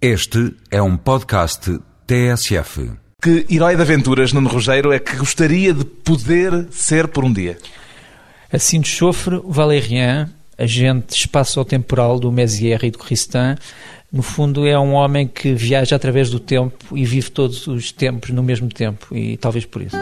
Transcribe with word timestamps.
Este 0.00 0.54
é 0.70 0.82
um 0.82 0.94
podcast 0.94 1.78
TSF. 2.06 2.90
Que 3.22 3.46
herói 3.48 3.76
de 3.76 3.80
aventuras, 3.80 4.30
Nuno 4.30 4.46
Rogério, 4.46 4.92
é 4.92 4.98
que 4.98 5.16
gostaria 5.16 5.72
de 5.72 5.86
poder 5.86 6.66
ser 6.70 7.08
por 7.08 7.24
um 7.24 7.32
dia? 7.32 7.56
Assim 8.52 8.78
de 8.78 8.88
Chofre, 8.88 9.40
Valérien, 9.42 10.26
agente 10.58 11.14
espaço-temporal 11.14 12.20
do 12.20 12.30
Mézières 12.30 12.82
e 12.82 12.90
do 12.90 12.98
Cristin, 12.98 13.56
no 14.12 14.22
fundo 14.22 14.66
é 14.66 14.78
um 14.78 14.92
homem 14.92 15.26
que 15.26 15.54
viaja 15.54 15.96
através 15.96 16.28
do 16.28 16.38
tempo 16.38 16.94
e 16.94 17.02
vive 17.06 17.30
todos 17.30 17.66
os 17.66 17.90
tempos 17.90 18.28
no 18.30 18.42
mesmo 18.42 18.68
tempo, 18.68 19.16
e 19.16 19.38
talvez 19.38 19.64
por 19.64 19.80
isso. 19.80 19.96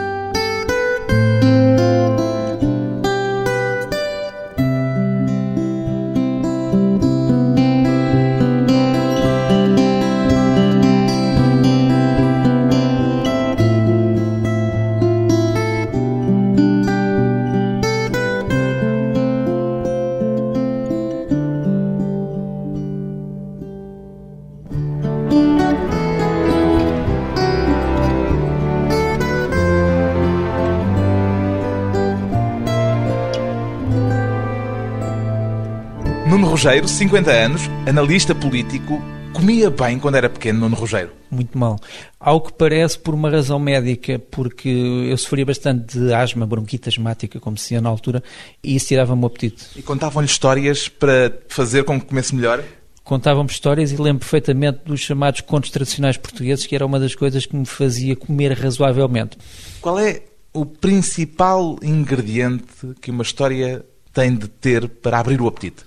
Rogério, 36.65 36.87
50 36.87 37.31
anos, 37.31 37.61
analista 37.87 38.33
político, 38.33 38.99
comia 39.31 39.69
bem 39.69 39.99
quando 39.99 40.15
era 40.15 40.27
pequeno, 40.27 40.61
Nuno 40.61 40.75
Rogério. 40.75 41.11
Muito 41.29 41.55
mal. 41.55 41.79
Ao 42.19 42.41
que 42.41 42.51
parece, 42.51 42.97
por 42.97 43.13
uma 43.13 43.29
razão 43.29 43.59
médica, 43.59 44.17
porque 44.17 44.67
eu 44.67 45.15
sofria 45.15 45.45
bastante 45.45 45.99
de 45.99 46.11
asma, 46.11 46.43
bronquite 46.47 46.89
asmática, 46.89 47.39
como 47.39 47.55
se 47.55 47.65
dizia 47.65 47.81
na 47.81 47.89
altura, 47.89 48.23
e 48.63 48.75
isso 48.75 48.87
tirava-me 48.87 49.21
o 49.21 49.27
apetite. 49.27 49.63
E 49.75 49.83
contavam-lhe 49.83 50.25
histórias 50.25 50.87
para 50.87 51.37
fazer 51.49 51.83
com 51.83 52.01
que 52.01 52.07
comesse 52.07 52.33
melhor? 52.33 52.63
Contavam-me 53.03 53.51
histórias 53.51 53.91
e 53.91 53.97
lembro 53.97 54.21
perfeitamente 54.21 54.79
dos 54.87 55.01
chamados 55.01 55.41
contos 55.41 55.69
tradicionais 55.69 56.17
portugueses, 56.17 56.65
que 56.65 56.73
era 56.73 56.83
uma 56.83 56.99
das 56.99 57.13
coisas 57.13 57.45
que 57.45 57.55
me 57.55 57.67
fazia 57.67 58.15
comer 58.15 58.53
razoavelmente. 58.53 59.37
Qual 59.81 59.99
é 59.99 60.23
o 60.51 60.65
principal 60.65 61.77
ingrediente 61.83 62.95
que 62.99 63.11
uma 63.11 63.21
história 63.21 63.85
tem 64.11 64.35
de 64.35 64.47
ter 64.47 64.89
para 64.89 65.19
abrir 65.19 65.39
o 65.39 65.47
apetite? 65.47 65.83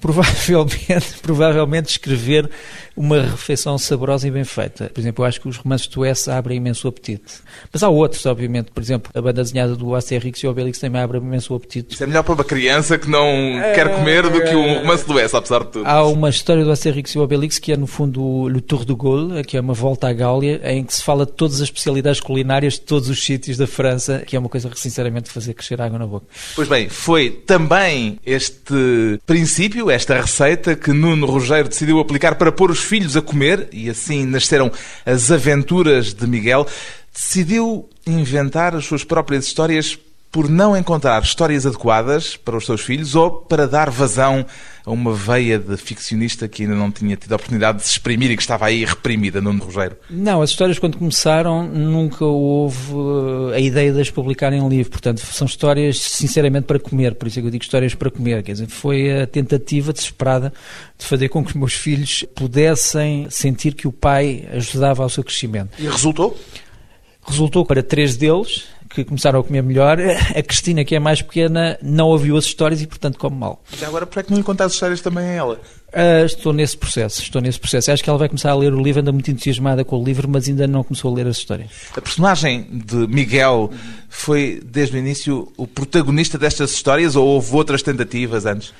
Provavelmente, 0.00 1.16
provavelmente 1.22 1.90
escrever 1.90 2.50
uma 2.96 3.20
refeição 3.20 3.76
saborosa 3.76 4.26
e 4.26 4.30
bem 4.30 4.44
feita. 4.44 4.90
Por 4.92 5.00
exemplo, 5.00 5.22
eu 5.22 5.28
acho 5.28 5.40
que 5.40 5.48
os 5.48 5.56
romances 5.58 5.86
do 5.88 6.04
S 6.04 6.30
abrem 6.30 6.56
imenso 6.56 6.88
apetite. 6.88 7.34
Mas 7.72 7.82
há 7.82 7.88
outros, 7.88 8.24
obviamente. 8.24 8.70
Por 8.72 8.82
exemplo, 8.82 9.10
a 9.14 9.20
banda 9.20 9.42
desenhada 9.42 9.76
do 9.76 9.94
Asterix 9.94 10.42
e 10.42 10.46
Obelix 10.46 10.78
também 10.78 11.00
abre 11.00 11.18
imenso 11.18 11.54
apetite. 11.54 11.94
Isso 11.94 12.02
é 12.02 12.06
melhor 12.06 12.22
para 12.22 12.34
uma 12.34 12.44
criança 12.44 12.98
que 12.98 13.08
não 13.08 13.26
quer 13.74 13.94
comer 13.94 14.22
do 14.28 14.42
que 14.42 14.54
um 14.54 14.78
romance 14.78 15.06
do 15.06 15.18
S, 15.18 15.36
apesar 15.36 15.64
de 15.64 15.72
tudo. 15.72 15.86
Há 15.86 16.04
uma 16.06 16.30
história 16.30 16.64
do 16.64 16.70
Asterix 16.70 17.14
e 17.14 17.18
Obelix 17.18 17.58
que 17.58 17.72
é, 17.72 17.76
no 17.76 17.86
fundo, 17.86 18.22
o 18.22 18.48
Le 18.48 18.60
Tour 18.60 18.84
de 18.84 18.94
Gaulle, 18.94 19.44
que 19.44 19.56
é 19.56 19.60
uma 19.60 19.74
volta 19.74 20.08
à 20.08 20.12
Gáulia, 20.12 20.60
em 20.64 20.82
que 20.82 20.94
se 20.94 21.02
fala 21.02 21.26
de 21.26 21.32
todas 21.32 21.56
as 21.56 21.62
especialidades 21.62 22.20
culinárias 22.20 22.74
de 22.74 22.80
todos 22.80 23.08
os 23.08 23.22
sítios 23.22 23.56
da 23.56 23.66
França, 23.66 24.22
que 24.26 24.36
é 24.36 24.38
uma 24.38 24.48
coisa 24.48 24.70
que, 24.70 24.80
sinceramente, 24.80 25.30
fazer 25.30 25.52
crescer 25.52 25.80
água 25.80 25.98
na 25.98 26.06
boca. 26.06 26.26
Pois 26.54 26.68
bem, 26.68 26.88
foi 26.88 27.30
também 27.30 28.18
este 28.24 29.20
princípio, 29.26 29.90
esta 29.90 30.20
receita 30.20 30.74
que 30.74 30.92
Nuno 30.92 31.26
Rogério 31.26 31.68
decidiu 31.68 32.00
aplicar 32.00 32.36
para 32.36 32.50
pôr 32.50 32.70
os 32.70 32.85
filhos 32.86 33.16
a 33.16 33.22
comer, 33.22 33.68
e 33.72 33.90
assim 33.90 34.24
nasceram 34.24 34.72
as 35.04 35.30
aventuras 35.30 36.14
de 36.14 36.26
Miguel. 36.26 36.66
Decidiu 37.12 37.88
inventar 38.06 38.74
as 38.74 38.84
suas 38.84 39.04
próprias 39.04 39.46
histórias 39.46 39.98
por 40.30 40.48
não 40.48 40.76
encontrar 40.76 41.22
histórias 41.22 41.64
adequadas 41.64 42.36
para 42.36 42.56
os 42.56 42.66
seus 42.66 42.82
filhos 42.82 43.14
ou 43.14 43.30
para 43.30 43.66
dar 43.66 43.90
vazão 43.90 44.44
a 44.86 44.90
uma 44.92 45.12
veia 45.12 45.58
de 45.58 45.76
ficcionista 45.76 46.46
que 46.46 46.62
ainda 46.62 46.76
não 46.76 46.92
tinha 46.92 47.16
tido 47.16 47.32
a 47.32 47.36
oportunidade 47.36 47.78
de 47.78 47.84
se 47.84 47.90
exprimir 47.90 48.30
e 48.30 48.36
que 48.36 48.42
estava 48.42 48.66
aí 48.66 48.84
reprimida, 48.84 49.40
Nuno 49.40 49.64
Rogério. 49.64 49.96
Não, 50.08 50.40
as 50.40 50.50
histórias 50.50 50.78
quando 50.78 50.96
começaram 50.96 51.66
nunca 51.66 52.24
houve 52.24 52.92
uh, 52.92 53.48
a 53.52 53.58
ideia 53.58 53.92
de 53.92 54.00
as 54.00 54.10
publicar 54.10 54.52
em 54.52 54.66
livro, 54.68 54.92
portanto 54.92 55.18
são 55.20 55.44
histórias 55.44 56.00
sinceramente 56.00 56.66
para 56.66 56.78
comer, 56.78 57.16
por 57.16 57.26
isso 57.26 57.40
é 57.40 57.42
que 57.42 57.48
eu 57.48 57.50
digo 57.50 57.64
histórias 57.64 57.96
para 57.96 58.10
comer, 58.12 58.44
quer 58.44 58.52
dizer, 58.52 58.68
foi 58.68 59.22
a 59.22 59.26
tentativa 59.26 59.92
desesperada 59.92 60.52
de 60.96 61.04
fazer 61.04 61.28
com 61.30 61.42
que 61.42 61.50
os 61.50 61.56
meus 61.56 61.74
filhos 61.74 62.24
pudessem 62.36 63.26
sentir 63.28 63.74
que 63.74 63.88
o 63.88 63.92
pai 63.92 64.48
ajudava 64.52 65.02
ao 65.02 65.08
seu 65.08 65.24
crescimento. 65.24 65.70
E 65.80 65.88
resultou? 65.88 66.38
Resultou 67.26 67.66
para 67.66 67.82
três 67.82 68.16
deles, 68.16 68.66
que 68.96 69.04
começaram 69.04 69.40
a 69.40 69.44
comer 69.44 69.62
melhor. 69.62 69.98
A 70.34 70.42
Cristina, 70.42 70.84
que 70.84 70.94
é 70.94 70.98
mais 70.98 71.20
pequena, 71.20 71.78
não 71.82 72.08
ouviu 72.08 72.36
as 72.36 72.44
histórias 72.44 72.80
e, 72.80 72.86
portanto, 72.86 73.18
come 73.18 73.36
mal. 73.36 73.62
Mas 73.70 73.82
agora, 73.82 74.06
por 74.06 74.22
que 74.22 74.30
não 74.30 74.38
lhe 74.38 74.44
contar 74.44 74.64
as 74.64 74.72
histórias 74.72 75.00
também 75.00 75.24
a 75.24 75.32
ela? 75.32 75.60
Uh, 75.88 76.24
estou 76.24 76.52
nesse 76.52 76.76
processo, 76.76 77.22
estou 77.22 77.40
nesse 77.42 77.60
processo. 77.60 77.90
Acho 77.90 78.02
que 78.02 78.08
ela 78.08 78.18
vai 78.18 78.28
começar 78.28 78.50
a 78.50 78.54
ler 78.54 78.72
o 78.72 78.82
livro, 78.82 79.00
anda 79.00 79.12
muito 79.12 79.30
entusiasmada 79.30 79.84
com 79.84 80.00
o 80.00 80.04
livro, 80.04 80.28
mas 80.28 80.48
ainda 80.48 80.66
não 80.66 80.82
começou 80.82 81.12
a 81.12 81.14
ler 81.14 81.26
as 81.26 81.36
histórias. 81.36 81.70
A 81.96 82.00
personagem 82.00 82.66
de 82.70 83.06
Miguel 83.06 83.70
foi, 84.08 84.60
desde 84.64 84.96
o 84.96 84.98
início, 84.98 85.52
o 85.56 85.66
protagonista 85.66 86.38
destas 86.38 86.72
histórias 86.72 87.16
ou 87.16 87.26
houve 87.26 87.54
outras 87.54 87.82
tentativas 87.82 88.46
antes? 88.46 88.72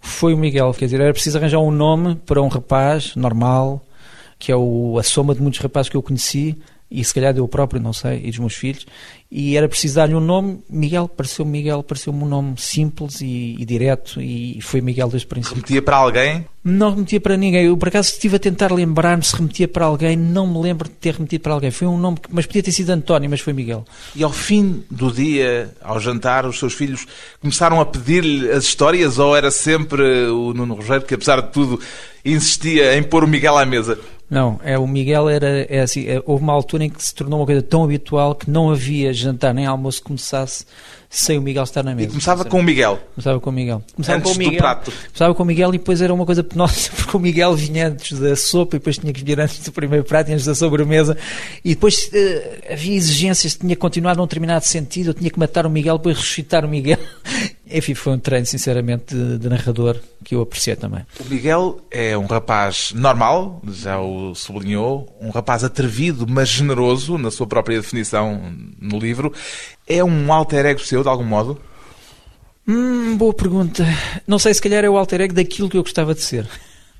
Foi 0.00 0.34
o 0.34 0.36
Miguel, 0.36 0.74
quer 0.74 0.84
dizer, 0.84 1.00
era 1.00 1.12
preciso 1.12 1.38
arranjar 1.38 1.58
um 1.58 1.70
nome 1.70 2.16
para 2.26 2.42
um 2.42 2.48
rapaz 2.48 3.16
normal, 3.16 3.82
que 4.38 4.52
é 4.52 4.56
o, 4.56 4.98
a 4.98 5.02
soma 5.02 5.34
de 5.34 5.40
muitos 5.40 5.60
rapazes 5.60 5.88
que 5.88 5.96
eu 5.96 6.02
conheci, 6.02 6.58
e 7.00 7.04
se 7.04 7.12
calhar 7.12 7.36
eu 7.36 7.48
próprio, 7.48 7.80
não 7.80 7.92
sei, 7.92 8.20
e 8.24 8.30
dos 8.30 8.38
meus 8.38 8.54
filhos, 8.54 8.86
e 9.30 9.56
era 9.56 9.68
preciso 9.68 9.96
dar-lhe 9.96 10.14
um 10.14 10.20
nome. 10.20 10.60
Miguel 10.70 11.08
pareceu 11.08 11.44
Miguel, 11.44 11.82
pareceu-me 11.82 12.22
um 12.22 12.28
nome 12.28 12.54
simples 12.56 13.20
e, 13.20 13.56
e, 13.58 13.64
direto, 13.64 14.20
e 14.22 14.60
foi 14.62 14.80
Miguel 14.80 15.08
desde 15.08 15.26
o 15.26 15.28
princípio. 15.28 15.56
Remetia 15.56 15.82
para 15.82 15.96
alguém? 15.96 16.46
Não 16.62 16.90
remetia 16.90 17.20
para 17.20 17.36
ninguém. 17.36 17.66
Eu, 17.66 17.76
por 17.76 17.88
acaso, 17.88 18.10
estive 18.10 18.36
a 18.36 18.38
tentar 18.38 18.72
lembrar-me 18.72 19.24
se 19.24 19.34
remetia 19.34 19.66
para 19.66 19.86
alguém, 19.86 20.16
não 20.16 20.46
me 20.46 20.60
lembro 20.60 20.88
de 20.88 20.94
ter 20.94 21.14
remetido 21.14 21.42
para 21.42 21.52
alguém. 21.52 21.72
Foi 21.72 21.88
um 21.88 21.98
nome, 21.98 22.18
que, 22.20 22.32
mas 22.32 22.46
podia 22.46 22.62
ter 22.62 22.70
sido 22.70 22.90
António, 22.90 23.28
mas 23.28 23.40
foi 23.40 23.52
Miguel. 23.52 23.84
E 24.14 24.22
ao 24.22 24.32
fim 24.32 24.84
do 24.88 25.10
dia, 25.10 25.74
ao 25.82 25.98
jantar, 25.98 26.46
os 26.46 26.58
seus 26.58 26.72
filhos 26.72 27.04
começaram 27.40 27.80
a 27.80 27.86
pedir-lhe 27.86 28.50
as 28.52 28.64
histórias, 28.64 29.18
ou 29.18 29.36
era 29.36 29.50
sempre 29.50 30.28
o 30.28 30.54
Nuno 30.54 30.74
Rogério 30.74 31.04
que, 31.04 31.14
apesar 31.14 31.40
de 31.40 31.50
tudo, 31.50 31.80
insistia 32.24 32.96
em 32.96 33.02
pôr 33.02 33.24
o 33.24 33.28
Miguel 33.28 33.58
à 33.58 33.66
mesa? 33.66 33.98
Não, 34.28 34.58
é, 34.64 34.78
o 34.78 34.86
Miguel 34.86 35.28
era 35.28 35.66
é 35.68 35.80
assim, 35.80 36.06
é, 36.06 36.22
houve 36.24 36.42
uma 36.42 36.52
altura 36.52 36.84
em 36.84 36.90
que 36.90 37.02
se 37.02 37.14
tornou 37.14 37.40
uma 37.40 37.46
coisa 37.46 37.62
tão 37.62 37.84
habitual 37.84 38.34
que 38.34 38.50
não 38.50 38.70
havia 38.70 39.12
jantar 39.12 39.52
nem 39.52 39.66
almoço 39.66 40.00
que 40.00 40.06
começasse 40.06 40.64
sem 41.14 41.38
o 41.38 41.42
Miguel 41.42 41.62
estar 41.62 41.82
na 41.82 41.94
mesa. 41.94 42.08
E 42.08 42.10
começava 42.10 42.44
com 42.44 42.58
o 42.58 42.62
Miguel? 42.62 42.98
Começava 43.14 43.40
com 43.40 43.50
o 43.50 43.52
Miguel. 43.52 43.82
Começava 43.94 44.18
antes 44.18 44.32
com 44.32 44.36
o 44.36 44.38
Miguel, 44.38 44.52
do 44.52 44.58
prato? 44.58 44.92
Começava 45.06 45.34
com 45.34 45.42
o 45.42 45.46
Miguel 45.46 45.68
e 45.74 45.78
depois 45.78 46.02
era 46.02 46.12
uma 46.12 46.26
coisa 46.26 46.42
penosa, 46.44 46.90
porque 46.96 47.16
o 47.16 47.20
Miguel 47.20 47.54
vinha 47.54 47.88
antes 47.88 48.18
da 48.18 48.34
sopa 48.34 48.74
e 48.76 48.78
depois 48.80 48.98
tinha 48.98 49.12
que 49.12 49.22
vir 49.22 49.38
antes 49.38 49.60
do 49.60 49.70
primeiro 49.70 50.04
prato 50.04 50.30
e 50.30 50.34
antes 50.34 50.44
da 50.44 50.54
sobremesa 50.54 51.16
e 51.64 51.70
depois 51.70 52.10
uh, 52.12 52.72
havia 52.72 52.96
exigências, 52.96 53.54
tinha 53.54 53.76
que 53.76 53.80
continuar 53.80 54.16
num 54.16 54.24
determinado 54.24 54.64
sentido, 54.64 55.10
eu 55.10 55.14
tinha 55.14 55.30
que 55.30 55.38
matar 55.38 55.66
o 55.66 55.70
Miguel, 55.70 55.98
depois 55.98 56.16
ressuscitar 56.16 56.64
o 56.64 56.68
Miguel. 56.68 56.98
Enfim, 57.70 57.94
foi 57.94 58.12
um 58.12 58.18
treino, 58.18 58.44
sinceramente, 58.44 59.14
de, 59.14 59.38
de 59.38 59.48
narrador 59.48 59.98
que 60.22 60.34
eu 60.34 60.42
apreciei 60.42 60.76
também. 60.76 61.00
O 61.18 61.24
Miguel 61.24 61.80
é 61.90 62.16
um 62.16 62.26
rapaz 62.26 62.92
normal, 62.94 63.62
já 63.68 63.98
o 63.98 64.34
sublinhou, 64.34 65.08
um 65.20 65.30
rapaz 65.30 65.64
atrevido, 65.64 66.26
mas 66.28 66.48
generoso, 66.48 67.16
na 67.16 67.30
sua 67.30 67.46
própria 67.46 67.80
definição 67.80 68.40
no 68.78 68.98
livro. 68.98 69.32
É 69.86 70.02
um 70.02 70.32
alter 70.32 70.66
ego 70.66 70.80
seu, 70.80 71.02
de 71.02 71.08
algum 71.08 71.24
modo? 71.24 71.60
Hum, 72.66 73.16
boa 73.16 73.34
pergunta. 73.34 73.84
Não 74.26 74.38
sei, 74.38 74.54
se 74.54 74.62
calhar 74.62 74.84
é 74.84 74.88
o 74.88 74.96
alter 74.96 75.20
ego 75.20 75.34
daquilo 75.34 75.68
que 75.68 75.76
eu 75.76 75.82
gostava 75.82 76.14
de 76.14 76.22
ser. 76.22 76.48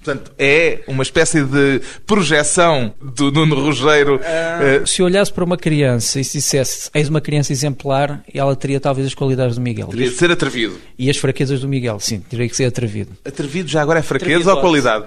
Portanto, 0.04 0.32
é 0.38 0.80
uma 0.86 1.02
espécie 1.02 1.42
de 1.42 1.80
projeção 2.06 2.92
do 3.00 3.30
Nuno 3.32 3.58
Rogério. 3.58 4.16
Uh, 4.16 4.86
se 4.86 5.02
olhasse 5.02 5.32
para 5.32 5.42
uma 5.42 5.56
criança 5.56 6.20
e 6.20 6.24
se 6.24 6.36
dissesse 6.36 6.90
eis 6.94 7.08
uma 7.08 7.22
criança 7.22 7.52
exemplar, 7.52 8.22
ela 8.32 8.54
teria 8.54 8.78
talvez 8.78 9.06
as 9.06 9.14
qualidades 9.14 9.56
do 9.56 9.62
Miguel. 9.62 9.86
Teria 9.86 10.10
de 10.10 10.14
ser 10.14 10.30
atrevido. 10.30 10.78
E 10.98 11.08
as 11.08 11.16
fraquezas 11.16 11.60
do 11.60 11.68
Miguel, 11.68 11.98
sim, 12.00 12.20
teria 12.20 12.46
que 12.46 12.54
ser 12.54 12.66
atrevido. 12.66 13.12
Atrevido 13.24 13.70
já 13.70 13.80
agora 13.80 14.00
é 14.00 14.02
fraqueza 14.02 14.34
atrevido, 14.34 14.50
ou 14.50 14.60
qualidade? 14.60 15.06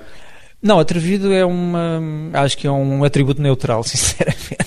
Não, 0.63 0.79
atrevido 0.79 1.31
é 1.31 1.45
uma. 1.45 2.01
Acho 2.33 2.57
que 2.57 2.65
é 2.65 2.71
um 2.71 3.03
atributo 3.03 3.39
neutral, 3.39 3.83
sinceramente. 3.85 4.66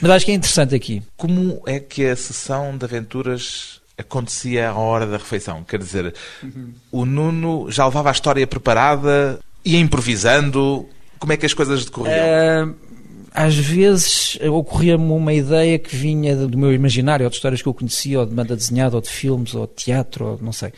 Mas 0.00 0.10
acho 0.10 0.26
que 0.26 0.32
é 0.32 0.34
interessante 0.34 0.74
aqui. 0.74 1.02
Como 1.16 1.62
é 1.66 1.80
que 1.80 2.06
a 2.06 2.16
sessão 2.16 2.76
de 2.76 2.84
aventuras 2.84 3.80
acontecia 3.98 4.70
à 4.70 4.74
hora 4.74 5.06
da 5.06 5.16
refeição? 5.16 5.64
Quer 5.64 5.78
dizer, 5.78 6.14
uhum. 6.42 6.72
o 6.92 7.04
Nuno 7.04 7.70
já 7.70 7.84
levava 7.86 8.10
a 8.10 8.12
história 8.12 8.46
preparada, 8.46 9.38
ia 9.64 9.78
improvisando? 9.78 10.88
Como 11.18 11.32
é 11.32 11.36
que 11.36 11.46
as 11.46 11.54
coisas 11.54 11.84
decorriam? 11.84 12.14
Uh, 12.68 12.74
às 13.36 13.54
vezes 13.54 14.38
ocorria-me 14.50 15.12
uma 15.12 15.34
ideia 15.34 15.78
que 15.78 15.94
vinha 15.94 16.34
do 16.34 16.56
meu 16.56 16.72
imaginário, 16.72 17.24
ou 17.24 17.28
de 17.28 17.36
histórias 17.36 17.60
que 17.60 17.68
eu 17.68 17.74
conhecia, 17.74 18.20
ou 18.20 18.24
de 18.24 18.34
banda 18.34 18.56
desenhada, 18.56 18.96
ou 18.96 19.02
de 19.02 19.10
filmes, 19.10 19.54
ou 19.54 19.66
de 19.66 19.74
teatro, 19.74 20.24
ou 20.24 20.38
não 20.40 20.52
sei. 20.52 20.72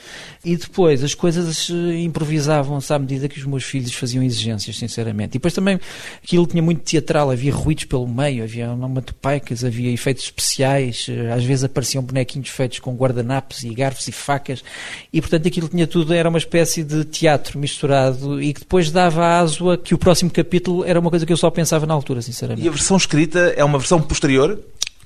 E 0.44 0.56
depois 0.56 1.04
as 1.04 1.14
coisas 1.14 1.70
eh, 1.70 2.00
improvisavam-se 2.00 2.92
à 2.92 2.98
medida 2.98 3.28
que 3.28 3.38
os 3.38 3.46
meus 3.46 3.62
filhos 3.62 3.94
faziam 3.94 4.24
exigências, 4.24 4.76
sinceramente. 4.76 5.30
E 5.30 5.38
depois 5.38 5.54
também 5.54 5.78
aquilo 6.20 6.48
tinha 6.48 6.60
muito 6.60 6.82
teatral, 6.82 7.30
havia 7.30 7.54
ruídos 7.54 7.84
pelo 7.84 8.08
meio, 8.08 8.42
havia 8.42 8.72
onomatopecas, 8.72 9.62
havia 9.62 9.92
efeitos 9.92 10.24
especiais, 10.24 11.06
eh, 11.08 11.30
às 11.30 11.44
vezes 11.44 11.62
apareciam 11.62 12.02
bonequinhos 12.02 12.48
feitos 12.48 12.80
com 12.80 12.92
guardanapos 12.96 13.62
e 13.62 13.72
garfos 13.72 14.08
e 14.08 14.12
facas, 14.12 14.64
e 15.12 15.20
portanto 15.20 15.46
aquilo 15.46 15.68
tinha 15.68 15.86
tudo, 15.86 16.12
era 16.12 16.28
uma 16.28 16.38
espécie 16.38 16.82
de 16.82 17.04
teatro 17.04 17.56
misturado 17.56 18.42
e 18.42 18.52
que 18.52 18.60
depois 18.60 18.90
dava 18.90 19.38
aso 19.38 19.70
a 19.70 19.78
que 19.78 19.94
o 19.94 19.98
próximo 19.98 20.28
capítulo 20.28 20.84
era 20.84 20.98
uma 20.98 21.08
coisa 21.08 21.24
que 21.24 21.32
eu 21.32 21.36
só 21.36 21.48
pensava 21.50 21.86
na 21.86 21.94
altura, 21.94 22.20
sinceramente. 22.20 22.47
E 22.56 22.68
a 22.68 22.70
versão 22.70 22.96
escrita 22.96 23.52
é 23.56 23.64
uma 23.64 23.78
versão 23.78 24.00
posterior? 24.00 24.58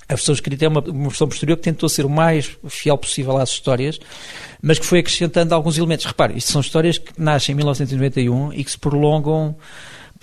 A 0.09 0.15
versão 0.15 0.35
escrita 0.35 0.65
é 0.65 0.69
uma, 0.69 0.81
uma, 0.81 1.09
versão 1.09 1.27
posterior 1.27 1.57
que 1.57 1.63
tentou 1.63 1.89
ser 1.89 2.05
o 2.05 2.11
mais 2.11 2.51
fiel 2.69 2.99
possível 2.99 3.39
às 3.39 3.51
histórias, 3.51 3.99
mas 4.61 4.79
que 4.79 4.85
foi 4.85 4.99
acrescentando 4.99 5.55
alguns 5.55 5.79
elementos. 5.79 6.05
Repare, 6.05 6.37
isto 6.37 6.53
são 6.53 6.61
histórias 6.61 6.99
que 6.99 7.13
nascem 7.17 7.55
em 7.55 7.57
1991 7.57 8.53
e 8.53 8.63
que 8.63 8.71
se 8.71 8.79
prolongam 8.79 9.57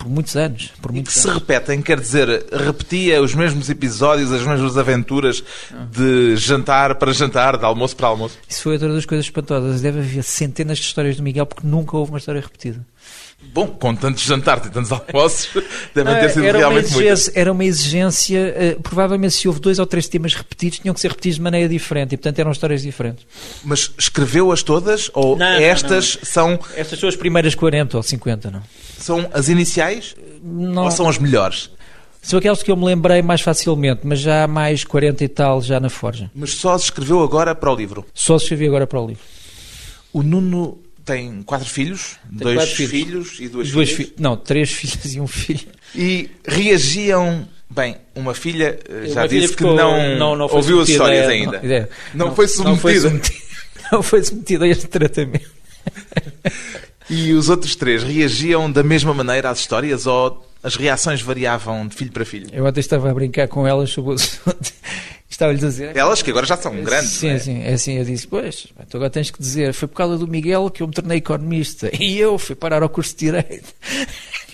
por 0.00 0.08
muitos 0.08 0.36
anos. 0.36 0.72
Por 0.80 0.92
muitos 0.92 1.12
e 1.12 1.20
que 1.20 1.28
anos. 1.28 1.38
se 1.38 1.40
repetem, 1.40 1.82
quer 1.82 2.00
dizer, 2.00 2.46
repetia 2.52 3.20
os 3.20 3.34
mesmos 3.34 3.68
episódios, 3.68 4.32
as 4.32 4.42
mesmas 4.42 4.78
aventuras 4.78 5.42
de 5.90 6.36
jantar 6.36 6.94
para 6.94 7.12
jantar, 7.12 7.58
de 7.58 7.64
almoço 7.64 7.96
para 7.96 8.08
almoço. 8.08 8.38
Isso 8.48 8.62
foi 8.62 8.74
outra 8.74 8.92
das 8.92 9.04
coisas 9.04 9.26
espantosas. 9.26 9.82
Deve 9.82 9.98
haver 9.98 10.22
centenas 10.22 10.78
de 10.78 10.84
histórias 10.84 11.16
do 11.16 11.22
Miguel 11.22 11.46
porque 11.46 11.66
nunca 11.66 11.96
houve 11.96 12.12
uma 12.12 12.18
história 12.18 12.40
repetida. 12.40 12.86
Bom, 13.52 13.66
com 13.66 13.94
tantos 13.96 14.22
jantares 14.22 14.66
e 14.66 14.70
tantos 14.70 14.92
almoços, 14.92 15.48
devem 15.92 16.14
ter 16.20 16.30
sido 16.30 16.44
era 16.44 16.58
realmente 16.58 16.92
muitos. 16.92 17.30
Era 17.34 17.50
uma 17.50 17.64
exigência, 17.64 18.76
uh, 18.78 18.82
provavelmente 18.82 19.34
se 19.34 19.48
houve 19.48 19.58
dois 19.58 19.78
ou 19.80 19.86
três 19.86 20.06
temas 20.06 20.34
repetidos, 20.34 20.78
tinham 20.78 20.94
que 20.94 21.00
ser 21.00 21.08
repetidos 21.08 21.36
de 21.36 21.42
maneira 21.42 21.68
diferente 21.68 22.14
e, 22.14 22.16
portanto, 22.16 22.38
eram 22.38 22.52
histórias 22.52 22.82
diferentes. 22.82 23.26
Mas 23.64 23.90
escreveu-as 23.98 24.62
todas 24.62 25.10
ou 25.14 25.36
Não, 25.36 25.44
não, 25.46 25.60
estas 25.60 26.16
não. 26.16 26.24
são 26.24 26.58
Estas 26.76 27.00
são 27.00 27.08
as 27.08 27.16
primeiras 27.16 27.54
40 27.56 27.96
ou 27.96 28.02
50, 28.02 28.50
não? 28.52 28.62
são 28.98 29.28
as 29.32 29.48
iniciais 29.48 30.14
Não. 30.42 30.84
ou 30.84 30.90
são 30.90 31.08
as 31.08 31.18
melhores? 31.18 31.70
São 32.22 32.38
aquelas 32.38 32.62
que 32.62 32.70
eu 32.70 32.76
me 32.76 32.84
lembrei 32.84 33.22
mais 33.22 33.40
facilmente, 33.40 34.02
mas 34.04 34.20
já 34.20 34.44
há 34.44 34.46
mais 34.46 34.84
40 34.84 35.24
e 35.24 35.28
tal 35.28 35.62
já 35.62 35.80
na 35.80 35.88
Forja. 35.88 36.30
Mas 36.34 36.52
só 36.54 36.74
as 36.74 36.84
escreveu 36.84 37.20
agora 37.22 37.54
para 37.54 37.72
o 37.72 37.74
livro. 37.74 38.04
Só 38.14 38.38
se 38.38 38.44
escrevi 38.44 38.66
agora 38.66 38.86
para 38.86 39.00
o 39.00 39.06
livro. 39.08 39.22
O 40.12 40.22
Nuno 40.22 40.78
tem 41.04 41.42
quatro 41.42 41.68
filhos, 41.68 42.16
dois 42.30 42.56
quatro 42.56 42.74
filhos. 42.74 42.90
filhos. 42.90 43.40
e 43.40 43.48
duas, 43.48 43.70
Duas 43.70 43.90
filhas. 43.90 44.12
fi- 44.12 44.22
Não, 44.22 44.36
três 44.36 44.70
filhas 44.70 45.14
e 45.14 45.20
um 45.20 45.26
filho. 45.26 45.66
E 45.94 46.30
reagiam. 46.46 47.48
Bem, 47.72 47.96
uma 48.16 48.34
filha 48.34 48.80
eh, 48.88 49.06
já 49.06 49.22
Uma 49.22 49.28
filha 49.28 49.40
disse 49.42 49.52
que 49.56 49.62
ficou- 49.62 49.76
não, 49.76 50.36
não 50.36 50.48
foi 50.48 50.56
ouviu 50.58 50.80
as 50.80 50.88
submetida 50.88 51.24
histórias 51.24 51.26
a- 51.26 51.30
ainda. 51.30 51.88
não, 52.14 52.26
Não 52.26 52.34
foi 52.34 52.46
Não 52.64 52.76
foi 52.76 52.94
submetida. 52.96 53.00
submetida, 53.00 53.38
não 53.92 54.02
foi 54.02 54.24
submetida 54.24 54.64
a 54.64 54.68
este 54.68 54.86
tratamento. 54.88 55.50
E 57.08 57.32
os 57.32 57.48
outros 57.48 57.74
três 57.74 58.04
reagiam 58.04 58.70
da 58.70 58.84
mesma 58.84 59.12
maneira 59.12 59.50
às 59.50 59.58
histórias 59.58 60.06
ou 60.06 60.46
as 60.62 60.76
reações 60.76 61.20
variavam 61.20 61.88
de 61.88 61.96
filho 61.96 62.12
para 62.12 62.24
filho? 62.24 62.48
Eu 62.52 62.64
ontem 62.64 62.78
estava 62.78 63.10
a 63.10 63.14
brincar 63.14 63.48
com 63.48 63.66
elas 63.66 63.90
sobre 63.90 64.12
o 64.12 64.14
assunto. 64.14 64.72
Estava-lhes 65.30 65.62
a 65.62 65.68
dizer. 65.68 65.96
Elas 65.96 66.22
que 66.22 66.30
agora 66.30 66.44
já 66.44 66.56
são 66.56 66.74
grandes. 66.82 67.10
Sim, 67.10 67.28
é? 67.28 67.38
sim, 67.38 67.62
é 67.62 67.72
assim. 67.72 67.98
Eu 67.98 68.04
disse: 68.04 68.26
Pois, 68.26 68.66
tu 68.88 68.96
agora 68.96 69.08
tens 69.08 69.30
que 69.30 69.38
dizer, 69.38 69.72
foi 69.72 69.86
por 69.86 69.94
causa 69.94 70.18
do 70.18 70.26
Miguel 70.26 70.68
que 70.68 70.82
eu 70.82 70.88
me 70.88 70.92
tornei 70.92 71.18
economista 71.18 71.88
e 71.98 72.18
eu 72.18 72.36
fui 72.36 72.56
parar 72.56 72.82
ao 72.82 72.88
curso 72.88 73.12
de 73.12 73.26
Direito 73.26 73.72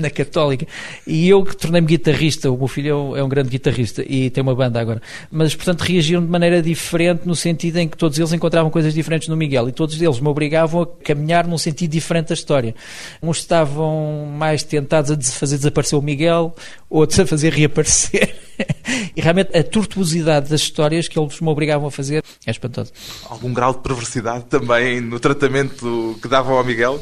na 0.00 0.10
Católica 0.10 0.66
e 1.06 1.28
eu 1.28 1.44
que 1.44 1.56
tornei-me 1.56 1.86
guitarrista. 1.86 2.50
O 2.50 2.56
meu 2.56 2.68
filho 2.68 2.90
é 2.90 3.22
um, 3.22 3.26
é 3.26 3.28
grande 3.28 3.50
guitarrista 3.50 4.04
e 4.06 4.30
tem 4.30 4.42
uma 4.42 4.54
banda 4.54 4.80
agora. 4.80 5.00
Mas, 5.30 5.54
portanto, 5.54 5.80
reagiram 5.82 6.22
de 6.22 6.28
maneira 6.28 6.62
diferente 6.62 7.26
no 7.26 7.34
sentido 7.34 7.78
em 7.78 7.88
que 7.88 7.96
todos 7.96 8.18
eles 8.18 8.32
encontravam 8.32 8.70
coisas 8.70 8.94
diferentes 8.94 9.28
no 9.28 9.36
Miguel 9.36 9.68
e 9.68 9.72
todos 9.72 10.00
eles 10.00 10.20
me 10.20 10.28
obrigavam 10.28 10.82
a 10.82 10.86
caminhar 10.86 11.46
num 11.46 11.58
sentido 11.58 11.90
diferente 11.90 12.28
da 12.28 12.34
história. 12.34 12.74
Uns 13.22 13.38
estavam 13.38 14.26
mais 14.26 14.62
tentados 14.62 15.10
a 15.10 15.16
fazer 15.32 15.56
desaparecer 15.56 15.98
o 15.98 16.02
Miguel, 16.02 16.54
outros 16.88 17.20
a 17.20 17.26
fazer 17.26 17.52
reaparecer. 17.52 18.34
E 19.14 19.20
realmente 19.20 19.56
a 19.56 19.62
tortuosidade 19.62 20.48
das 20.48 20.60
histórias 20.60 21.08
que 21.08 21.18
eles 21.18 21.40
me 21.40 21.48
obrigavam 21.48 21.88
a 21.88 21.90
fazer 21.90 22.22
é 22.46 22.50
espantoso. 22.50 22.92
Algum 23.28 23.52
grau 23.52 23.72
de 23.72 23.80
perversidade 23.80 24.44
também 24.44 25.00
no 25.00 25.20
tratamento 25.20 26.18
que 26.22 26.28
davam 26.28 26.56
ao 26.56 26.64
Miguel? 26.64 27.00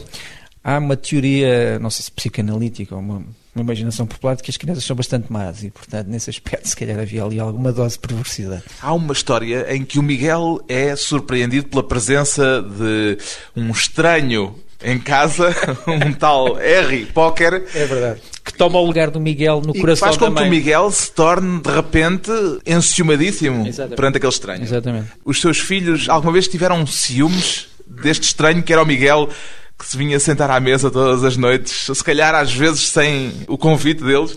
Há 0.65 0.79
uma 0.79 0.97
teoria, 0.97 1.79
não 1.79 1.91
sei 1.91 2.05
se 2.05 2.11
psicanalítica 2.11 2.95
ou 2.95 3.01
uma, 3.03 3.17
uma 3.55 3.63
imaginação 3.63 4.07
popular 4.07 4.35
de 4.35 4.43
que 4.43 4.51
as 4.51 4.57
crianças 4.57 4.83
são 4.83 4.97
bastante 4.97 5.31
más 5.31 5.63
e, 5.63 5.71
portanto, 5.71 6.09
nesse 6.09 6.31
aspecto, 6.31 6.67
se 6.67 6.75
calhar 6.75 6.99
havia 6.99 7.23
ali 7.23 7.39
alguma 7.39 7.71
dose 7.71 7.97
de 7.97 8.01
perversidade. 8.01 8.63
Há 8.81 8.95
uma 8.95 9.13
história 9.13 9.67
em 9.75 9.85
que 9.85 9.99
o 9.99 10.03
Miguel 10.03 10.61
é 10.67 10.97
surpreendido 10.97 11.69
pela 11.69 11.83
presença 11.83 12.63
de 12.63 13.19
um 13.55 13.71
estranho 13.71 14.57
em 14.83 14.99
casa, 14.99 15.55
um 15.87 16.13
tal 16.13 16.55
Harry 16.55 17.07
Poker, 17.07 17.65
É 17.75 17.87
verdade. 17.87 18.21
Que 18.45 18.53
toma 18.53 18.79
o 18.79 18.85
lugar 18.85 19.11
do 19.11 19.19
Miguel 19.19 19.63
no 19.63 19.71
e 19.71 19.75
que 19.75 19.81
coração 19.81 20.07
faz 20.07 20.19
com 20.19 20.31
da 20.31 20.43
que 20.43 20.47
o 20.47 20.51
Miguel 20.51 20.91
se 20.91 21.11
torne, 21.13 21.61
de 21.61 21.71
repente, 21.71 22.31
enciumadíssimo 22.67 23.67
Exatamente. 23.67 23.97
perante 23.97 24.17
aquele 24.19 24.33
estranho. 24.33 24.63
Exatamente. 24.63 25.09
Os 25.25 25.41
seus 25.41 25.59
filhos 25.59 26.09
alguma 26.09 26.33
vez 26.33 26.47
tiveram 26.47 26.87
ciúmes 26.87 27.69
deste 27.87 28.25
estranho 28.25 28.63
que 28.63 28.73
era 28.73 28.83
o 28.83 28.87
Miguel, 28.87 29.31
que 29.79 29.87
se 29.87 29.97
vinha 29.97 30.19
sentar 30.21 30.51
à 30.51 30.61
mesa 30.61 30.91
todas 30.91 31.25
as 31.25 31.37
noites, 31.37 31.91
se 31.93 32.05
calhar 32.05 32.35
às 32.35 32.53
vezes 32.53 32.89
sem 32.89 33.33
o 33.49 33.59
convite 33.59 34.03
deles? 34.03 34.37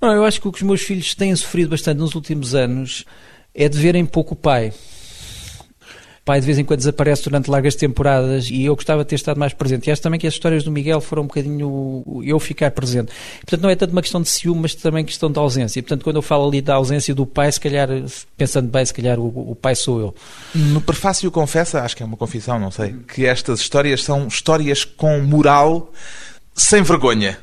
Não, 0.00 0.12
eu 0.12 0.24
acho 0.24 0.40
que 0.40 0.48
o 0.48 0.52
que 0.52 0.58
os 0.58 0.62
meus 0.62 0.82
filhos 0.82 1.14
têm 1.14 1.34
sofrido 1.34 1.70
bastante 1.70 1.98
nos 1.98 2.14
últimos 2.14 2.54
anos 2.54 3.04
é 3.54 3.68
de 3.68 3.78
verem 3.78 4.04
pouco 4.04 4.34
o 4.34 4.36
pai. 4.36 4.72
O 6.24 6.32
pai 6.32 6.40
de 6.40 6.46
vez 6.46 6.58
em 6.58 6.64
quando 6.64 6.78
desaparece 6.78 7.24
durante 7.24 7.50
largas 7.50 7.74
temporadas 7.74 8.48
e 8.48 8.64
eu 8.64 8.74
gostava 8.74 9.04
de 9.04 9.10
ter 9.10 9.16
estado 9.16 9.38
mais 9.38 9.52
presente. 9.52 9.88
E 9.88 9.92
acho 9.92 10.00
também 10.00 10.18
que 10.18 10.26
as 10.26 10.32
histórias 10.32 10.64
do 10.64 10.70
Miguel 10.70 10.98
foram 11.02 11.24
um 11.24 11.26
bocadinho 11.26 12.02
eu 12.24 12.40
ficar 12.40 12.70
presente. 12.70 13.12
Portanto, 13.40 13.60
não 13.60 13.68
é 13.68 13.76
tanto 13.76 13.92
uma 13.92 14.00
questão 14.00 14.22
de 14.22 14.30
ciúme, 14.30 14.62
mas 14.62 14.74
também 14.74 15.04
questão 15.04 15.30
de 15.30 15.38
ausência. 15.38 15.78
E, 15.78 15.82
portanto, 15.82 16.02
quando 16.02 16.16
eu 16.16 16.22
falo 16.22 16.48
ali 16.48 16.62
da 16.62 16.76
ausência 16.76 17.14
do 17.14 17.26
pai, 17.26 17.52
se 17.52 17.60
calhar, 17.60 17.90
pensando 18.38 18.70
bem, 18.70 18.86
se 18.86 18.94
calhar 18.94 19.20
o, 19.20 19.50
o 19.50 19.54
pai 19.54 19.74
sou 19.74 20.00
eu. 20.00 20.14
No 20.54 20.80
prefácio 20.80 21.30
confessa, 21.30 21.82
acho 21.82 21.94
que 21.94 22.02
é 22.02 22.06
uma 22.06 22.16
confissão, 22.16 22.58
não 22.58 22.70
sei, 22.70 22.94
que 23.06 23.26
estas 23.26 23.60
histórias 23.60 24.02
são 24.02 24.26
histórias 24.26 24.82
com 24.82 25.20
moral 25.20 25.92
sem 26.54 26.82
vergonha. 26.82 27.38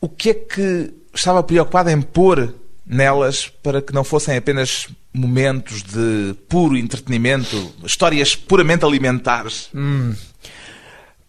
O 0.00 0.08
que 0.08 0.30
é 0.30 0.34
que 0.34 0.94
estava 1.12 1.42
preocupado 1.42 1.90
em 1.90 2.00
pôr 2.00 2.54
nelas 2.86 3.48
para 3.62 3.82
que 3.82 3.92
não 3.92 4.04
fossem 4.04 4.36
apenas 4.36 4.86
momentos 5.18 5.82
de 5.82 6.34
puro 6.48 6.76
entretenimento, 6.76 7.74
histórias 7.84 8.34
puramente 8.36 8.84
alimentares? 8.84 9.70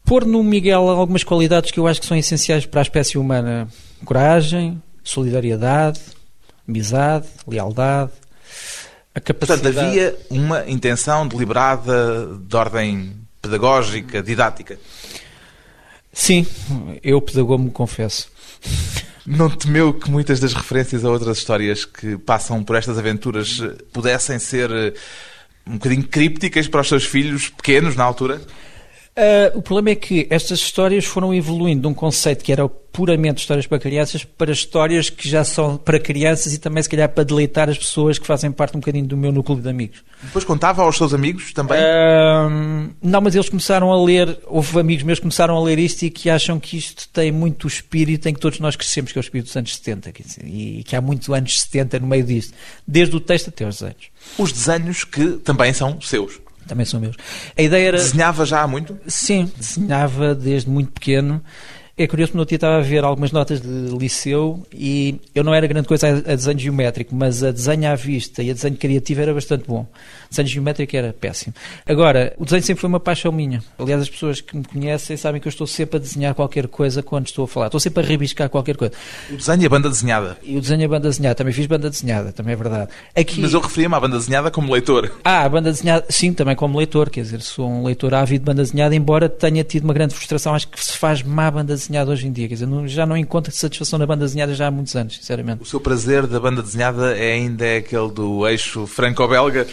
Pôr 0.05 0.25
no 0.25 0.43
Miguel 0.43 0.87
algumas 0.89 1.23
qualidades 1.23 1.71
que 1.71 1.79
eu 1.79 1.87
acho 1.87 1.99
que 1.99 2.07
são 2.07 2.17
essenciais 2.17 2.65
para 2.65 2.81
a 2.81 2.83
espécie 2.83 3.17
humana: 3.17 3.67
coragem, 4.05 4.81
solidariedade, 5.03 5.99
amizade, 6.67 7.27
lealdade, 7.47 8.11
a 9.13 9.19
capacidade. 9.19 9.61
Portanto, 9.61 9.87
havia 9.87 10.15
uma 10.29 10.69
intenção 10.69 11.27
deliberada 11.27 12.37
de 12.37 12.55
ordem 12.55 13.13
pedagógica, 13.41 14.21
didática. 14.21 14.79
Sim, 16.11 16.45
eu 17.03 17.21
pedagogo 17.21 17.63
me 17.63 17.71
confesso. 17.71 18.29
Não 19.31 19.47
temeu 19.47 19.93
que 19.93 20.09
muitas 20.09 20.39
das 20.39 20.53
referências 20.53 21.05
a 21.05 21.09
outras 21.11 21.37
histórias 21.37 21.85
que 21.85 22.17
passam 22.17 22.63
por 22.63 22.75
estas 22.75 22.97
aventuras 22.97 23.61
eh, 23.61 23.75
pudessem 23.93 24.39
ser 24.39 24.71
eh, 24.71 24.93
um 25.67 25.73
bocadinho 25.73 26.07
crípticas 26.07 26.67
para 26.67 26.81
os 26.81 26.87
seus 26.87 27.05
filhos 27.05 27.47
pequenos 27.47 27.95
na 27.95 28.03
altura? 28.03 28.41
Ah, 29.19 29.51
o 29.53 29.61
problema 29.61 29.89
é 29.89 29.95
que 29.95 30.25
estas 30.29 30.59
histórias 30.59 31.03
foram 31.03 31.33
evoluindo 31.33 31.81
de 31.81 31.87
um 31.87 31.93
conceito 31.93 32.41
que 32.41 32.53
era 32.53 32.69
puramente 32.69 33.39
histórias 33.39 33.67
para 33.67 33.77
crianças 33.77 34.23
para 34.23 34.51
histórias 34.51 35.09
que 35.09 35.27
já 35.27 35.43
são 35.43 35.75
para 35.75 35.99
crianças 35.99 36.53
e 36.53 36.57
também, 36.57 36.81
se 36.81 36.87
calhar, 36.87 37.09
para 37.09 37.25
deleitar 37.25 37.69
as 37.69 37.77
pessoas 37.77 38.17
que 38.17 38.25
fazem 38.25 38.49
parte 38.49 38.77
um 38.77 38.79
bocadinho 38.79 39.05
do 39.05 39.17
meu 39.17 39.29
núcleo 39.29 39.59
de 39.59 39.67
amigos. 39.67 40.01
Depois 40.23 40.45
contava 40.45 40.83
aos 40.83 40.95
seus 40.95 41.13
amigos 41.13 41.51
também? 41.51 41.77
Ahm, 41.77 42.91
não, 43.01 43.19
mas 43.19 43.35
eles 43.35 43.49
começaram 43.49 43.91
a 43.91 44.01
ler, 44.01 44.39
houve 44.47 44.79
amigos 44.79 45.03
meus 45.03 45.19
que 45.19 45.23
começaram 45.23 45.57
a 45.57 45.61
ler 45.61 45.79
isto 45.79 46.03
e 46.03 46.09
que 46.09 46.29
acham 46.29 46.57
que 46.57 46.77
isto 46.77 47.09
tem 47.09 47.29
muito 47.29 47.65
o 47.65 47.67
espírito 47.67 48.29
em 48.29 48.33
que 48.33 48.39
todos 48.39 48.59
nós 48.61 48.77
crescemos, 48.77 49.11
que 49.11 49.17
é 49.17 49.19
o 49.19 49.21
espírito 49.21 49.47
dos 49.47 49.57
anos 49.57 49.75
70, 49.75 50.13
quer 50.13 50.23
dizer, 50.23 50.45
e 50.45 50.81
que 50.85 50.95
há 50.95 51.01
muito 51.01 51.33
anos 51.33 51.59
70 51.59 51.99
no 51.99 52.07
meio 52.07 52.23
disto, 52.23 52.53
desde 52.87 53.13
o 53.17 53.19
texto 53.19 53.49
até 53.49 53.65
aos 53.65 53.79
desenhos. 53.79 54.07
Os 54.37 54.53
desenhos 54.53 55.03
que 55.03 55.33
também 55.43 55.73
são 55.73 55.99
seus. 55.99 56.39
Também 56.69 56.85
são 56.85 56.99
meus. 56.99 57.15
A 57.57 57.61
ideia 57.63 57.87
era. 57.87 57.97
Desenhava 57.97 58.45
já 58.45 58.61
há 58.61 58.67
muito? 58.67 58.95
Sim, 59.07 59.51
desenhava 59.57 60.35
desde 60.35 60.69
muito 60.69 60.91
pequeno. 60.91 61.41
É 61.99 62.07
curioso, 62.07 62.31
no 62.33 62.45
dia 62.45 62.55
estava 62.55 62.77
a 62.77 62.79
ver 62.79 63.03
algumas 63.03 63.33
notas 63.33 63.59
de 63.59 63.67
liceu 63.67 64.65
e 64.73 65.19
eu 65.35 65.43
não 65.43 65.53
era 65.53 65.67
grande 65.67 65.85
coisa 65.85 66.07
a, 66.07 66.33
desenho 66.33 66.57
geométrico, 66.57 67.13
mas 67.13 67.43
a 67.43 67.51
desenho 67.51 67.91
à 67.91 67.95
vista 67.95 68.41
e 68.41 68.49
a 68.49 68.53
desenho 68.53 68.77
criativo 68.77 69.19
era 69.19 69.33
bastante 69.33 69.65
bom. 69.67 69.85
Desenho 70.29 70.47
geométrico 70.47 70.95
era 70.95 71.11
péssimo. 71.11 71.53
Agora, 71.85 72.33
o 72.37 72.45
desenho 72.45 72.63
sempre 72.63 72.79
foi 72.79 72.87
uma 72.87 73.01
paixão 73.01 73.33
minha. 73.33 73.61
Aliás, 73.77 74.03
as 74.03 74.09
pessoas 74.09 74.39
que 74.39 74.55
me 74.55 74.63
conhecem 74.63 75.17
sabem 75.17 75.41
que 75.41 75.49
eu 75.49 75.49
estou 75.49 75.67
sempre 75.67 75.97
a 75.97 75.99
desenhar 75.99 76.33
qualquer 76.33 76.69
coisa 76.69 77.03
quando 77.03 77.27
estou 77.27 77.43
a 77.43 77.47
falar. 77.49 77.65
Estou 77.65 77.81
sempre 77.81 78.01
a 78.01 78.07
rabiscar 78.07 78.47
qualquer 78.49 78.77
coisa. 78.77 78.93
O 79.29 79.35
desenho 79.35 79.63
e 79.63 79.65
a 79.65 79.69
banda 79.69 79.89
desenhada. 79.89 80.37
E 80.41 80.55
o 80.55 80.61
desenho 80.61 80.83
e 80.83 80.85
a 80.85 80.87
banda 80.87 81.09
desenhada. 81.09 81.35
Também 81.35 81.51
fiz 81.51 81.65
banda 81.65 81.89
desenhada, 81.89 82.31
também 82.31 82.53
é 82.53 82.55
verdade. 82.55 82.91
Aqui... 83.13 83.41
Mas 83.41 83.51
eu 83.51 83.59
referia-me 83.59 83.95
à 83.95 83.99
banda 83.99 84.17
desenhada 84.17 84.49
como 84.49 84.71
leitor. 84.71 85.11
Ah, 85.21 85.43
a 85.43 85.49
banda 85.49 85.69
desenhada, 85.69 86.05
sim, 86.07 86.33
também 86.33 86.55
como 86.55 86.77
leitor. 86.77 87.09
Quer 87.09 87.23
dizer, 87.23 87.41
sou 87.41 87.69
um 87.69 87.83
leitor 87.83 88.13
ávido 88.13 88.39
de 88.39 88.45
banda 88.45 88.63
desenhada, 88.63 88.95
embora 88.95 89.27
tenha 89.27 89.65
tido 89.65 89.83
uma 89.83 89.93
grande 89.93 90.15
frustração. 90.15 90.55
Acho 90.55 90.69
que 90.69 90.81
se 90.81 90.97
faz 90.97 91.21
má 91.21 91.51
banda 91.51 91.75
desenhada 91.75 91.88
hoje 92.11 92.27
em 92.27 92.31
dia. 92.31 92.47
Quer 92.47 92.55
dizer, 92.55 92.65
não, 92.65 92.87
já 92.87 93.05
não 93.05 93.17
encontro 93.17 93.51
satisfação 93.51 93.99
na 93.99 94.05
banda 94.05 94.25
desenhada 94.25 94.53
já 94.53 94.67
há 94.67 94.71
muitos 94.71 94.95
anos, 94.95 95.15
sinceramente. 95.15 95.61
O 95.61 95.65
seu 95.65 95.79
prazer 95.79 96.27
da 96.27 96.39
banda 96.39 96.61
desenhada 96.61 97.17
é 97.17 97.33
ainda 97.33 97.65
é 97.65 97.77
aquele 97.77 98.09
do 98.11 98.47
eixo 98.47 98.85
franco-belga? 98.87 99.67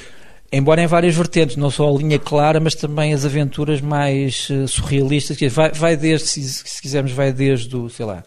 Embora 0.51 0.83
em 0.83 0.87
várias 0.87 1.15
vertentes, 1.15 1.57
não 1.57 1.71
só 1.71 1.89
a 1.89 1.99
linha 1.99 2.19
clara, 2.19 2.61
mas 2.61 2.75
também 2.75 3.13
as 3.13 3.25
aventuras 3.25 3.81
mais 3.81 4.49
uh, 4.51 4.67
surrealistas. 4.69 5.37
Vai, 5.53 5.73
vai 5.73 5.97
desde, 5.97 6.29
se, 6.29 6.43
se, 6.43 6.81
quisermos, 6.81 7.13
vai 7.13 7.33
desde 7.33 7.75
o, 7.77 7.91
sei 7.91 8.07
lá, 8.07 8.23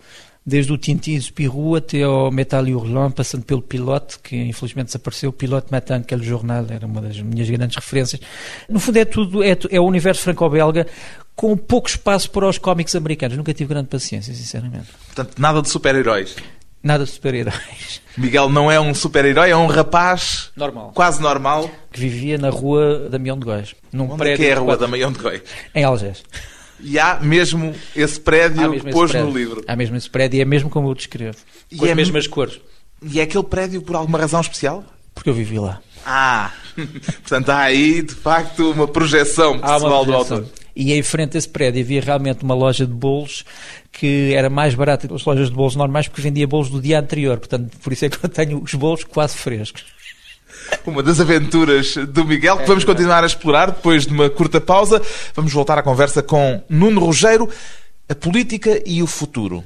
desde 0.45 0.73
o 0.73 0.77
Tintin 0.77 1.19
Spirou 1.19 1.75
até 1.75 2.03
ao 2.03 2.29
Metal 2.29 2.63
Hurlant, 2.63 3.13
passando 3.13 3.43
pelo 3.43 3.61
Pilote, 3.61 4.19
que 4.19 4.35
infelizmente 4.35 4.87
desapareceu. 4.87 5.29
O 5.29 5.33
Pilote 5.33 5.71
Matin, 5.71 5.93
aquele 5.93 6.23
jornal, 6.23 6.65
era 6.69 6.85
uma 6.85 7.01
das 7.01 7.21
minhas 7.21 7.49
grandes 7.49 7.75
referências. 7.75 8.21
No 8.67 8.79
fundo 8.79 8.97
é 8.97 9.05
tudo, 9.05 9.41
é, 9.41 9.57
é 9.69 9.79
o 9.79 9.85
universo 9.85 10.21
franco-belga 10.23 10.87
com 11.39 11.55
pouco 11.55 11.87
espaço 11.87 12.29
para 12.31 12.49
os 12.49 12.57
cómics 12.57 12.93
americanos. 12.95 13.37
Nunca 13.37 13.53
tive 13.53 13.69
grande 13.69 13.87
paciência, 13.87 14.33
sinceramente. 14.33 14.87
Portanto, 15.05 15.39
nada 15.39 15.61
de 15.61 15.69
super-heróis. 15.69 16.35
Nada 16.83 17.05
de 17.05 17.11
super-heróis. 17.11 18.01
Miguel 18.17 18.49
não 18.49 18.69
é 18.69 18.77
um 18.77 18.93
super-herói, 18.93 19.49
é 19.49 19.55
um 19.55 19.67
rapaz 19.67 20.51
normal. 20.53 20.91
quase 20.93 21.21
normal. 21.21 21.71
Que 21.93 22.01
vivia 22.01 22.37
na 22.37 22.49
rua 22.49 23.07
Damião 23.09 23.39
de 23.39 23.45
Góis. 23.45 23.73
Num 23.89 24.03
Onde 24.03 24.17
prédio 24.17 24.33
é 24.33 24.47
que 24.47 24.51
é 24.51 24.53
a 24.53 24.59
rua 24.59 24.75
Damião 24.75 25.13
de 25.13 25.19
Góis? 25.19 25.41
Em 25.73 25.85
Algés. 25.85 26.23
E 26.81 26.99
há 26.99 27.21
mesmo 27.21 27.73
esse 27.95 28.19
prédio 28.19 28.71
mesmo 28.71 28.91
pôs 28.91 29.13
no 29.13 29.31
livro. 29.31 29.63
Há 29.65 29.77
mesmo 29.77 29.95
esse 29.95 30.09
prédio 30.09 30.39
e 30.39 30.41
é 30.41 30.45
mesmo 30.45 30.69
como 30.69 30.89
eu 30.89 30.93
descrevo. 30.93 31.37
Com 31.69 31.85
e 31.85 31.87
as 31.87 31.91
é 31.91 31.95
mesmas 31.95 32.27
cores. 32.27 32.59
E 33.01 33.21
é 33.21 33.23
aquele 33.23 33.45
prédio 33.45 33.81
por 33.81 33.95
alguma 33.95 34.17
razão 34.17 34.41
especial? 34.41 34.83
Porque 35.15 35.29
eu 35.29 35.33
vivi 35.33 35.57
lá. 35.57 35.79
Ah, 36.05 36.51
portanto 36.75 37.49
há 37.49 37.59
aí 37.59 38.01
de 38.01 38.13
facto 38.13 38.71
uma 38.71 38.89
projeção 38.89 39.57
pessoal 39.57 40.03
do 40.03 40.13
autor. 40.13 40.45
E 40.75 40.93
em 40.93 41.03
frente 41.03 41.35
a 41.35 41.39
esse 41.39 41.49
prédio 41.49 41.81
havia 41.81 42.01
realmente 42.01 42.43
uma 42.43 42.55
loja 42.55 42.85
de 42.85 42.93
bolos 42.93 43.43
que 43.91 44.33
era 44.33 44.49
mais 44.49 44.75
barata 44.75 45.07
que 45.07 45.13
as 45.13 45.25
lojas 45.25 45.49
de 45.49 45.55
bolos 45.55 45.75
normais 45.75 46.07
porque 46.07 46.21
vendia 46.21 46.47
bolos 46.47 46.69
do 46.69 46.81
dia 46.81 46.99
anterior. 46.99 47.37
Portanto, 47.37 47.75
por 47.81 47.91
isso 47.91 48.05
é 48.05 48.09
que 48.09 48.23
eu 48.23 48.29
tenho 48.29 48.61
os 48.61 48.73
bolos 48.73 49.03
quase 49.03 49.35
frescos. 49.35 49.85
Uma 50.85 51.03
das 51.03 51.19
aventuras 51.19 51.95
do 51.95 52.25
Miguel 52.25 52.57
que 52.57 52.67
vamos 52.67 52.83
continuar 52.83 53.23
a 53.23 53.27
explorar 53.27 53.71
depois 53.71 54.05
de 54.05 54.13
uma 54.13 54.29
curta 54.29 54.61
pausa. 54.61 55.01
Vamos 55.35 55.51
voltar 55.51 55.77
à 55.77 55.83
conversa 55.83 56.21
com 56.21 56.61
Nuno 56.69 56.99
Rogério, 57.01 57.49
a 58.07 58.15
política 58.15 58.81
e 58.85 59.01
o 59.01 59.07
futuro. 59.07 59.63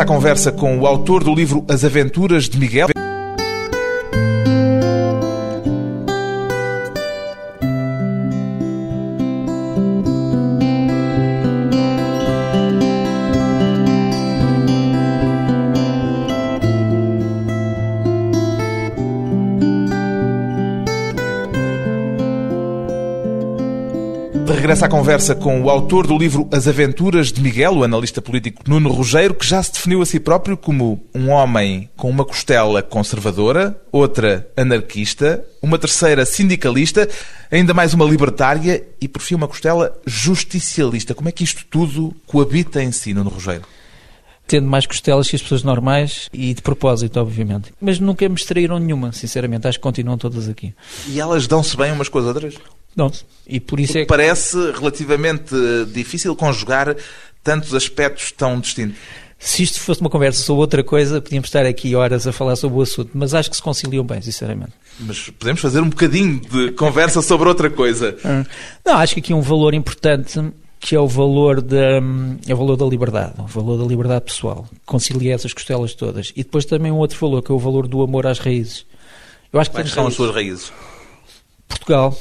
À 0.00 0.04
conversa 0.04 0.52
com 0.52 0.78
o 0.78 0.86
autor 0.86 1.24
do 1.24 1.34
livro 1.34 1.64
As 1.68 1.84
Aventuras 1.84 2.48
de 2.48 2.58
Miguel. 2.58 2.88
Regressa 24.76 24.86
à 24.86 24.88
conversa 24.90 25.34
com 25.34 25.62
o 25.62 25.70
autor 25.70 26.06
do 26.06 26.18
livro 26.18 26.46
As 26.52 26.68
Aventuras 26.68 27.32
de 27.32 27.40
Miguel, 27.40 27.78
o 27.78 27.84
analista 27.84 28.20
político 28.20 28.62
Nuno 28.68 28.90
Rogério, 28.90 29.34
que 29.34 29.46
já 29.46 29.62
se 29.62 29.72
definiu 29.72 30.02
a 30.02 30.06
si 30.06 30.20
próprio 30.20 30.54
como 30.54 31.02
um 31.14 31.30
homem 31.30 31.88
com 31.96 32.10
uma 32.10 32.26
costela 32.26 32.82
conservadora, 32.82 33.80
outra 33.90 34.46
anarquista, 34.54 35.42
uma 35.62 35.78
terceira 35.78 36.26
sindicalista, 36.26 37.08
ainda 37.50 37.72
mais 37.72 37.94
uma 37.94 38.04
libertária 38.04 38.86
e, 39.00 39.08
por 39.08 39.22
fim, 39.22 39.34
uma 39.34 39.48
costela 39.48 39.96
justicialista. 40.04 41.14
Como 41.14 41.30
é 41.30 41.32
que 41.32 41.44
isto 41.44 41.64
tudo 41.70 42.14
coabita 42.26 42.82
em 42.82 42.92
si, 42.92 43.14
Nuno 43.14 43.30
Rogério? 43.30 43.64
tendo 44.46 44.68
mais 44.68 44.86
costelas 44.86 45.28
que 45.28 45.34
as 45.34 45.42
pessoas 45.42 45.64
normais 45.64 46.28
e 46.32 46.54
de 46.54 46.62
propósito, 46.62 47.18
obviamente. 47.18 47.72
Mas 47.80 47.98
nunca 47.98 48.28
me 48.28 48.36
extraíram 48.36 48.78
nenhuma, 48.78 49.10
sinceramente. 49.10 49.66
Acho 49.66 49.78
que 49.78 49.82
continuam 49.82 50.16
todas 50.16 50.48
aqui. 50.48 50.72
E 51.08 51.18
elas 51.18 51.48
dão-se 51.48 51.76
bem 51.76 51.90
umas 51.90 52.08
com 52.08 52.20
as 52.20 52.26
outras? 52.26 52.54
Não. 52.96 53.12
E 53.46 53.60
por 53.60 53.78
isso 53.78 53.92
Porque 53.92 53.98
é 53.98 54.02
que... 54.02 54.08
parece 54.08 54.56
relativamente 54.72 55.54
difícil 55.92 56.34
conjugar 56.34 56.96
tantos 57.44 57.74
aspectos 57.74 58.32
tão 58.32 58.58
distintos. 58.58 58.96
Se 59.38 59.62
isto 59.62 59.78
fosse 59.78 60.00
uma 60.00 60.08
conversa 60.08 60.42
sobre 60.42 60.62
outra 60.62 60.82
coisa, 60.82 61.20
podíamos 61.20 61.48
estar 61.48 61.66
aqui 61.66 61.94
horas 61.94 62.26
a 62.26 62.32
falar 62.32 62.56
sobre 62.56 62.78
o 62.78 62.82
assunto, 62.82 63.10
mas 63.12 63.34
acho 63.34 63.50
que 63.50 63.56
se 63.56 63.62
conciliam 63.62 64.02
bem, 64.02 64.20
sinceramente. 64.22 64.72
Mas 64.98 65.28
podemos 65.28 65.60
fazer 65.60 65.80
um 65.80 65.90
bocadinho 65.90 66.40
de 66.40 66.72
conversa 66.72 67.20
sobre 67.20 67.48
outra 67.48 67.70
coisa. 67.70 68.16
Hum. 68.24 68.44
Não, 68.84 68.94
acho 68.94 69.14
que 69.14 69.20
aqui 69.20 69.34
um 69.34 69.42
valor 69.42 69.74
importante 69.74 70.40
que 70.80 70.94
é 70.94 71.00
o 71.00 71.06
valor 71.06 71.60
da, 71.60 72.00
é 72.46 72.54
o 72.54 72.56
valor 72.56 72.76
da 72.76 72.86
liberdade, 72.86 73.34
o 73.38 73.46
valor 73.46 73.76
da 73.78 73.84
liberdade 73.84 74.24
pessoal. 74.24 74.66
Concilia 74.84 75.34
essas 75.34 75.52
costelas 75.52 75.94
todas. 75.94 76.32
E 76.34 76.42
depois 76.42 76.64
também 76.64 76.90
um 76.90 76.96
outro 76.96 77.18
valor, 77.18 77.42
que 77.42 77.50
é 77.50 77.54
o 77.54 77.58
valor 77.58 77.86
do 77.86 78.02
amor 78.02 78.26
às 78.26 78.38
raízes. 78.38 78.86
Eu 79.52 79.60
acho 79.60 79.70
que 79.70 79.76
Quais 79.76 79.90
são 79.90 80.04
raízes. 80.04 80.12
as 80.12 80.16
suas 80.16 80.34
raízes? 80.34 80.72
Portugal. 81.68 82.18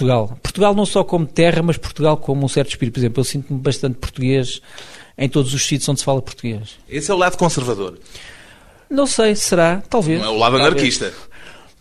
Portugal. 0.00 0.38
Portugal 0.42 0.74
não 0.74 0.86
só 0.86 1.04
como 1.04 1.26
terra, 1.26 1.62
mas 1.62 1.76
Portugal 1.76 2.16
como 2.16 2.44
um 2.44 2.48
certo 2.48 2.70
espírito. 2.70 2.94
Por 2.94 3.00
exemplo, 3.00 3.20
eu 3.20 3.24
sinto-me 3.24 3.60
bastante 3.60 3.96
português 3.96 4.62
em 5.18 5.28
todos 5.28 5.52
os 5.52 5.62
sítios 5.62 5.88
onde 5.88 6.00
se 6.00 6.04
fala 6.04 6.22
português. 6.22 6.78
Esse 6.88 7.10
é 7.10 7.14
o 7.14 7.18
lado 7.18 7.36
conservador? 7.36 7.98
Não 8.88 9.06
sei, 9.06 9.36
será? 9.36 9.82
Talvez. 9.88 10.20
Não 10.20 10.26
é 10.26 10.30
o 10.30 10.38
lado 10.38 10.56
talvez. 10.56 10.72
anarquista? 10.72 11.12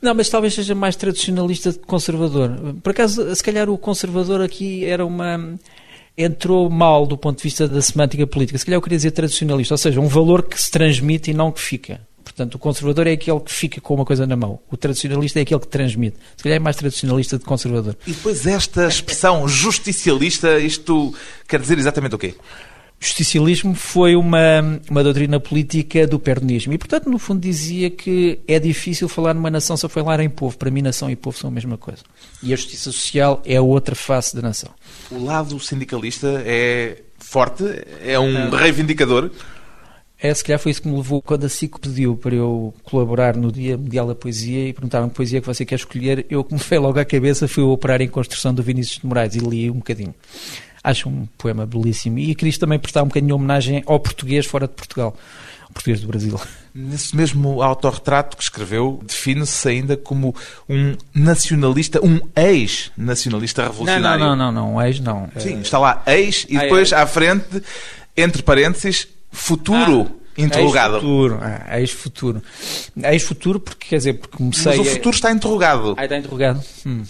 Não, 0.01 0.13
mas 0.13 0.29
talvez 0.29 0.53
seja 0.53 0.75
mais 0.75 0.95
tradicionalista 0.95 1.71
que 1.71 1.79
conservador. 1.79 2.51
Por 2.83 2.91
acaso, 2.91 3.33
se 3.35 3.43
calhar 3.43 3.69
o 3.69 3.77
conservador 3.77 4.41
aqui 4.41 4.85
era 4.85 5.05
uma 5.05 5.57
entrou 6.17 6.69
mal 6.69 7.05
do 7.07 7.17
ponto 7.17 7.37
de 7.37 7.43
vista 7.43 7.67
da 7.67 7.81
semântica 7.81 8.27
política. 8.27 8.57
Se 8.57 8.65
calhar 8.65 8.77
eu 8.77 8.81
queria 8.81 8.97
dizer 8.97 9.11
tradicionalista, 9.11 9.73
ou 9.73 9.77
seja, 9.77 10.01
um 10.01 10.07
valor 10.07 10.43
que 10.43 10.61
se 10.61 10.69
transmite 10.69 11.31
e 11.31 11.33
não 11.33 11.51
que 11.51 11.61
fica. 11.61 12.01
Portanto, 12.39 12.55
o 12.55 12.59
conservador 12.59 13.05
é 13.05 13.11
aquele 13.11 13.39
que 13.41 13.51
fica 13.51 13.81
com 13.81 13.95
uma 13.95 14.05
coisa 14.05 14.25
na 14.25 14.37
mão. 14.37 14.61
O 14.71 14.77
tradicionalista 14.77 15.39
é 15.39 15.41
aquele 15.41 15.59
que 15.59 15.67
transmite. 15.67 16.15
Se 16.37 16.43
calhar 16.43 16.55
é 16.55 16.59
mais 16.59 16.77
tradicionalista 16.77 17.37
de 17.37 17.43
conservador. 17.43 17.97
E 18.07 18.13
depois 18.13 18.47
esta 18.47 18.87
expressão 18.87 19.45
justicialista, 19.45 20.57
isto 20.57 21.13
quer 21.45 21.59
dizer 21.59 21.77
exatamente 21.77 22.15
o 22.15 22.17
quê? 22.17 22.35
justicialismo 23.01 23.73
foi 23.75 24.13
uma, 24.13 24.81
uma 24.89 25.01
doutrina 25.01 25.39
política 25.39 26.05
do 26.05 26.19
perdonismo. 26.19 26.73
E, 26.73 26.77
portanto, 26.77 27.09
no 27.09 27.17
fundo 27.17 27.39
dizia 27.39 27.89
que 27.89 28.39
é 28.45 28.59
difícil 28.59 29.07
falar 29.07 29.33
numa 29.33 29.49
nação 29.49 29.77
se 29.77 29.87
falar 29.87 30.19
em 30.19 30.29
povo. 30.29 30.57
Para 30.57 30.69
mim, 30.69 30.81
nação 30.81 31.09
e 31.09 31.15
povo 31.15 31.37
são 31.37 31.49
a 31.49 31.53
mesma 31.53 31.77
coisa. 31.77 32.01
E 32.43 32.51
a 32.51 32.55
justiça 32.57 32.91
social 32.91 33.41
é 33.45 33.55
a 33.55 33.61
outra 33.61 33.95
face 33.95 34.35
da 34.35 34.41
nação. 34.41 34.69
O 35.09 35.23
lado 35.23 35.57
sindicalista 35.61 36.41
é 36.45 37.01
forte? 37.17 37.63
É 38.01 38.19
um 38.19 38.49
reivindicador? 38.49 39.31
É, 40.21 40.33
se 40.33 40.43
calhar 40.43 40.59
foi 40.59 40.71
isso 40.71 40.81
que 40.81 40.87
me 40.89 40.97
levou 40.97 41.21
quando 41.21 41.45
a 41.45 41.49
SIC 41.49 41.79
pediu 41.79 42.17
para 42.17 42.35
eu 42.35 42.73
colaborar 42.83 43.37
no 43.37 43.51
Dia 43.51 43.77
Mundial 43.77 44.05
da 44.05 44.13
Poesia 44.15 44.67
e 44.67 44.73
perguntaram 44.73 45.07
que 45.07 45.15
poesia 45.15 45.39
que 45.39 45.47
você 45.47 45.63
quer 45.65 45.75
escolher. 45.75 46.25
Eu, 46.29 46.43
que 46.43 46.53
me 46.53 46.59
veio 46.59 46.81
logo 46.81 46.99
à 46.99 47.05
cabeça, 47.05 47.47
fui 47.47 47.63
operar 47.63 48.01
em 48.01 48.07
construção 48.09 48.53
do 48.53 48.61
Vinícius 48.61 48.99
de 48.99 49.05
Moraes 49.05 49.35
e 49.35 49.39
li 49.39 49.71
um 49.71 49.75
bocadinho. 49.75 50.13
Acho 50.83 51.07
um 51.07 51.25
poema 51.37 51.65
belíssimo. 51.65 52.19
E 52.19 52.35
queria 52.35 52.57
também 52.59 52.77
prestar 52.77 53.03
um 53.03 53.07
bocadinho 53.07 53.27
de 53.27 53.33
homenagem 53.33 53.81
ao 53.85 53.97
português 53.99 54.45
fora 54.45 54.67
de 54.67 54.73
Portugal. 54.73 55.15
português 55.73 56.01
do 56.01 56.07
Brasil. 56.07 56.39
Nesse 56.75 57.15
mesmo 57.15 57.61
autorretrato 57.61 58.35
que 58.35 58.43
escreveu, 58.43 58.99
define-se 59.05 59.67
ainda 59.69 59.95
como 59.95 60.35
um 60.67 60.95
nacionalista, 61.13 62.03
um 62.05 62.19
ex-nacionalista 62.35 63.63
revolucionário. 63.63 64.19
Não, 64.25 64.35
não, 64.35 64.51
não, 64.51 64.63
não, 64.63 64.75
um 64.75 64.81
ex 64.81 64.99
não. 64.99 65.29
Sim, 65.37 65.61
está 65.61 65.77
lá 65.79 66.03
ex 66.07 66.45
e 66.49 66.57
Ah, 66.57 66.61
depois 66.61 66.91
é. 66.91 66.95
à 66.95 67.05
frente, 67.07 67.61
entre 68.17 68.41
parênteses, 68.43 69.07
futuro 69.31 70.19
interrogado. 70.37 70.95
Ex-futuro, 70.95 71.39
ah, 71.41 71.79
ex-futuro. 71.79 72.43
Ex-futuro 73.03 73.59
porque, 73.59 73.87
quer 73.89 73.97
dizer, 73.97 74.13
porque 74.13 74.37
comecei... 74.37 74.77
Mas 74.77 74.87
o 74.87 74.91
futuro 74.91 75.15
está 75.15 75.31
interrogado. 75.31 75.95
Ah, 75.97 76.03
está 76.03 76.17
interrogado. 76.17 76.63
Hum. 76.85 77.03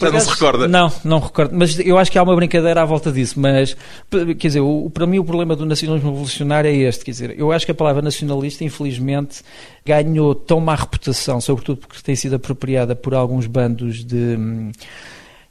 Já 0.00 0.10
não 0.10 0.20
se 0.20 0.30
recorda? 0.30 0.66
Não, 0.66 0.92
não 1.04 1.18
recordo. 1.18 1.54
Mas 1.54 1.78
eu 1.78 1.98
acho 1.98 2.10
que 2.10 2.18
há 2.18 2.22
uma 2.22 2.34
brincadeira 2.34 2.82
à 2.82 2.84
volta 2.84 3.12
disso. 3.12 3.38
Mas, 3.38 3.76
quer 4.10 4.48
dizer, 4.48 4.60
o, 4.60 4.90
para 4.90 5.06
mim 5.06 5.18
o 5.18 5.24
problema 5.24 5.54
do 5.54 5.66
nacionalismo 5.66 6.10
revolucionário 6.10 6.70
é 6.70 6.74
este. 6.74 7.04
Quer 7.04 7.10
dizer, 7.10 7.38
eu 7.38 7.52
acho 7.52 7.66
que 7.66 7.72
a 7.72 7.74
palavra 7.74 8.00
nacionalista, 8.00 8.64
infelizmente, 8.64 9.42
ganhou 9.84 10.34
tão 10.34 10.60
má 10.60 10.74
reputação, 10.74 11.40
sobretudo 11.40 11.78
porque 11.78 12.02
tem 12.02 12.16
sido 12.16 12.36
apropriada 12.36 12.96
por 12.96 13.14
alguns 13.14 13.46
bandos 13.46 14.02
de. 14.04 14.38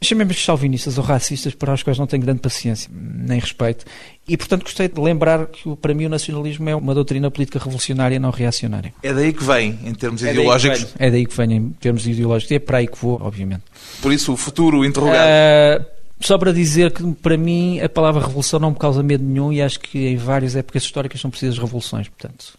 Chamemos 0.02 0.34
de 0.34 0.42
chauvinistas 0.42 0.98
ou 0.98 1.04
racistas, 1.04 1.54
para 1.54 1.72
os 1.72 1.82
quais 1.82 1.98
não 1.98 2.06
tenho 2.06 2.22
grande 2.22 2.40
paciência, 2.40 2.90
nem 2.92 3.38
respeito. 3.38 3.84
E, 4.26 4.36
portanto, 4.36 4.62
gostei 4.62 4.88
de 4.88 5.00
lembrar 5.00 5.46
que, 5.46 5.74
para 5.76 5.94
mim, 5.94 6.06
o 6.06 6.08
nacionalismo 6.08 6.68
é 6.68 6.74
uma 6.74 6.94
doutrina 6.94 7.30
política 7.30 7.58
revolucionária, 7.58 8.18
não 8.18 8.30
reacionária. 8.30 8.92
É 9.02 9.12
daí 9.12 9.32
que 9.32 9.44
vem, 9.44 9.78
em 9.84 9.94
termos 9.94 10.22
É 10.22 10.32
ideológicos. 10.32 10.94
É 10.98 11.10
daí 11.10 11.24
que 11.24 11.36
venho, 11.36 11.52
em 11.52 11.70
termos 11.70 12.06
ideológicos. 12.06 12.50
E 12.50 12.54
é 12.56 12.58
para 12.58 12.78
aí 12.78 12.86
que 12.86 12.98
vou, 12.98 13.20
obviamente. 13.22 13.62
Por 14.00 14.12
isso, 14.12 14.32
o 14.32 14.36
futuro 14.36 14.84
interrogado. 14.84 15.28
Uh, 15.28 15.84
só 16.20 16.38
para 16.38 16.52
dizer 16.52 16.92
que, 16.92 17.02
para 17.14 17.36
mim, 17.36 17.80
a 17.80 17.88
palavra 17.88 18.24
revolução 18.24 18.60
não 18.60 18.70
me 18.70 18.76
causa 18.76 19.02
medo 19.02 19.24
nenhum 19.24 19.52
e 19.52 19.60
acho 19.60 19.80
que 19.80 20.06
em 20.06 20.16
várias 20.16 20.54
épocas 20.54 20.84
históricas 20.84 21.20
são 21.20 21.30
precisas 21.30 21.58
revoluções, 21.58 22.08
portanto. 22.08 22.58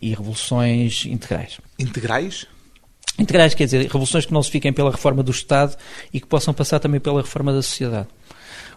E 0.00 0.10
revoluções 0.10 1.04
integrais. 1.06 1.58
Integrais? 1.78 2.46
Integrais 3.18 3.54
quer 3.54 3.64
dizer 3.64 3.82
revoluções 3.82 4.26
que 4.26 4.32
não 4.32 4.42
se 4.42 4.50
fiquem 4.50 4.72
pela 4.72 4.90
reforma 4.90 5.22
do 5.22 5.30
Estado 5.30 5.76
e 6.12 6.20
que 6.20 6.26
possam 6.26 6.52
passar 6.52 6.78
também 6.78 7.00
pela 7.00 7.22
reforma 7.22 7.52
da 7.52 7.62
sociedade. 7.62 8.08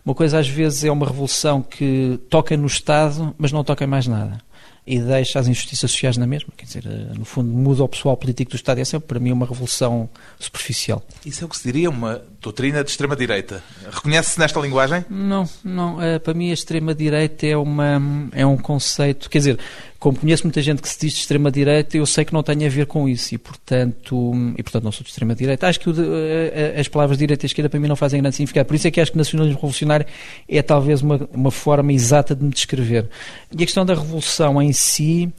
Uma 0.05 0.15
coisa 0.15 0.39
às 0.39 0.47
vezes 0.47 0.83
é 0.83 0.91
uma 0.91 1.05
revolução 1.05 1.61
que 1.61 2.19
toca 2.29 2.55
no 2.55 2.67
Estado, 2.67 3.35
mas 3.37 3.51
não 3.51 3.63
toca 3.63 3.83
em 3.83 3.87
mais 3.87 4.07
nada. 4.07 4.39
E 4.87 4.99
deixa 4.99 5.39
as 5.39 5.47
injustiças 5.47 5.91
sociais 5.91 6.17
na 6.17 6.25
mesma. 6.25 6.49
Quer 6.57 6.65
dizer, 6.65 6.83
eh, 6.87 7.13
no 7.15 7.25
fundo, 7.25 7.51
muda 7.51 7.83
o 7.83 7.87
pessoal 7.87 8.17
político 8.17 8.51
do 8.51 8.55
Estado. 8.55 8.79
Essa 8.79 8.97
é, 8.97 8.99
para 8.99 9.19
mim, 9.19 9.31
uma 9.31 9.45
revolução 9.45 10.09
superficial. 10.39 11.03
Isso 11.23 11.43
é 11.43 11.45
o 11.45 11.49
que 11.49 11.57
se 11.57 11.63
diria 11.63 11.91
uma 11.91 12.23
doutrina 12.41 12.83
de 12.83 12.89
extrema-direita. 12.89 13.61
Reconhece-se 13.91 14.39
nesta 14.39 14.59
linguagem? 14.59 15.03
Não, 15.09 15.47
não. 15.63 16.01
eh, 16.01 16.19
para 16.19 16.33
mim, 16.33 16.51
a 16.51 16.53
extrema-direita 16.53 17.45
é, 17.45 17.57
uma, 17.57 18.01
é 18.31 18.45
um 18.45 18.57
conceito. 18.57 19.29
Quer 19.29 19.39
dizer, 19.39 19.59
como 19.99 20.17
conheço 20.17 20.43
muita 20.43 20.61
gente 20.61 20.81
que 20.81 20.87
se 20.87 20.97
diz 20.97 21.11
de 21.13 21.19
extrema-direita, 21.19 21.97
eu 21.97 22.05
sei 22.05 22.23
que 22.23 22.31
não 22.31 22.41
tem 22.41 22.65
a 22.65 22.69
ver 22.69 22.85
com 22.85 23.09
isso 23.09 23.35
e, 23.35 23.37
portanto, 23.37 24.33
e, 24.57 24.63
portanto 24.63 24.83
não 24.85 24.91
sou 24.91 25.03
de 25.03 25.09
extrema-direita. 25.09 25.67
Acho 25.67 25.79
que 25.81 25.89
o 25.89 25.93
eh, 25.93 26.73
eh, 26.75 26.79
as 26.79 26.87
palavras 26.87 27.17
direita 27.17 27.45
e 27.45 27.47
esquerda 27.47 27.69
para 27.69 27.79
mim 27.79 27.87
não 27.89 27.97
fazem 27.97 28.21
grande 28.21 28.37
significado. 28.37 28.65
Por 28.65 28.75
isso 28.75 28.87
é 28.87 28.91
que 28.91 29.01
acho 29.01 29.11
que 29.11 29.17
nacionalismo 29.17 29.57
revolucionário 29.57 30.05
é 30.47 30.61
talvez 30.61 31.01
uma, 31.01 31.19
uma 31.33 31.51
forma 31.51 31.91
exata 31.91 32.33
de 32.33 32.43
me 32.43 32.51
descrever. 32.51 33.09
E 33.51 33.61
a 33.61 33.65
questão 33.65 33.85
da 33.85 33.93
revolução 33.93 34.61
em 34.61 34.71
si 34.71 35.29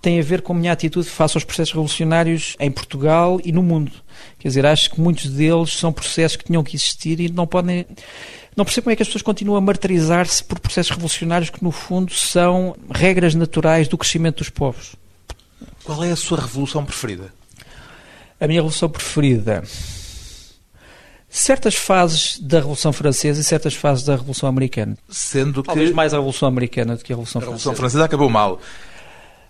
tem 0.00 0.20
a 0.20 0.22
ver 0.22 0.42
com 0.42 0.52
a 0.52 0.56
minha 0.56 0.72
atitude 0.72 1.08
face 1.08 1.36
aos 1.36 1.44
processos 1.44 1.72
revolucionários 1.72 2.56
em 2.60 2.70
Portugal 2.70 3.40
e 3.44 3.50
no 3.50 3.62
mundo. 3.62 3.92
Quer 4.38 4.48
dizer, 4.48 4.66
acho 4.66 4.90
que 4.90 5.00
muitos 5.00 5.30
deles 5.30 5.72
são 5.72 5.92
processos 5.92 6.36
que 6.36 6.44
tinham 6.44 6.62
que 6.62 6.76
existir 6.76 7.20
e 7.20 7.28
não 7.28 7.46
podem. 7.46 7.86
Não 8.56 8.64
percebo 8.64 8.84
como 8.84 8.92
é 8.92 8.96
que 8.96 9.02
as 9.02 9.08
pessoas 9.08 9.22
continuam 9.22 9.56
a 9.56 9.60
martirizar-se 9.60 10.42
por 10.42 10.58
processos 10.58 10.90
revolucionários 10.90 11.50
que, 11.50 11.62
no 11.62 11.70
fundo, 11.70 12.12
são 12.12 12.76
regras 12.90 13.34
naturais 13.34 13.86
do 13.88 13.98
crescimento 13.98 14.38
dos 14.38 14.50
povos. 14.50 14.96
Qual 15.84 16.02
é 16.04 16.10
a 16.10 16.16
sua 16.16 16.40
revolução 16.40 16.84
preferida? 16.84 17.32
A 18.40 18.46
minha 18.46 18.58
revolução 18.58 18.88
preferida. 18.88 19.62
Certas 21.28 21.74
fases 21.74 22.38
da 22.40 22.58
Revolução 22.58 22.92
Francesa 22.92 23.40
e 23.40 23.44
certas 23.44 23.74
fases 23.74 24.04
da 24.04 24.16
Revolução 24.16 24.48
Americana. 24.48 24.96
Sendo 25.10 25.62
que 25.62 25.66
Talvez 25.66 25.92
mais 25.92 26.14
a 26.14 26.16
Revolução 26.16 26.48
Americana 26.48 26.96
do 26.96 27.04
que 27.04 27.12
a 27.12 27.14
Revolução 27.14 27.40
a 27.40 27.44
Revolução 27.44 27.74
Francesa. 27.74 27.80
Francesa 27.82 28.04
acabou 28.04 28.30
mal. 28.30 28.60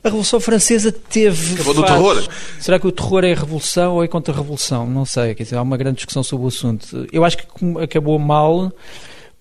A 0.02 0.09
Revolução 0.09 0.40
Francesa 0.40 0.93
teve. 0.93 1.55
Acabou 1.55 1.75
do 1.75 1.83
terror. 1.83 2.28
Será 2.61 2.78
que 2.78 2.87
o 2.87 2.93
terror 2.93 3.25
é 3.25 3.35
revolução 3.35 3.95
ou 3.95 4.05
é 4.05 4.09
contra 4.09 4.33
a 4.33 4.37
revolução? 4.37 4.87
Não 4.87 5.05
sei. 5.05 5.35
Quer 5.35 5.43
dizer, 5.43 5.57
há 5.57 5.62
uma 5.62 5.76
grande 5.76 5.97
discussão 5.97 6.23
sobre 6.23 6.45
o 6.45 6.49
assunto. 6.49 7.07
Eu 7.12 7.25
acho 7.25 7.37
que 7.37 7.45
acabou 7.83 8.19
mal 8.19 8.73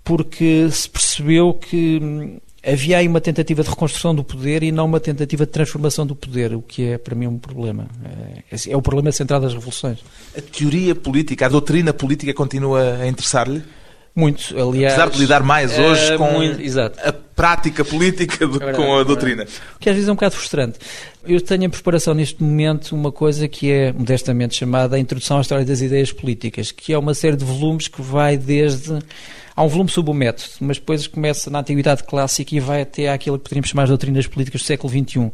porque 0.03 0.67
se 0.71 0.89
percebeu 0.89 1.53
que 1.53 1.99
hum, 2.01 2.37
havia 2.65 2.97
aí 2.97 3.07
uma 3.07 3.21
tentativa 3.21 3.61
de 3.61 3.69
reconstrução 3.69 4.15
do 4.15 4.23
poder 4.23 4.63
e 4.63 4.71
não 4.71 4.85
uma 4.85 4.99
tentativa 4.99 5.45
de 5.45 5.51
transformação 5.51 6.05
do 6.05 6.15
poder, 6.15 6.53
o 6.53 6.61
que 6.61 6.83
é 6.83 6.97
para 6.97 7.13
mim 7.13 7.27
um 7.27 7.37
problema. 7.37 7.87
É, 8.51 8.71
é 8.71 8.77
o 8.77 8.81
problema 8.81 9.11
central 9.11 9.39
das 9.39 9.53
revoluções. 9.53 9.99
A 10.35 10.41
teoria 10.41 10.95
política, 10.95 11.45
a 11.45 11.49
doutrina 11.49 11.93
política 11.93 12.33
continua 12.33 12.97
a 13.01 13.07
interessar-lhe? 13.07 13.63
Muito, 14.19 14.59
aliás. 14.59 14.93
Apesar 14.95 15.11
de 15.11 15.19
lidar 15.19 15.43
mais 15.43 15.77
hoje 15.77 16.13
eh, 16.13 16.17
com 16.17 16.31
muito- 16.31 16.59
a 17.05 17.13
prática 17.13 17.85
política 17.85 18.47
do 18.47 18.59
que 18.59 18.65
É 18.65 18.73
com 18.73 18.97
a 18.97 19.01
é 19.01 19.03
doutrina. 19.03 19.45
que 19.79 19.87
às 19.87 19.95
vezes 19.95 20.09
é 20.09 20.11
um 20.11 20.15
bocado 20.15 20.33
frustrante. 20.33 20.79
Eu 21.23 21.39
tenho 21.39 21.65
em 21.65 21.69
preparação 21.69 22.15
neste 22.15 22.41
momento 22.41 22.95
uma 22.95 23.11
coisa 23.11 23.47
que 23.47 23.69
é 23.71 23.93
modestamente 23.93 24.55
chamada 24.55 24.95
a 24.95 24.99
Introdução 24.99 25.37
à 25.37 25.41
História 25.41 25.63
das 25.63 25.81
Ideias 25.81 26.11
Políticas, 26.11 26.71
que 26.71 26.91
é 26.93 26.97
uma 26.97 27.13
série 27.13 27.35
de 27.35 27.45
volumes 27.45 27.87
que 27.87 28.01
vai 28.01 28.37
desde. 28.37 28.97
Há 29.55 29.63
um 29.63 29.67
volume 29.67 29.89
sobre 29.91 30.09
o 30.09 30.13
método, 30.15 30.49
mas 30.61 30.77
depois 30.77 31.05
começa 31.05 31.51
na 31.51 31.59
Antiguidade 31.59 32.03
Clássica 32.03 32.55
e 32.55 32.59
vai 32.59 32.81
até 32.81 33.09
àquilo 33.09 33.37
que 33.37 33.43
poderíamos 33.43 33.69
chamar 33.69 33.83
de 33.83 33.89
doutrinas 33.89 34.25
políticas 34.25 34.61
do 34.61 34.65
século 34.65 34.91
XXI. 34.91 35.31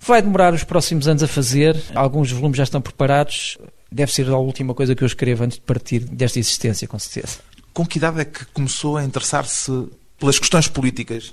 Vai 0.00 0.20
demorar 0.22 0.52
os 0.52 0.64
próximos 0.64 1.06
anos 1.06 1.22
a 1.22 1.28
fazer, 1.28 1.76
alguns 1.94 2.32
volumes 2.32 2.56
já 2.56 2.64
estão 2.64 2.80
preparados. 2.80 3.58
Deve 3.92 4.12
ser 4.12 4.28
a 4.28 4.36
última 4.36 4.74
coisa 4.74 4.94
que 4.94 5.02
eu 5.02 5.06
escrevo 5.06 5.44
antes 5.44 5.56
de 5.56 5.62
partir 5.62 6.00
desta 6.00 6.38
existência, 6.40 6.86
com 6.88 6.98
certeza. 6.98 7.38
Com 7.78 7.86
que 7.86 7.98
idade 7.98 8.20
é 8.20 8.24
que 8.24 8.44
começou 8.46 8.96
a 8.96 9.04
interessar-se 9.04 9.70
pelas 10.18 10.36
questões 10.36 10.66
políticas? 10.66 11.32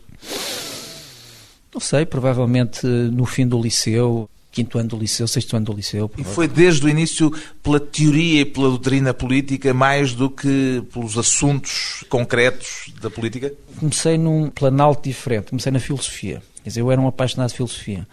Não 1.73 1.81
sei, 1.81 2.05
provavelmente 2.05 2.85
no 2.85 3.25
fim 3.25 3.47
do 3.47 3.59
liceu, 3.59 4.29
quinto 4.51 4.77
ano 4.77 4.89
do 4.89 4.95
liceu, 4.95 5.27
sexto 5.27 5.57
ano 5.57 5.65
do 5.65 5.73
liceu. 5.73 6.11
E 6.15 6.23
foi 6.23 6.47
desde 6.47 6.85
o 6.85 6.87
início 6.87 7.33
pela 7.63 7.79
teoria 7.79 8.41
e 8.41 8.45
pela 8.45 8.69
doutrina 8.69 9.11
política 9.11 9.73
mais 9.73 10.13
do 10.13 10.29
que 10.29 10.83
pelos 10.93 11.17
assuntos 11.17 12.05
concretos 12.09 12.93
da 13.01 13.09
política? 13.09 13.51
Comecei 13.79 14.15
num 14.15 14.51
planalto 14.51 15.09
diferente, 15.09 15.49
comecei 15.49 15.71
na 15.71 15.79
filosofia. 15.79 16.43
Quer 16.61 16.69
dizer, 16.69 16.81
eu 16.81 16.91
era 16.91 17.01
um 17.01 17.07
apaixonado 17.07 17.49
de 17.49 17.55
filosofia. 17.55 18.07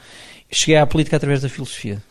Cheguei 0.50 0.78
à 0.78 0.86
política 0.86 1.18
através 1.18 1.42
da 1.42 1.50
filosofia. 1.50 2.02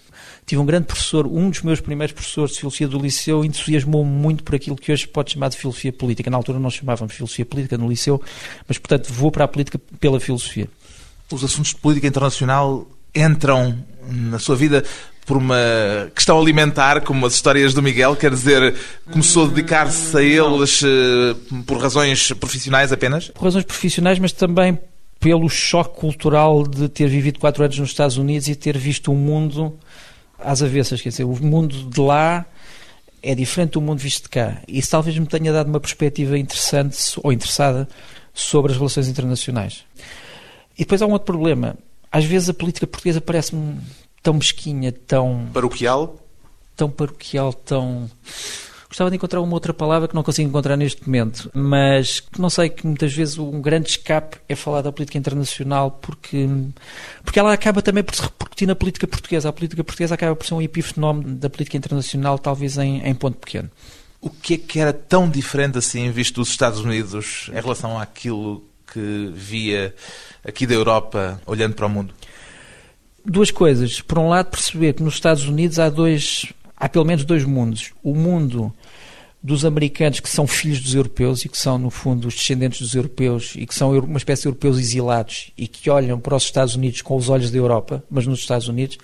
Tive 0.51 0.61
um 0.61 0.65
grande 0.65 0.85
professor, 0.85 1.25
um 1.27 1.49
dos 1.49 1.61
meus 1.61 1.79
primeiros 1.79 2.11
professores 2.11 2.51
de 2.51 2.59
filosofia 2.59 2.85
do 2.85 2.99
liceu, 2.99 3.45
entusiasmou-me 3.45 4.11
muito 4.11 4.43
por 4.43 4.53
aquilo 4.53 4.75
que 4.75 4.91
hoje 4.91 5.07
pode 5.07 5.31
chamar 5.31 5.47
de 5.47 5.55
filosofia 5.55 5.93
política. 5.93 6.29
Na 6.29 6.35
altura 6.35 6.59
nós 6.59 6.73
chamávamos 6.73 7.15
filosofia 7.15 7.45
política 7.45 7.77
no 7.77 7.87
liceu, 7.87 8.21
mas 8.67 8.77
portanto 8.77 9.13
vou 9.13 9.31
para 9.31 9.45
a 9.45 9.47
política 9.47 9.79
pela 9.97 10.19
filosofia. 10.19 10.67
Os 11.31 11.41
assuntos 11.41 11.69
de 11.69 11.77
política 11.77 12.05
internacional 12.05 12.85
entram 13.15 13.77
na 14.05 14.39
sua 14.39 14.57
vida 14.57 14.83
por 15.25 15.37
uma 15.37 16.11
questão 16.13 16.37
alimentar, 16.37 16.99
como 16.99 17.25
as 17.25 17.33
histórias 17.33 17.73
do 17.73 17.81
Miguel, 17.81 18.17
quer 18.17 18.31
dizer, 18.31 18.75
começou 19.09 19.45
a 19.45 19.47
dedicar-se 19.47 20.17
a 20.17 20.21
eles 20.21 20.83
eh, 20.83 21.33
por 21.65 21.77
razões 21.77 22.33
profissionais 22.33 22.91
apenas? 22.91 23.29
Por 23.29 23.45
razões 23.45 23.63
profissionais, 23.63 24.19
mas 24.19 24.33
também 24.33 24.77
pelo 25.17 25.47
choque 25.47 25.97
cultural 25.97 26.67
de 26.67 26.89
ter 26.89 27.07
vivido 27.07 27.39
quatro 27.39 27.63
anos 27.63 27.79
nos 27.79 27.91
Estados 27.91 28.17
Unidos 28.17 28.49
e 28.49 28.55
ter 28.55 28.77
visto 28.77 29.13
o 29.13 29.15
mundo 29.15 29.79
às 30.43 30.61
avessas. 30.61 31.01
Quer 31.01 31.09
dizer, 31.09 31.23
o 31.23 31.35
mundo 31.43 31.89
de 31.89 31.99
lá 31.99 32.45
é 33.21 33.35
diferente 33.35 33.71
do 33.71 33.81
mundo 33.81 33.99
visto 33.99 34.23
de 34.23 34.29
cá. 34.29 34.61
Isso 34.67 34.89
talvez 34.91 35.17
me 35.17 35.25
tenha 35.25 35.53
dado 35.53 35.67
uma 35.67 35.79
perspectiva 35.79 36.37
interessante 36.37 36.97
ou 37.23 37.31
interessada 37.31 37.87
sobre 38.33 38.71
as 38.71 38.77
relações 38.77 39.07
internacionais. 39.07 39.83
E 40.75 40.79
depois 40.79 41.01
há 41.01 41.05
um 41.05 41.11
outro 41.11 41.25
problema. 41.25 41.75
Às 42.11 42.25
vezes 42.25 42.49
a 42.49 42.53
política 42.53 42.87
portuguesa 42.87 43.21
parece-me 43.21 43.79
tão 44.23 44.33
mesquinha, 44.33 44.91
tão, 44.91 45.47
Paroquial? 45.53 46.15
tão 46.75 46.89
paroquial, 46.89 47.53
tão. 47.53 48.09
Gostava 48.91 49.09
de 49.09 49.15
encontrar 49.15 49.39
uma 49.39 49.53
outra 49.53 49.73
palavra 49.73 50.05
que 50.05 50.13
não 50.13 50.21
consigo 50.21 50.49
encontrar 50.49 50.75
neste 50.75 51.07
momento, 51.07 51.49
mas 51.53 52.19
que 52.19 52.41
não 52.41 52.49
sei 52.49 52.67
que 52.67 52.85
muitas 52.85 53.13
vezes 53.13 53.37
um 53.37 53.61
grande 53.61 53.87
escape 53.87 54.35
é 54.49 54.53
falar 54.53 54.81
da 54.81 54.91
política 54.91 55.17
internacional 55.17 55.91
porque, 55.91 56.45
porque 57.23 57.39
ela 57.39 57.53
acaba 57.53 57.81
também 57.81 58.03
por 58.03 58.13
se 58.13 58.21
repercutir 58.21 58.67
na 58.67 58.75
política 58.75 59.07
portuguesa. 59.07 59.47
A 59.47 59.53
política 59.53 59.81
portuguesa 59.81 60.15
acaba 60.15 60.35
por 60.35 60.45
ser 60.45 60.55
um 60.55 60.61
epifenómeno 60.61 61.35
da 61.35 61.49
política 61.49 61.77
internacional, 61.77 62.37
talvez 62.37 62.77
em, 62.77 63.01
em 63.07 63.15
ponto 63.15 63.37
pequeno. 63.37 63.71
O 64.19 64.29
que 64.29 64.55
é 64.55 64.57
que 64.57 64.77
era 64.77 64.91
tão 64.91 65.29
diferente 65.29 65.77
assim, 65.77 66.11
visto 66.11 66.41
dos 66.41 66.49
Estados 66.49 66.81
Unidos, 66.81 67.49
em 67.53 67.61
relação 67.61 67.97
àquilo 67.97 68.61
que 68.91 69.31
via 69.33 69.95
aqui 70.45 70.67
da 70.67 70.73
Europa, 70.73 71.41
olhando 71.45 71.75
para 71.75 71.85
o 71.85 71.89
mundo? 71.89 72.13
Duas 73.25 73.51
coisas. 73.51 74.01
Por 74.01 74.19
um 74.19 74.27
lado, 74.27 74.47
perceber 74.47 74.95
que 74.95 75.01
nos 75.01 75.13
Estados 75.13 75.45
Unidos 75.45 75.79
há 75.79 75.87
dois, 75.87 76.51
há 76.75 76.89
pelo 76.89 77.05
menos 77.05 77.23
dois 77.23 77.45
mundos. 77.45 77.93
O 78.03 78.13
mundo 78.13 78.73
dos 79.43 79.65
americanos 79.65 80.19
que 80.19 80.29
são 80.29 80.45
filhos 80.45 80.79
dos 80.79 80.93
europeus 80.93 81.43
e 81.43 81.49
que 81.49 81.57
são, 81.57 81.77
no 81.77 81.89
fundo, 81.89 82.27
os 82.27 82.35
descendentes 82.35 82.79
dos 82.79 82.93
europeus 82.93 83.53
e 83.55 83.65
que 83.65 83.73
são 83.73 83.97
uma 83.97 84.17
espécie 84.17 84.43
de 84.43 84.49
europeus 84.49 84.77
exilados 84.77 85.51
e 85.57 85.67
que 85.67 85.89
olham 85.89 86.19
para 86.19 86.35
os 86.35 86.43
Estados 86.43 86.75
Unidos 86.75 87.01
com 87.01 87.15
os 87.15 87.27
olhos 87.27 87.49
da 87.49 87.57
Europa, 87.57 88.03
mas 88.09 88.27
nos 88.27 88.39
Estados 88.39 88.67
Unidos. 88.67 88.97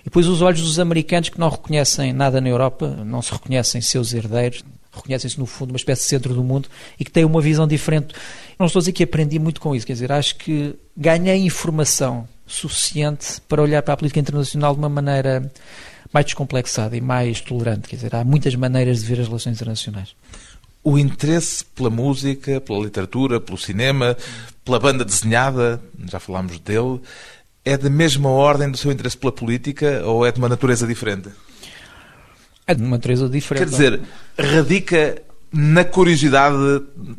E 0.00 0.04
depois 0.04 0.26
os 0.26 0.42
olhos 0.42 0.60
dos 0.60 0.78
americanos 0.78 1.30
que 1.30 1.40
não 1.40 1.48
reconhecem 1.48 2.12
nada 2.12 2.40
na 2.40 2.48
Europa, 2.48 2.88
não 3.04 3.22
se 3.22 3.32
reconhecem 3.32 3.80
seus 3.80 4.12
herdeiros, 4.12 4.62
reconhecem-se, 4.92 5.38
no 5.38 5.46
fundo, 5.46 5.70
uma 5.70 5.76
espécie 5.76 6.02
de 6.02 6.08
centro 6.08 6.34
do 6.34 6.44
mundo 6.44 6.68
e 6.98 7.04
que 7.04 7.10
têm 7.10 7.24
uma 7.24 7.40
visão 7.40 7.66
diferente. 7.66 8.14
Não 8.58 8.66
estou 8.66 8.80
a 8.80 8.82
dizer 8.82 8.92
que 8.92 9.04
aprendi 9.04 9.38
muito 9.38 9.60
com 9.60 9.74
isso, 9.74 9.86
quer 9.86 9.94
dizer, 9.94 10.12
acho 10.12 10.36
que 10.36 10.74
ganhei 10.96 11.36
informação 11.36 12.28
suficiente 12.46 13.40
para 13.48 13.62
olhar 13.62 13.82
para 13.82 13.94
a 13.94 13.96
política 13.96 14.20
internacional 14.20 14.74
de 14.74 14.78
uma 14.78 14.88
maneira 14.88 15.50
mais 16.12 16.26
descomplexada 16.26 16.96
e 16.96 17.00
mais 17.00 17.40
tolerante. 17.40 17.88
Quer 17.88 17.96
dizer, 17.96 18.14
há 18.14 18.24
muitas 18.24 18.54
maneiras 18.54 19.00
de 19.00 19.06
ver 19.06 19.20
as 19.20 19.26
relações 19.26 19.56
internacionais. 19.56 20.14
O 20.82 20.98
interesse 20.98 21.64
pela 21.64 21.90
música, 21.90 22.60
pela 22.60 22.80
literatura, 22.80 23.40
pelo 23.40 23.58
cinema, 23.58 24.16
pela 24.64 24.78
banda 24.78 25.04
desenhada, 25.04 25.82
já 26.10 26.18
falámos 26.18 26.58
dele, 26.58 27.00
é 27.64 27.76
da 27.76 27.90
mesma 27.90 28.30
ordem 28.30 28.70
do 28.70 28.78
seu 28.78 28.90
interesse 28.90 29.16
pela 29.16 29.32
política 29.32 30.02
ou 30.04 30.24
é 30.24 30.32
de 30.32 30.38
uma 30.38 30.48
natureza 30.48 30.86
diferente? 30.86 31.28
É 32.66 32.74
de 32.74 32.82
uma 32.82 32.96
natureza 32.96 33.28
diferente. 33.28 33.64
Quer 33.64 33.70
dizer, 33.70 34.00
radica 34.38 35.22
na 35.52 35.84
curiosidade, 35.84 36.56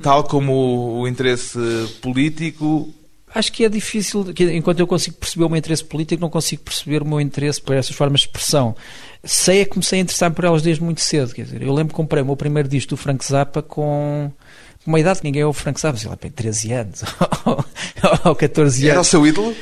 tal 0.02 0.24
como 0.24 1.00
o 1.02 1.08
interesse 1.08 1.60
político, 2.02 2.94
Acho 3.34 3.52
que 3.52 3.64
é 3.64 3.70
difícil, 3.70 4.26
enquanto 4.52 4.80
eu 4.80 4.88
consigo 4.88 5.18
perceber 5.18 5.46
o 5.46 5.50
meu 5.50 5.58
interesse 5.58 5.84
político, 5.84 6.20
não 6.20 6.30
consigo 6.30 6.64
perceber 6.64 7.04
o 7.04 7.06
meu 7.06 7.22
interesse 7.22 7.62
por 7.62 7.76
essas 7.76 7.96
formas 7.96 8.22
de 8.22 8.28
expressão. 8.28 8.76
Sei 9.24 9.62
é 9.62 9.66
que 9.66 9.72
comecei 9.72 10.00
a 10.00 10.02
interessar 10.02 10.32
por 10.32 10.46
elas 10.46 10.64
desde 10.64 10.84
muito 10.84 11.02
cedo. 11.02 11.34
Quer 11.34 11.44
dizer, 11.44 11.62
eu 11.62 11.72
lembro 11.72 11.90
que 11.90 11.96
comprei 11.96 12.24
o 12.24 12.26
meu 12.26 12.36
primeiro 12.36 12.68
disco 12.68 12.92
do 12.92 12.98
Frank 12.98 13.24
Zappa 13.24 13.62
com 13.62 14.32
uma 14.86 15.00
idade 15.00 15.20
que 15.20 15.26
ninguém 15.26 15.44
ouve 15.44 15.60
Frank 15.60 15.80
Zappa, 15.80 15.98
sei 15.98 16.10
lá, 16.10 16.16
13 16.16 16.72
anos 16.74 17.04
ou 18.26 18.34
14 18.36 18.82
anos. 18.82 18.92
Era 18.92 19.02
o 19.02 19.04
seu 19.04 19.28
ídolo? 19.28 19.56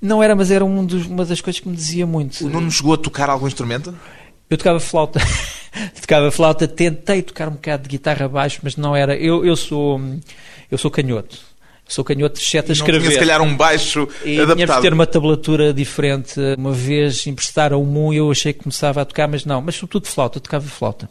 Não 0.00 0.22
era, 0.22 0.36
mas 0.36 0.50
era 0.50 0.64
um 0.64 0.84
dos, 0.84 1.06
uma 1.06 1.24
das 1.24 1.40
coisas 1.40 1.58
que 1.58 1.68
me 1.68 1.74
dizia 1.74 2.06
muito. 2.06 2.46
O 2.46 2.48
Nuno 2.48 2.70
chegou 2.70 2.94
a 2.94 2.96
tocar 2.96 3.28
algum 3.28 3.48
instrumento? 3.48 3.92
Eu 4.48 4.56
tocava 4.56 4.78
flauta. 4.78 5.20
tocava 6.00 6.30
flauta, 6.30 6.68
tentei 6.68 7.22
tocar 7.22 7.48
um 7.48 7.52
bocado 7.52 7.82
de 7.82 7.88
guitarra 7.88 8.28
baixo, 8.28 8.60
mas 8.62 8.76
não 8.76 8.94
era. 8.94 9.16
Eu, 9.16 9.44
eu 9.44 9.56
sou 9.56 10.00
eu 10.70 10.78
sou 10.78 10.90
canhoto 10.90 11.50
sou 11.92 12.04
canhoto, 12.04 12.40
exceto 12.40 12.70
a 12.70 12.72
escrever. 12.72 13.00
Tinha, 13.00 13.12
se 13.12 13.18
calhar 13.18 13.42
um 13.42 13.56
baixo 13.56 14.08
e 14.24 14.40
adaptado. 14.40 14.56
Tinha 14.56 14.76
de 14.76 14.82
ter 14.82 14.92
uma 14.92 15.06
tablatura 15.06 15.74
diferente. 15.74 16.40
Uma 16.56 16.72
vez 16.72 17.26
emprestaram 17.26 17.82
um 17.82 18.12
e 18.12 18.16
eu 18.16 18.30
achei 18.30 18.52
que 18.52 18.60
começava 18.60 19.02
a 19.02 19.04
tocar, 19.04 19.28
mas 19.28 19.44
não. 19.44 19.60
Mas 19.60 19.74
sobretudo 19.74 20.06
flauta, 20.06 20.38
eu 20.38 20.40
tocava 20.40 20.66
flauta. 20.66 21.10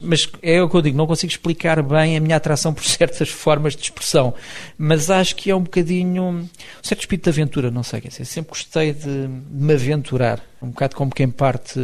Mas 0.00 0.28
é 0.42 0.62
o 0.62 0.68
que 0.68 0.76
eu 0.76 0.82
digo, 0.82 0.96
não 0.96 1.06
consigo 1.06 1.30
explicar 1.30 1.82
bem 1.82 2.16
a 2.16 2.20
minha 2.20 2.36
atração 2.36 2.72
por 2.72 2.84
certas 2.86 3.28
formas 3.28 3.74
de 3.74 3.82
expressão. 3.82 4.32
Mas 4.78 5.10
acho 5.10 5.34
que 5.36 5.50
é 5.50 5.56
um 5.56 5.62
bocadinho 5.62 6.22
um 6.22 6.48
certo 6.82 7.00
espírito 7.00 7.24
de 7.24 7.30
aventura, 7.30 7.70
não 7.70 7.82
sei. 7.82 8.00
Quer 8.00 8.08
dizer, 8.08 8.24
sempre 8.24 8.50
gostei 8.50 8.92
de 8.92 9.28
me 9.50 9.74
aventurar. 9.74 10.40
Um 10.62 10.68
bocado 10.68 10.94
como 10.94 11.10
quem 11.10 11.28
parte 11.28 11.80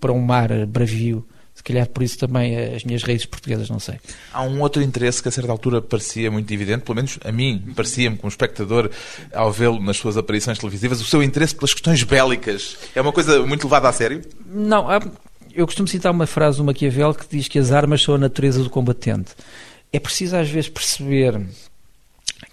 para 0.00 0.12
um 0.12 0.20
mar 0.20 0.48
bravio 0.66 1.24
calhar 1.68 1.88
por 1.88 2.02
isso 2.02 2.18
também 2.18 2.56
as 2.74 2.84
minhas 2.84 3.02
raízes 3.02 3.26
portuguesas, 3.26 3.70
não 3.70 3.78
sei. 3.78 3.96
Há 4.32 4.42
um 4.42 4.60
outro 4.60 4.82
interesse 4.82 5.22
que 5.22 5.28
a 5.28 5.32
certa 5.32 5.50
altura 5.50 5.80
parecia 5.80 6.30
muito 6.30 6.52
evidente, 6.52 6.84
pelo 6.84 6.96
menos 6.96 7.18
a 7.24 7.30
mim, 7.30 7.72
parecia-me 7.74 8.16
como 8.16 8.28
espectador, 8.28 8.90
ao 9.32 9.52
vê-lo 9.52 9.80
nas 9.80 9.96
suas 9.96 10.16
aparições 10.16 10.58
televisivas, 10.58 11.00
o 11.00 11.04
seu 11.04 11.22
interesse 11.22 11.54
pelas 11.54 11.72
questões 11.72 12.02
bélicas. 12.02 12.76
É 12.94 13.00
uma 13.00 13.12
coisa 13.12 13.44
muito 13.46 13.64
levada 13.64 13.88
a 13.88 13.92
sério? 13.92 14.22
Não, 14.46 14.86
eu 15.52 15.66
costumo 15.66 15.88
citar 15.88 16.12
uma 16.12 16.26
frase 16.26 16.58
do 16.58 16.64
Maquiavel 16.64 17.14
que 17.14 17.26
diz 17.28 17.48
que 17.48 17.58
as 17.58 17.72
armas 17.72 18.02
são 18.02 18.14
a 18.14 18.18
natureza 18.18 18.62
do 18.62 18.70
combatente. 18.70 19.32
É 19.92 19.98
preciso 19.98 20.36
às 20.36 20.48
vezes 20.48 20.68
perceber 20.68 21.40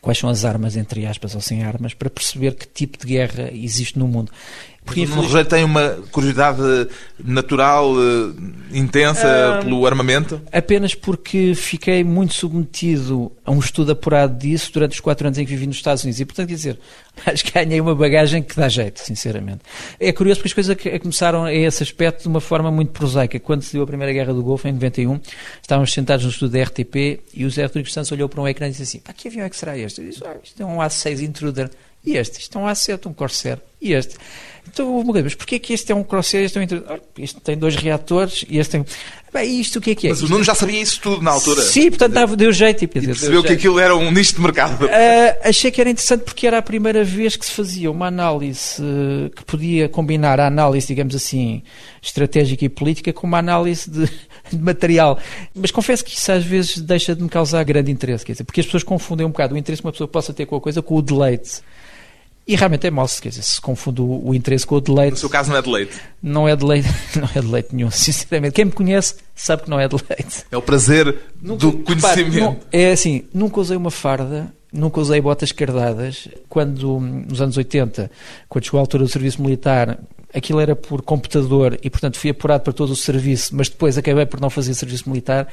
quais 0.02 0.18
são 0.18 0.30
as 0.30 0.46
armas, 0.46 0.76
entre 0.76 1.06
aspas, 1.06 1.36
ou 1.36 1.42
sem 1.42 1.64
armas, 1.64 1.94
para 1.94 2.10
perceber 2.10 2.56
que 2.56 2.68
tipo 2.68 2.98
de 2.98 3.08
guerra 3.08 3.50
existe 3.52 4.00
no 4.00 4.08
mundo. 4.08 4.32
Porque 4.86 5.02
o 5.02 5.16
Rogério 5.16 5.50
tem 5.50 5.64
uma 5.64 5.98
curiosidade 6.12 6.62
natural, 7.22 7.92
eh, 7.98 8.78
intensa, 8.78 9.60
pelo 9.64 9.84
armamento? 9.86 10.40
Apenas 10.52 10.94
porque 10.94 11.56
fiquei 11.56 12.04
muito 12.04 12.36
submetido 12.36 13.32
a 13.44 13.52
um 13.52 13.58
estudo 13.58 13.94
apurado 13.94 14.38
disso 14.38 14.72
durante 14.72 14.94
os 14.94 15.00
quatro 15.00 15.26
anos 15.26 15.40
em 15.40 15.46
que 15.46 15.52
vivi 15.52 15.66
nos 15.66 15.78
Estados 15.78 16.04
Unidos. 16.04 16.20
E, 16.20 16.26
portanto, 16.26 16.48
quer 16.48 16.54
dizer, 16.54 16.80
acho 17.26 17.44
que 17.44 17.52
ganhei 17.52 17.82
uma 17.82 17.96
bagagem 17.96 18.44
que 18.44 18.56
dá 18.56 18.70
jeito, 18.70 19.00
sinceramente. 19.00 19.62
É 20.00 20.12
curioso 20.12 20.40
porque 20.40 20.50
as 20.50 20.54
coisas 20.54 20.78
começaram 21.02 21.46
a 21.46 21.54
esse 21.54 21.82
aspecto 21.82 22.22
de 22.22 22.28
uma 22.28 22.40
forma 22.40 22.70
muito 22.70 22.92
prosaica. 22.92 23.40
Quando 23.40 23.64
se 23.64 23.74
deu 23.74 23.82
a 23.82 23.88
Primeira 23.88 24.14
Guerra 24.14 24.34
do 24.34 24.44
Golfo, 24.44 24.68
em 24.68 24.72
91, 24.72 25.20
estávamos 25.62 25.92
sentados 25.92 26.24
no 26.24 26.32
estudo 26.32 26.52
da 26.52 26.62
RTP 26.62 27.22
e 27.34 27.44
o 27.44 27.50
Zé 27.50 27.64
Rodrigues 27.64 27.92
Santos 27.92 28.12
olhou 28.12 28.30
para 28.30 28.40
um 28.40 28.48
ecrã 28.48 28.68
e 28.68 28.70
disse 28.70 28.84
assim, 28.84 29.00
pá, 29.00 29.14
que 29.14 29.28
avião 29.28 29.46
é 29.46 29.50
que 29.50 29.58
será 29.58 29.76
este? 29.76 30.02
Eu 30.02 30.08
disse, 30.08 30.24
ah, 30.24 30.36
isto 30.44 30.62
é 30.62 30.66
um 30.66 30.78
A6 30.78 31.22
Intruder. 31.22 31.72
E 32.06 32.18
este? 32.18 32.40
Isto 32.40 32.58
é 32.58 32.62
um 32.62 32.66
A7, 32.66 33.08
um 33.08 33.14
Corsair. 33.14 33.60
E 33.82 33.94
este? 33.94 34.16
Então 34.68 35.04
mas 35.06 35.36
porquê 35.36 35.60
que 35.60 35.74
este 35.74 35.92
é 35.92 35.96
um 35.96 36.04
Corsair 36.04 36.44
este 36.44 36.58
é 36.58 36.62
um 36.62 36.64
Intruder? 36.64 37.02
Este 37.18 37.40
tem 37.40 37.58
dois 37.58 37.76
reatores 37.76 38.46
e 38.50 38.58
este 38.58 38.72
tem... 38.72 38.86
Bem, 39.32 39.60
isto 39.60 39.80
o 39.80 39.82
que 39.82 39.92
é 39.92 39.96
que 39.96 40.08
é? 40.08 40.12
Mas 40.12 40.24
o 40.24 40.30
Nuno 40.30 40.46
já 40.46 40.56
sabia 40.56 40.82
isso 40.82 41.02
tudo 41.02 41.22
na 41.22 41.32
altura. 41.32 41.62
Sim, 41.62 41.90
portanto 41.90 42.14
dava, 42.14 42.38
deu 42.38 42.54
jeito. 42.54 42.86
E, 42.86 42.88
dizer, 42.88 43.08
percebeu 43.08 43.42
que 43.42 43.50
jeito. 43.50 43.60
aquilo 43.60 43.80
era 43.80 43.94
um 43.94 44.10
nicho 44.10 44.36
de 44.36 44.40
mercado. 44.40 44.86
Uh, 44.86 44.90
achei 45.44 45.70
que 45.72 45.82
era 45.82 45.90
interessante 45.90 46.22
porque 46.22 46.48
era 46.48 46.58
a 46.58 46.62
primeira 46.62 47.04
vez 47.04 47.36
que 47.36 47.46
se 47.46 47.52
fazia 47.52 47.92
uma 47.92 48.08
análise 48.08 48.82
uh, 48.82 49.30
que 49.30 49.44
podia 49.44 49.90
combinar 49.90 50.40
a 50.40 50.48
análise, 50.48 50.88
digamos 50.88 51.14
assim, 51.14 51.64
estratégica 52.02 52.64
e 52.64 52.70
política 52.70 53.12
com 53.12 53.28
uma 53.28 53.40
análise 53.40 53.92
de, 53.92 54.06
de, 54.54 54.58
material. 54.58 55.20
Mas 55.54 55.70
confesso 55.70 56.06
que 56.06 56.16
isso 56.18 56.32
às 56.32 56.46
vezes 56.46 56.78
deixa 56.78 57.14
de 57.14 57.22
me 57.22 57.28
causar 57.28 57.62
grande 57.66 57.92
interesse, 57.92 58.24
quer 58.24 58.32
dizer, 58.32 58.46
porque 58.46 58.62
as 58.62 58.66
pessoas 58.66 58.84
confundem 58.84 59.26
um 59.26 59.32
bocado 59.32 59.54
o 59.54 59.58
interesse 59.58 59.82
que 59.82 59.86
uma 59.86 59.92
pessoa 59.92 60.08
possa 60.08 60.34
ter 60.34 60.46
com 60.46 60.56
a 60.56 60.62
coisa 60.62 60.82
com 60.82 60.96
o 60.96 61.02
deleite. 61.02 61.62
E 62.48 62.56
realmente 62.56 62.86
é 62.86 62.92
mau, 62.92 63.08
quer 63.08 63.30
dizer, 63.30 63.42
se 63.42 63.60
confunde 63.60 64.02
o, 64.02 64.28
o, 64.28 64.36
interesse 64.36 64.68
com 64.68 64.76
o 64.76 64.82
deleite. 64.82 65.12
No 65.12 65.18
seu 65.18 65.30
caso 65.30 65.50
não 65.50 65.58
é 65.58 65.62
deleite? 65.64 66.02
Não 66.22 66.48
é 66.48 66.56
deleite, 66.56 66.90
não 67.18 67.30
é 67.36 67.42
deleite 67.42 67.76
nenhum, 67.76 67.90
sinceramente. 67.90 68.54
Quem 68.54 68.66
me 68.66 68.72
conhece 68.72 69.16
sabe 69.34 69.64
que 69.64 69.70
não 69.70 69.80
é 69.80 69.88
deleite. 69.88 70.46
É 70.52 70.58
o 70.58 70.62
prazer 70.62 71.16
nunca, 71.42 71.66
do 71.66 71.74
conhecimento. 71.74 72.32
Repare, 72.32 72.40
não, 72.40 72.60
é 72.72 72.92
assim, 72.92 73.24
nunca 73.34 73.60
usei 73.60 73.76
uma 73.76 73.90
farda, 73.90 74.54
nunca 74.72 75.00
usei 75.00 75.20
botas 75.20 75.52
cardadas. 75.52 76.28
Quando, 76.48 77.00
nos 77.00 77.42
anos 77.42 77.58
80, 77.58 78.12
quando 78.48 78.64
chegou 78.64 78.78
a 78.78 78.82
altura 78.82 79.06
do 79.06 79.10
serviço 79.10 79.42
militar, 79.42 79.98
aquilo 80.36 80.60
era 80.60 80.76
por 80.76 81.02
computador 81.02 81.80
e, 81.82 81.90
portanto, 81.90 82.20
fui 82.20 82.30
apurado 82.30 82.64
para 82.64 82.74
todo 82.74 82.92
o 82.92 82.96
serviço, 82.96 83.56
mas 83.56 83.70
depois 83.70 83.98
acabei 83.98 84.26
por 84.26 84.40
não 84.42 84.50
fazer 84.50 84.74
serviço 84.74 85.10
militar. 85.10 85.48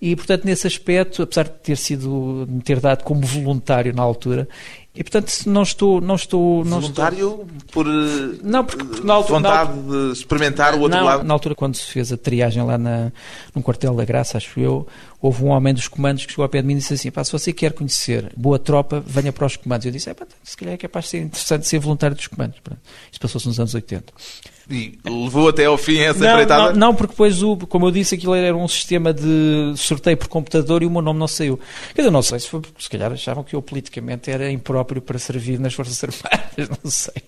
E, 0.00 0.16
portanto, 0.16 0.44
nesse 0.44 0.66
aspecto, 0.66 1.22
apesar 1.22 1.44
de 1.44 1.50
ter 1.62 1.76
sido, 1.76 2.46
me 2.48 2.62
ter 2.62 2.80
dado 2.80 3.04
como 3.04 3.20
voluntário 3.20 3.94
na 3.94 4.02
altura, 4.02 4.48
e 4.94 5.02
portanto 5.02 5.32
não 5.46 5.62
estou 5.62 6.00
não 6.00 6.14
estou 6.14 6.64
não 6.64 6.80
voluntário 6.80 7.16
estou... 7.16 7.46
por 7.72 7.86
não 7.86 8.64
porque, 8.64 8.84
porque 8.84 9.06
na 9.06 9.14
altura, 9.14 9.38
vontade 9.38 9.72
na 9.72 9.80
altura, 9.80 10.06
de 10.06 10.12
experimentar 10.12 10.74
o 10.74 10.80
outro 10.80 10.98
não, 10.98 11.04
lado. 11.04 11.24
na 11.24 11.32
altura 11.32 11.54
quando 11.54 11.74
se 11.76 11.86
fez 11.86 12.12
a 12.12 12.16
triagem 12.16 12.62
lá 12.62 12.76
na 12.76 13.10
no 13.54 13.62
quartel 13.62 13.94
da 13.94 14.04
Graça 14.04 14.36
acho 14.36 14.60
eu 14.60 14.86
houve 15.20 15.44
um 15.44 15.48
homem 15.48 15.72
dos 15.72 15.88
comandos 15.88 16.26
que 16.26 16.32
chegou 16.32 16.42
ao 16.42 16.48
pé 16.48 16.60
de 16.60 16.66
mim 16.66 16.74
e 16.74 16.76
disse 16.76 16.94
assim 16.94 17.10
pá, 17.10 17.24
se 17.24 17.32
você 17.32 17.52
quer 17.52 17.72
conhecer 17.72 18.30
boa 18.36 18.58
tropa 18.58 19.02
venha 19.06 19.32
para 19.32 19.46
os 19.46 19.56
comandos. 19.56 19.86
Eu 19.86 19.92
disse 19.92 20.10
é, 20.10 20.14
pá, 20.14 20.26
se 20.42 20.56
calhar 20.56 20.74
é 20.74 20.78
capaz 20.78 21.06
de 21.06 21.10
ser 21.10 21.18
interessante 21.18 21.66
ser 21.66 21.78
voluntário 21.78 22.16
dos 22.16 22.26
comandos. 22.26 22.58
Pronto. 22.60 22.80
isso 23.10 23.20
passou-se 23.20 23.46
nos 23.46 23.58
anos 23.58 23.74
80 23.74 24.12
e 24.70 24.98
levou 25.04 25.48
até 25.48 25.64
ao 25.64 25.76
fim 25.76 25.98
essa 25.98 26.20
não, 26.20 26.30
empreitada? 26.30 26.72
Não, 26.72 26.88
não, 26.88 26.94
porque 26.94 27.12
depois, 27.12 27.42
o, 27.42 27.56
como 27.56 27.86
eu 27.86 27.90
disse, 27.90 28.14
aquilo 28.14 28.34
era 28.34 28.56
um 28.56 28.68
sistema 28.68 29.12
de 29.12 29.72
sorteio 29.76 30.16
por 30.16 30.28
computador 30.28 30.82
e 30.82 30.86
o 30.86 30.90
meu 30.90 31.02
nome 31.02 31.18
não 31.18 31.28
saiu. 31.28 31.58
Quer 31.94 32.02
dizer, 32.02 32.10
não 32.10 32.22
sei 32.22 32.40
se 32.40 32.48
foi 32.48 32.60
porque 32.60 32.82
se 32.82 32.88
calhar 32.88 33.12
achavam 33.12 33.42
que 33.42 33.54
eu 33.54 33.62
politicamente 33.62 34.30
era 34.30 34.50
impróprio 34.50 35.02
para 35.02 35.18
servir 35.18 35.58
nas 35.58 35.74
Forças 35.74 36.02
Armadas, 36.02 36.68
não 36.82 36.90
sei. 36.90 37.22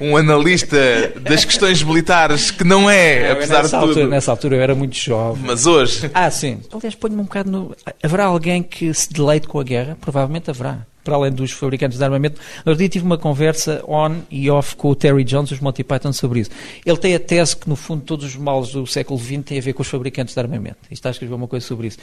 Um 0.00 0.16
analista 0.16 0.76
das 1.20 1.44
questões 1.44 1.82
militares 1.82 2.50
que 2.50 2.64
não 2.64 2.90
é, 2.90 3.30
apesar 3.30 3.62
de 3.62 3.70
tudo. 3.70 3.76
Altura, 3.76 4.06
nessa 4.08 4.30
altura 4.32 4.56
eu 4.56 4.62
era 4.62 4.74
muito 4.74 4.96
jovem. 4.96 5.44
Mas 5.46 5.66
hoje. 5.66 6.10
Ah, 6.12 6.30
sim. 6.30 6.60
Aliás, 6.72 6.94
ponho-me 6.94 7.20
um 7.20 7.24
bocado 7.24 7.50
no. 7.50 7.76
Haverá 8.02 8.24
alguém 8.24 8.62
que 8.62 8.92
se 8.92 9.12
deleite 9.12 9.46
com 9.46 9.60
a 9.60 9.62
guerra? 9.62 9.96
Provavelmente 10.00 10.50
haverá 10.50 10.84
para 11.04 11.14
além 11.14 11.30
dos 11.30 11.52
fabricantes 11.52 11.98
de 11.98 12.04
armamento. 12.04 12.40
No 12.64 12.72
outro 12.72 12.78
dia 12.78 12.88
tive 12.88 13.04
uma 13.04 13.18
conversa 13.18 13.84
on 13.86 14.22
e 14.30 14.50
off 14.50 14.74
com 14.74 14.88
o 14.88 14.94
Terry 14.94 15.22
Jones, 15.22 15.50
dos 15.50 15.60
Monty 15.60 15.84
Python, 15.84 16.12
sobre 16.12 16.40
isso. 16.40 16.50
Ele 16.84 16.96
tem 16.96 17.14
a 17.14 17.20
tese 17.20 17.56
que, 17.56 17.68
no 17.68 17.76
fundo, 17.76 18.02
todos 18.02 18.24
os 18.24 18.36
males 18.36 18.70
do 18.70 18.86
século 18.86 19.20
XX 19.20 19.42
têm 19.44 19.58
a 19.58 19.60
ver 19.60 19.74
com 19.74 19.82
os 19.82 19.88
fabricantes 19.88 20.34
de 20.34 20.40
armamento. 20.40 20.78
E 20.90 20.94
está 20.94 21.10
a 21.10 21.12
escrever 21.12 21.34
uma 21.34 21.46
coisa 21.46 21.64
sobre 21.64 21.88
isso. 21.88 21.98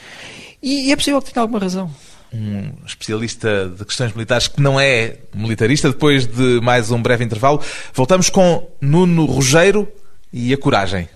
E 0.61 0.91
é 0.91 0.95
possível 0.95 1.21
que 1.21 1.33
tenha 1.33 1.41
alguma 1.41 1.59
razão. 1.59 1.91
Um 2.33 2.71
especialista 2.85 3.73
de 3.77 3.83
questões 3.83 4.13
militares 4.13 4.47
que 4.47 4.61
não 4.61 4.79
é 4.79 5.17
militarista. 5.35 5.89
Depois 5.89 6.25
de 6.25 6.61
mais 6.61 6.91
um 6.91 7.01
breve 7.01 7.25
intervalo, 7.25 7.61
voltamos 7.93 8.29
com 8.29 8.69
Nuno 8.79 9.25
Rogério 9.25 9.87
e 10.31 10.53
a 10.53 10.57
coragem. 10.57 11.09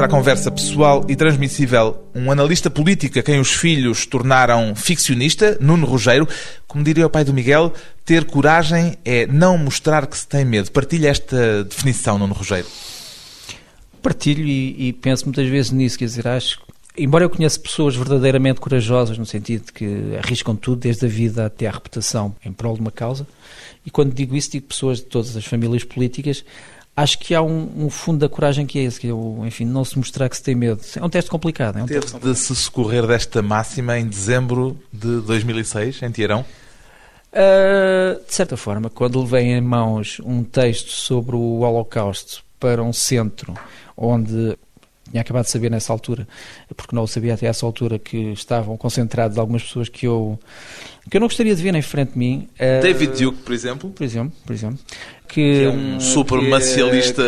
Para 0.00 0.06
a 0.06 0.10
conversa 0.10 0.50
pessoal 0.50 1.04
e 1.10 1.14
transmissível 1.14 2.06
um 2.14 2.32
analista 2.32 2.70
político 2.70 3.18
a 3.18 3.22
quem 3.22 3.38
os 3.38 3.52
filhos 3.52 4.06
tornaram 4.06 4.74
ficcionista, 4.74 5.58
Nuno 5.60 5.84
Rogério. 5.84 6.26
Como 6.66 6.82
diria 6.82 7.06
o 7.06 7.10
pai 7.10 7.22
do 7.22 7.34
Miguel, 7.34 7.70
ter 8.02 8.24
coragem 8.24 8.96
é 9.04 9.26
não 9.26 9.58
mostrar 9.58 10.06
que 10.06 10.16
se 10.16 10.26
tem 10.26 10.42
medo. 10.42 10.70
Partilha 10.70 11.10
esta 11.10 11.64
definição, 11.64 12.18
Nuno 12.18 12.32
Rogério. 12.32 12.64
Partilho 14.00 14.46
e, 14.46 14.88
e 14.88 14.92
penso 14.94 15.26
muitas 15.26 15.46
vezes 15.46 15.70
nisso, 15.70 15.98
quer 15.98 16.06
dizer, 16.06 16.26
acho 16.26 16.62
embora 16.96 17.24
eu 17.24 17.30
conheça 17.30 17.60
pessoas 17.60 17.94
verdadeiramente 17.94 18.58
corajosas, 18.58 19.18
no 19.18 19.26
sentido 19.26 19.66
de 19.66 19.72
que 19.72 20.16
arriscam 20.24 20.56
tudo, 20.56 20.80
desde 20.80 21.04
a 21.04 21.08
vida 21.10 21.44
até 21.44 21.66
a 21.66 21.72
reputação, 21.72 22.34
em 22.42 22.52
prol 22.52 22.74
de 22.74 22.80
uma 22.80 22.90
causa, 22.90 23.26
e 23.84 23.90
quando 23.90 24.14
digo 24.14 24.34
isso, 24.34 24.50
digo 24.50 24.66
pessoas 24.66 24.98
de 24.98 25.04
todas 25.04 25.36
as 25.36 25.44
famílias 25.44 25.84
políticas, 25.84 26.42
acho 26.96 27.18
que 27.18 27.34
há 27.34 27.42
um, 27.42 27.84
um, 27.84 27.90
fundo 27.90 28.18
da 28.18 28.28
coragem 28.28 28.66
que 28.66 28.78
é 28.78 28.82
esse, 28.82 29.00
que 29.00 29.08
é 29.08 29.12
o, 29.12 29.44
enfim, 29.46 29.64
não 29.64 29.84
se 29.84 29.96
mostrar 29.96 30.28
que 30.28 30.36
se 30.36 30.42
tem 30.42 30.54
medo. 30.54 30.80
É 30.96 31.04
um 31.04 31.08
teste 31.08 31.30
complicado. 31.30 31.78
É 31.78 31.82
um 31.82 31.86
Teve 31.86 32.06
de 32.18 32.34
se 32.34 32.54
socorrer 32.54 33.06
desta 33.06 33.40
máxima 33.42 33.98
em 33.98 34.06
dezembro 34.06 34.78
de 34.92 35.20
2006, 35.20 36.02
em 36.02 36.10
Tiarão? 36.10 36.44
Uh, 37.32 38.24
de 38.26 38.34
certa 38.34 38.56
forma, 38.56 38.90
quando 38.90 39.20
levei 39.20 39.46
em 39.46 39.60
mãos 39.60 40.20
um 40.24 40.42
texto 40.42 40.90
sobre 40.90 41.36
o 41.36 41.60
Holocausto 41.60 42.42
para 42.58 42.82
um 42.82 42.92
centro 42.92 43.54
onde 43.96 44.56
tinha 45.10 45.20
acabado 45.20 45.44
de 45.44 45.50
saber 45.50 45.70
nessa 45.70 45.92
altura, 45.92 46.26
porque 46.76 46.94
não 46.94 47.02
o 47.02 47.06
sabia 47.06 47.34
até 47.34 47.46
essa 47.46 47.66
altura, 47.66 47.98
que 47.98 48.32
estavam 48.32 48.76
concentrados 48.76 49.38
algumas 49.38 49.62
pessoas 49.62 49.88
que 49.88 50.06
eu, 50.06 50.38
que 51.10 51.16
eu 51.16 51.20
não 51.20 51.26
gostaria 51.28 51.54
de 51.54 51.62
ver 51.62 51.74
em 51.74 51.82
frente 51.82 52.12
de 52.12 52.18
mim. 52.18 52.48
Uh, 52.54 52.82
David 52.82 53.22
Duke, 53.22 53.38
por 53.42 53.52
exemplo. 53.52 53.90
Por 53.90 54.04
exemplo, 54.04 54.32
por 54.46 54.52
exemplo. 54.52 54.78
Que, 55.26 55.34
que 55.34 55.64
é 55.64 55.68
um 55.68 56.00
supremacialista 56.00 57.22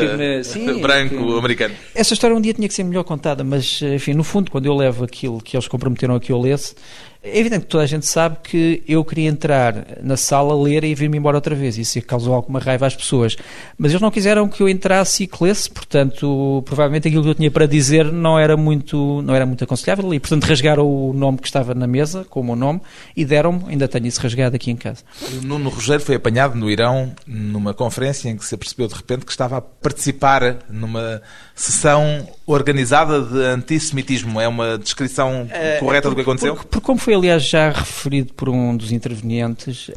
branco 0.81 1.37
americano. 1.37 1.75
Essa 1.95 2.15
história 2.15 2.37
um 2.37 2.41
dia 2.41 2.53
tinha 2.53 2.67
que 2.67 2.75
ser 2.75 2.83
melhor 2.83 3.05
contada, 3.05 3.45
mas, 3.45 3.81
enfim, 3.83 4.13
no 4.13 4.25
fundo, 4.25 4.51
quando 4.51 4.67
eu 4.67 4.75
levo 4.75 5.05
aquilo 5.05 5.41
que 5.41 5.57
eles 5.57 5.69
comprometeram 5.69 6.17
a 6.17 6.21
que 6.21 6.33
eu 6.33 6.41
lesse, 6.41 6.75
é 7.25 7.39
evidente 7.39 7.63
que 7.63 7.71
toda 7.71 7.85
a 7.85 7.87
gente 7.87 8.05
sabe 8.05 8.39
que 8.43 8.83
eu 8.87 9.05
queria 9.05 9.29
entrar 9.29 9.87
na 10.03 10.17
sala, 10.17 10.61
ler 10.61 10.83
e 10.83 10.93
vir-me 10.93 11.19
embora 11.19 11.37
outra 11.37 11.55
vez. 11.55 11.79
Isso 11.79 12.03
causou 12.03 12.35
alguma 12.35 12.59
raiva 12.59 12.85
às 12.85 12.97
pessoas. 12.97 13.37
Mas 13.79 13.93
eles 13.93 14.03
não 14.03 14.11
quiseram 14.11 14.49
que 14.49 14.61
eu 14.61 14.69
entrasse 14.69 15.23
e 15.23 15.27
que 15.29 15.45
lesse, 15.45 15.71
portanto, 15.71 16.63
provavelmente 16.67 17.07
aquilo 17.07 17.23
que 17.23 17.29
eu 17.29 17.35
tinha 17.35 17.51
para 17.51 17.67
dizer 17.67 18.11
não 18.11 18.37
era 18.37 18.57
muito, 18.57 19.23
não 19.23 19.35
era 19.35 19.47
muito 19.47 19.63
aconselhável. 19.63 20.13
E, 20.13 20.19
portanto, 20.19 20.45
rasgaram 20.45 20.85
o 20.85 21.13
nome 21.13 21.39
que 21.39 21.47
estava 21.47 21.75
na 21.75 21.87
mesa, 21.87 22.25
com 22.29 22.41
o 22.41 22.45
meu 22.45 22.57
nome, 22.57 22.81
e 23.17 23.25
deram-me, 23.25 23.67
ainda 23.69 23.87
tenho 23.87 24.07
isso 24.07 24.21
rasgado 24.21 24.57
aqui 24.57 24.73
em 24.73 24.77
casa. 24.77 25.05
O 25.41 25.47
Nuno 25.47 25.71
Rogério 25.71 26.05
foi 26.05 26.17
apanhado 26.17 26.57
no 26.57 26.69
Irão 26.69 27.13
numa 27.25 27.73
conferência 27.73 28.29
em 28.29 28.37
que 28.37 28.45
se 28.45 28.57
percebeu 28.57 28.89
de 28.89 28.95
repente 28.95 29.25
que 29.25 29.31
estava 29.31 29.59
a 29.59 29.61
participar 29.61 30.57
numa 30.69 31.23
sessão 31.55 32.27
organizada 32.47 33.21
de 33.21 33.39
antissemitismo. 33.45 34.41
É 34.41 34.49
uma 34.49 34.79
descrição 34.79 35.45
uh, 35.45 35.79
correta 35.79 36.09
do 36.09 36.17
que 36.17 36.23
aconteceu? 36.23 36.55
Porque, 36.55 36.69
porque 36.69 36.87
como 36.87 36.99
foi, 36.99 37.12
aliás, 37.15 37.45
já 37.45 37.71
referido 37.71 38.33
por 38.35 38.49
um 38.49 38.77
dos 38.77 38.93
intervenientes, 38.93 39.91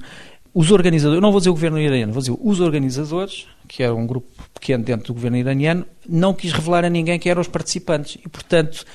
os 0.54 0.72
organizadores, 0.72 1.22
não 1.22 1.32
vou 1.32 1.42
dizer 1.42 1.50
o 1.50 1.54
governo 1.54 1.78
iraniano, 1.78 2.14
vou 2.14 2.22
dizer 2.22 2.36
os 2.40 2.62
organizadores, 2.62 3.46
que 3.68 3.84
era 3.84 3.94
um 3.94 4.08
grupo 4.08 4.28
pequeno 4.54 4.86
dentro 4.86 5.08
do 5.08 5.14
governo 5.14 5.36
iraniano, 5.36 5.86
não 6.08 6.34
quis 6.34 6.54
revelar 6.54 6.86
a 6.86 6.90
ninguém 6.90 7.20
quem 7.20 7.30
eram 7.30 7.42
os 7.42 7.48
participantes. 7.50 8.18
E, 8.26 8.30
portanto, 8.30 8.86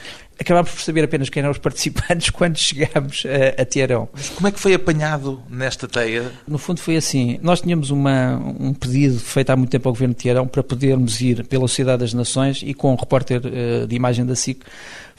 acabámos 0.41 0.71
por 0.71 0.81
saber 0.81 1.05
apenas 1.05 1.29
quem 1.29 1.41
eram 1.43 1.51
os 1.53 1.59
participantes 1.59 2.31
quando 2.33 2.57
chegámos 2.57 3.25
a, 3.27 3.61
a 3.61 3.65
Tiarão. 3.67 4.09
Mas 4.11 4.31
como 4.31 4.49
é 4.49 4.51
que 4.51 4.59
foi 4.59 4.73
apanhado 4.73 5.43
nesta 5.51 5.87
teia? 5.87 6.33
No 6.49 6.57
fundo 6.57 6.81
foi 6.81 6.97
assim, 6.97 7.39
nós 7.43 7.61
tínhamos 7.61 7.91
uma, 7.91 8.37
um 8.59 8.73
pedido 8.73 9.21
feito 9.21 9.51
há 9.51 9.57
muito 9.57 9.71
tempo 9.71 9.87
ao 9.87 9.93
Governo 9.93 10.15
de 10.15 10.21
Tiarão 10.21 10.47
para 10.47 10.63
podermos 10.63 11.21
ir 11.21 11.47
pela 11.47 11.69
Sociedade 11.69 12.01
das 12.01 12.15
Nações 12.15 12.63
e 12.65 12.73
com 12.73 12.95
o 12.95 12.97
repórter 12.97 13.43
uh, 13.45 13.87
de 13.87 13.95
imagem 13.95 14.25
da 14.25 14.35
SIC 14.35 14.63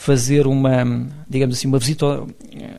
fazer 0.02 0.48
uma, 0.48 0.84
digamos 1.30 1.56
assim, 1.56 1.68
uma 1.68 1.78
visita 1.78 2.26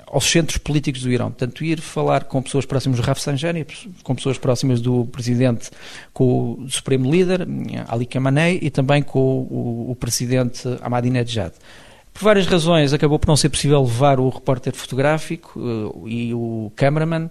aos 0.08 0.24
centros 0.24 0.58
políticos 0.58 1.02
do 1.02 1.12
Irão. 1.12 1.30
Portanto, 1.30 1.64
ir 1.64 1.80
falar 1.80 2.24
com 2.24 2.42
pessoas 2.42 2.66
próximas 2.66 2.98
do 2.98 3.04
Rafsanjani, 3.04 3.64
com 4.02 4.12
pessoas 4.12 4.38
próximas 4.38 4.80
do 4.80 5.04
presidente, 5.06 5.70
com 6.12 6.54
o 6.54 6.68
supremo 6.68 7.08
líder, 7.08 7.46
Ali 7.86 8.06
Khamenei, 8.06 8.58
e 8.60 8.70
também 8.70 9.04
com 9.04 9.20
o, 9.20 9.92
o 9.92 9.94
presidente 9.94 10.66
Ahmadinejad. 10.82 11.52
Por 12.12 12.24
várias 12.24 12.46
razões 12.48 12.92
acabou 12.92 13.20
por 13.20 13.28
não 13.28 13.36
ser 13.36 13.50
possível 13.50 13.80
levar 13.80 14.18
o 14.18 14.28
repórter 14.28 14.74
fotográfico 14.74 15.60
uh, 15.60 16.08
e 16.08 16.34
o 16.34 16.72
cameraman, 16.74 17.30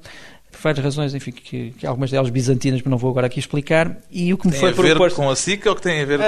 várias 0.61 0.83
razões, 0.83 1.15
enfim, 1.15 1.31
que, 1.31 1.71
que, 1.71 1.87
algumas 1.87 2.11
delas 2.11 2.29
bizantinas, 2.29 2.81
mas 2.81 2.89
não 2.89 2.97
vou 2.97 3.09
agora 3.09 3.27
aqui 3.27 3.39
explicar. 3.39 3.97
E 4.09 4.33
o 4.33 4.37
que 4.37 4.47
me 4.47 4.51
tem 4.51 4.59
foi 4.59 4.69
a 4.69 4.71
ver 4.71 4.89
proposto... 4.95 5.15
com 5.15 5.29
a 5.29 5.35
SICA 5.35 5.69
ou 5.69 5.75
que 5.75 5.81
tem 5.81 6.01
a 6.01 6.05
ver 6.05 6.19
uh, 6.19 6.23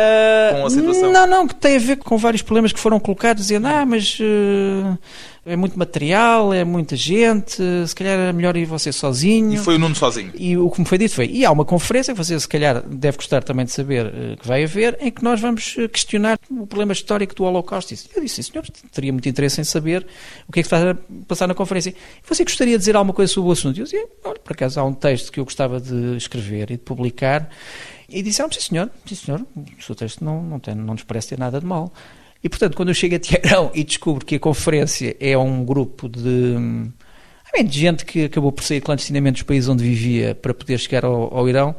com 0.52 0.66
a 0.66 0.70
situação? 0.70 1.12
Não, 1.12 1.28
não, 1.28 1.48
que 1.48 1.56
tem 1.56 1.76
a 1.76 1.80
ver 1.80 1.98
com 1.98 2.18
vários 2.18 2.42
problemas 2.42 2.74
que 2.74 2.80
foram 2.80 3.00
colocados, 3.00 3.44
dizendo, 3.44 3.68
ah, 3.68 3.86
mas 3.86 4.18
uh, 4.20 4.98
é 5.46 5.58
muito 5.58 5.78
material, 5.78 6.54
é 6.54 6.64
muita 6.64 6.96
gente, 6.96 7.62
se 7.86 7.94
calhar 7.94 8.18
era 8.18 8.34
melhor 8.34 8.56
ir 8.56 8.66
você 8.66 8.94
sozinho. 8.94 9.54
E 9.54 9.58
foi 9.58 9.76
o 9.76 9.80
Nuno 9.80 9.94
sozinho. 9.94 10.32
E 10.36 10.58
o 10.58 10.70
que 10.70 10.80
me 10.80 10.86
foi 10.86 10.98
dito 10.98 11.16
foi, 11.16 11.28
e 11.28 11.44
há 11.44 11.52
uma 11.52 11.66
conferência, 11.66 12.14
você 12.14 12.40
se 12.40 12.48
calhar 12.48 12.82
deve 12.82 13.18
gostar 13.18 13.44
também 13.44 13.66
de 13.66 13.72
saber 13.72 14.06
uh, 14.06 14.38
que 14.38 14.48
vai 14.48 14.64
haver, 14.64 14.98
em 15.02 15.12
que 15.12 15.22
nós 15.22 15.42
vamos 15.42 15.76
uh, 15.76 15.90
questionar 15.90 16.40
o 16.50 16.66
problema 16.66 16.94
histórico 16.94 17.36
do 17.36 17.44
Holocausto. 17.44 17.94
Eu 18.16 18.22
disse, 18.22 18.42
sim 18.42 18.52
senhor, 18.52 18.66
teria 18.92 19.12
muito 19.12 19.28
interesse 19.28 19.60
em 19.60 19.66
saber 19.66 20.08
o 20.48 20.52
que 20.54 20.62
é 20.62 20.64
que 20.64 20.68
está 20.68 20.92
a 20.92 20.96
passar 21.28 21.48
na 21.48 21.54
conferência. 21.54 21.90
E 21.90 21.96
você 22.26 22.46
gostaria 22.46 22.74
de 22.74 22.80
dizer 22.80 22.96
alguma 22.96 23.14
coisa 23.14 23.32
sobre 23.32 23.50
o 23.50 23.52
assunto? 23.54 23.78
Eu 23.78 23.84
dizia, 23.84 24.06
olha, 24.24 24.40
por 24.40 24.54
acaso 24.54 24.80
há 24.80 24.84
um 24.86 24.94
texto 24.94 25.30
que 25.30 25.42
eu 25.42 25.44
gostava 25.44 25.80
de 25.82 26.16
escrever 26.16 26.72
e 26.72 26.78
de 26.78 26.84
publicar, 26.84 27.50
e 28.08 28.22
disseram, 28.22 28.50
sim 28.50 28.62
senhor, 28.62 28.90
sim 29.06 29.16
senhor, 29.16 29.42
o 29.58 29.84
seu 29.84 29.94
texto 29.94 30.24
não, 30.24 30.42
não, 30.42 30.60
tem, 30.60 30.74
não 30.74 30.94
nos 30.94 31.04
parece 31.04 31.30
ter 31.30 31.40
nada 31.40 31.60
de 31.60 31.66
mal. 31.66 31.92
E, 32.44 32.50
portanto, 32.50 32.76
quando 32.76 32.90
eu 32.90 32.94
chego 32.94 33.16
a 33.16 33.20
Tiarão 33.20 33.72
e 33.74 33.84
descubro 33.84 34.26
que 34.26 34.36
a 34.36 34.40
conferência 34.40 35.16
é 35.20 35.38
um 35.38 35.64
grupo 35.64 36.10
de, 36.10 36.56
de 37.66 37.80
gente 37.80 38.04
que 38.06 38.26
acabou 38.26 38.52
por 38.52 38.64
sair 38.64 38.82
clandestinamente 38.82 39.36
dos 39.36 39.44
países 39.44 39.70
onde 39.70 39.84
vivia 39.84 40.36
para 40.36 40.54
poder 40.54 40.78
chegar 40.78 41.06
ao, 41.06 41.34
ao 41.34 41.48
Irão, 41.48 41.74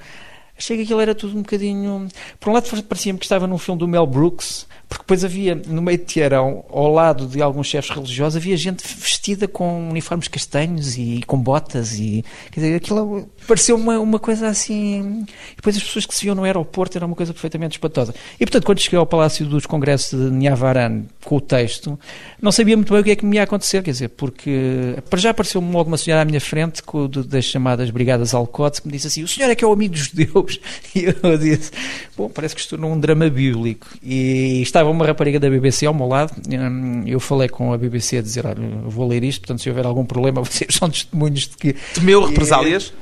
achei 0.57 0.79
que 0.79 0.85
aquilo 0.85 1.01
era 1.01 1.15
tudo 1.15 1.37
um 1.37 1.43
bocadinho. 1.43 2.09
Por 2.41 2.49
um 2.49 2.53
lado, 2.55 2.83
parecia-me 2.85 3.19
que 3.19 3.27
estava 3.27 3.47
num 3.47 3.59
filme 3.59 3.79
do 3.79 3.87
Mel 3.87 4.07
Brooks, 4.07 4.67
porque 4.95 5.03
depois 5.07 5.25
havia, 5.25 5.57
no 5.57 5.83
meio 5.83 5.99
de 5.99 6.05
Tiarão, 6.05 6.65
ao 6.71 6.93
lado 6.93 7.27
de 7.27 7.43
alguns 7.43 7.67
chefes 7.67 7.91
religiosos, 7.91 8.37
havia 8.37 8.57
gente 8.57 8.85
vestida 8.97 9.49
com 9.49 9.91
uniformes 9.91 10.29
castanhos 10.29 10.97
e 10.97 11.21
com 11.27 11.37
botas. 11.37 11.99
e 11.99 12.25
Quer 12.53 12.61
dizer, 12.61 12.77
aquilo 12.77 13.29
pareceu 13.45 13.75
uma, 13.75 13.99
uma 13.99 14.21
coisa 14.21 14.47
assim. 14.47 15.27
E 15.53 15.57
depois 15.57 15.77
as 15.77 15.83
pessoas 15.83 16.07
que 16.07 16.15
se 16.15 16.23
viam 16.23 16.37
no 16.37 16.45
aeroporto 16.45 16.97
era 16.97 17.05
uma 17.05 17.17
coisa 17.17 17.33
perfeitamente 17.33 17.73
espantosa. 17.73 18.15
E 18.39 18.47
portanto, 18.47 18.65
quando 18.65 18.79
cheguei 18.79 18.99
ao 18.99 19.05
Palácio 19.05 19.45
dos 19.47 19.67
Congressos 19.67 20.17
de 20.17 20.31
Nhavaran 20.31 21.03
com 21.25 21.37
o 21.37 21.41
texto, 21.41 21.99
não 22.41 22.53
sabia 22.53 22.77
muito 22.77 22.93
bem 22.93 23.01
o 23.01 23.05
que 23.05 23.11
é 23.11 23.17
que 23.17 23.27
me 23.27 23.37
ia 23.37 23.43
acontecer, 23.43 23.83
quer 23.83 23.91
dizer, 23.91 24.11
porque 24.11 24.97
para 25.11 25.19
já 25.19 25.31
apareceu-me 25.31 25.73
logo 25.73 25.89
uma 25.89 25.97
senhora 25.99 26.23
à 26.23 26.25
minha 26.25 26.41
frente 26.41 26.83
das 27.27 27.45
chamadas 27.45 27.91
Brigadas 27.91 28.33
Alcote 28.33 28.81
que 28.81 28.87
me 28.87 28.93
disse 28.93 29.09
assim: 29.09 29.25
O 29.25 29.29
senhor 29.29 29.51
é 29.51 29.57
que 29.57 29.65
é 29.65 29.67
o 29.67 29.73
amigo 29.73 29.95
dos 29.95 30.05
judeus? 30.07 30.61
E 30.95 31.05
eu 31.05 31.37
disse: 31.37 31.73
Bom, 32.17 32.29
parece 32.29 32.55
que 32.55 32.61
estou 32.61 32.79
num 32.79 32.99
drama 32.99 33.29
bíblico. 33.29 33.89
E 34.01 34.63
estava 34.63 34.84
uma 34.91 35.07
rapariga 35.07 35.39
da 35.41 35.49
BBC 35.49 35.87
ao 35.87 35.95
meu 35.95 36.07
lado. 36.07 36.33
Hum, 36.49 37.03
eu 37.07 37.21
falei 37.21 37.49
com 37.49 37.73
a 37.73 37.79
BBC 37.79 38.19
a 38.19 38.23
dizer: 38.23 38.47
Olha, 38.47 38.57
vou 38.87 39.07
ler 39.07 39.25
isto, 39.25 39.41
portanto, 39.41 39.63
se 39.63 39.69
houver 39.69 39.87
algum 39.87 40.05
problema, 40.05 40.43
vocês 40.45 40.75
são 40.75 40.89
testemunhos 40.89 41.49
de 41.49 41.57
que. 41.57 41.75
Temeu 41.95 42.25
represálias? 42.25 42.93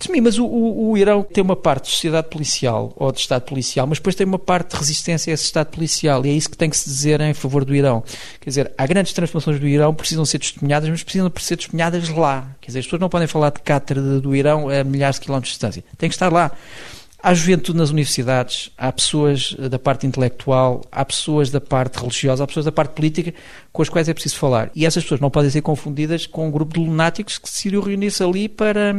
Sim, 0.00 0.20
mas 0.20 0.38
o, 0.38 0.44
o, 0.44 0.90
o, 0.90 0.96
Irão 0.96 1.24
tem 1.24 1.42
uma 1.42 1.56
parte 1.56 1.86
de 1.86 1.90
sociedade 1.90 2.28
policial 2.28 2.92
ou 2.94 3.10
de 3.10 3.18
Estado 3.18 3.42
policial, 3.42 3.84
mas 3.84 3.98
depois 3.98 4.14
tem 4.14 4.24
uma 4.24 4.38
parte 4.38 4.70
de 4.70 4.76
resistência 4.76 5.32
a 5.32 5.34
esse 5.34 5.42
Estado 5.44 5.66
policial 5.72 6.24
e 6.24 6.30
é 6.30 6.32
isso 6.32 6.48
que 6.48 6.56
tem 6.56 6.70
que 6.70 6.76
se 6.76 6.88
dizer 6.88 7.20
em 7.20 7.34
favor 7.34 7.64
do 7.64 7.74
Irão. 7.74 8.04
Quer 8.40 8.50
dizer, 8.50 8.72
há 8.78 8.86
grandes 8.86 9.12
transformações 9.12 9.58
do 9.58 9.66
Irão, 9.66 9.92
precisam 9.92 10.24
ser 10.24 10.38
testemunhadas, 10.38 10.88
mas 10.88 11.02
precisam 11.02 11.32
ser 11.40 11.56
testemunhadas 11.56 12.08
lá. 12.10 12.54
Quer 12.60 12.68
dizer, 12.68 12.78
as 12.78 12.86
pessoas 12.86 13.00
não 13.00 13.08
podem 13.08 13.26
falar 13.26 13.50
de 13.50 13.60
cátedra 13.60 14.20
do 14.20 14.36
Irão 14.36 14.68
a 14.68 14.84
milhares 14.84 15.16
de 15.16 15.22
quilómetros 15.22 15.50
de 15.50 15.54
distância. 15.54 15.84
Tem 15.96 16.08
que 16.08 16.14
estar 16.14 16.32
lá. 16.32 16.52
Há 17.20 17.34
juventude 17.34 17.76
nas 17.76 17.90
universidades, 17.90 18.70
há 18.78 18.92
pessoas 18.92 19.52
da 19.54 19.78
parte 19.78 20.06
intelectual, 20.06 20.82
há 20.90 21.04
pessoas 21.04 21.50
da 21.50 21.60
parte 21.60 21.98
religiosa, 21.98 22.44
há 22.44 22.46
pessoas 22.46 22.64
da 22.64 22.72
parte 22.72 22.92
política 22.92 23.34
com 23.72 23.82
as 23.82 23.88
quais 23.88 24.08
é 24.08 24.14
preciso 24.14 24.36
falar. 24.36 24.70
E 24.74 24.86
essas 24.86 25.02
pessoas 25.02 25.20
não 25.20 25.28
podem 25.28 25.50
ser 25.50 25.60
confundidas 25.62 26.26
com 26.26 26.46
um 26.46 26.50
grupo 26.50 26.74
de 26.74 26.80
lunáticos 26.80 27.36
que 27.36 27.48
se 27.48 27.68
iriam 27.68 27.82
reunir-se 27.82 28.22
ali 28.22 28.48
para 28.48 28.94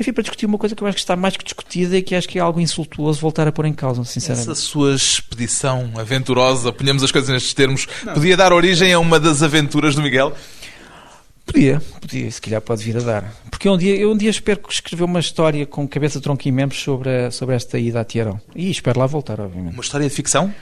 enfim, 0.00 0.12
para 0.12 0.22
discutir 0.22 0.46
uma 0.46 0.58
coisa 0.58 0.76
que 0.76 0.82
eu 0.82 0.86
acho 0.86 0.94
que 0.94 1.00
está 1.00 1.16
mais 1.16 1.36
que 1.36 1.42
discutida 1.42 1.96
e 1.98 2.02
que 2.02 2.14
acho 2.14 2.28
que 2.28 2.38
é 2.38 2.40
algo 2.40 2.60
insultuoso 2.60 3.20
voltar 3.20 3.48
a 3.48 3.52
pôr 3.52 3.66
em 3.66 3.72
causa, 3.72 4.04
sinceramente. 4.04 4.48
Essa 4.48 4.60
sua 4.60 4.94
expedição 4.94 5.90
aventurosa, 5.96 6.72
ponhamos 6.72 7.02
as 7.02 7.10
coisas 7.10 7.28
nestes 7.28 7.52
termos, 7.52 7.88
não. 8.04 8.14
podia 8.14 8.36
dar 8.36 8.52
origem 8.52 8.92
a 8.92 9.00
uma 9.00 9.18
das 9.18 9.42
aventuras 9.42 9.96
do 9.96 10.02
Miguel? 10.02 10.32
Podia, 11.50 11.80
podia, 11.98 12.30
se 12.30 12.40
calhar 12.40 12.60
pode 12.60 12.84
vir 12.84 12.98
a 12.98 13.00
dar. 13.00 13.34
Porque 13.50 13.68
um 13.68 13.76
dia, 13.76 13.96
eu 13.96 14.12
um 14.12 14.16
dia 14.16 14.28
espero 14.28 14.60
escrever 14.68 15.04
uma 15.04 15.18
história 15.18 15.64
com 15.64 15.88
cabeça, 15.88 16.20
tronco 16.20 16.46
e 16.46 16.52
membros 16.52 16.80
sobre, 16.80 17.08
a, 17.08 17.30
sobre 17.30 17.54
esta 17.54 17.78
ida 17.78 18.00
a 18.00 18.04
Tiarão. 18.04 18.38
E 18.54 18.70
espero 18.70 19.00
lá 19.00 19.06
voltar, 19.06 19.40
obviamente. 19.40 19.72
Uma 19.72 19.82
história 19.82 20.06
de 20.06 20.14
ficção? 20.14 20.54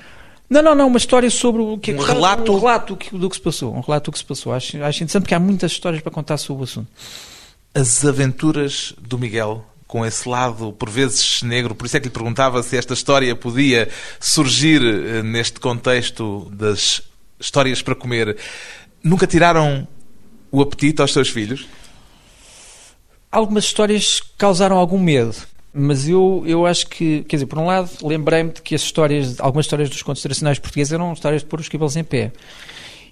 Não, 0.48 0.62
não, 0.62 0.76
não, 0.76 0.86
uma 0.86 0.96
história 0.96 1.28
sobre 1.28 1.60
o 1.60 1.76
que 1.76 1.92
um 1.92 1.98
relato, 1.98 2.52
um 2.52 2.58
relato 2.58 2.94
do 2.94 2.96
que, 2.96 3.18
do 3.18 3.28
que 3.28 3.34
se 3.34 3.42
passou. 3.42 3.74
Um 3.74 3.80
relato 3.80 4.10
do 4.10 4.12
que 4.12 4.18
se 4.18 4.24
passou. 4.24 4.52
Acho, 4.52 4.82
acho 4.82 5.02
interessante 5.02 5.22
porque 5.22 5.34
há 5.34 5.40
muitas 5.40 5.72
histórias 5.72 6.00
para 6.00 6.12
contar 6.12 6.36
sobre 6.36 6.62
o 6.62 6.64
assunto. 6.64 6.88
As 7.74 8.04
aventuras 8.04 8.94
do 8.96 9.18
Miguel 9.18 9.64
com 9.86 10.04
esse 10.06 10.28
lado, 10.28 10.72
por 10.72 10.88
vezes, 10.88 11.42
negro. 11.42 11.74
Por 11.74 11.86
isso 11.86 11.96
é 11.96 12.00
que 12.00 12.06
lhe 12.06 12.12
perguntava 12.12 12.62
se 12.62 12.76
esta 12.76 12.94
história 12.94 13.34
podia 13.34 13.88
surgir 14.20 14.82
eh, 14.82 15.22
neste 15.22 15.60
contexto 15.60 16.48
das 16.52 17.02
histórias 17.38 17.82
para 17.82 17.94
comer. 17.94 18.36
Nunca 19.02 19.26
tiraram 19.26 19.86
o 20.50 20.60
apetite 20.60 21.00
aos 21.00 21.12
seus 21.12 21.28
filhos? 21.28 21.66
Algumas 23.30 23.64
histórias 23.64 24.20
causaram 24.38 24.76
algum 24.76 24.98
medo. 24.98 25.34
Mas 25.78 26.08
eu, 26.08 26.42
eu 26.46 26.64
acho 26.64 26.86
que, 26.86 27.22
quer 27.24 27.36
dizer, 27.36 27.46
por 27.46 27.58
um 27.58 27.66
lado, 27.66 27.90
lembrei-me 28.02 28.50
de 28.50 28.62
que 28.62 28.74
as 28.74 28.80
histórias, 28.80 29.38
algumas 29.40 29.66
histórias 29.66 29.90
dos 29.90 30.02
contos 30.02 30.22
tradicionais 30.22 30.58
portugueses 30.58 30.92
eram 30.92 31.12
histórias 31.12 31.42
de 31.42 31.48
pôr 31.48 31.60
os 31.60 31.68
cabelos 31.68 31.96
em 31.96 32.04
pé. 32.04 32.32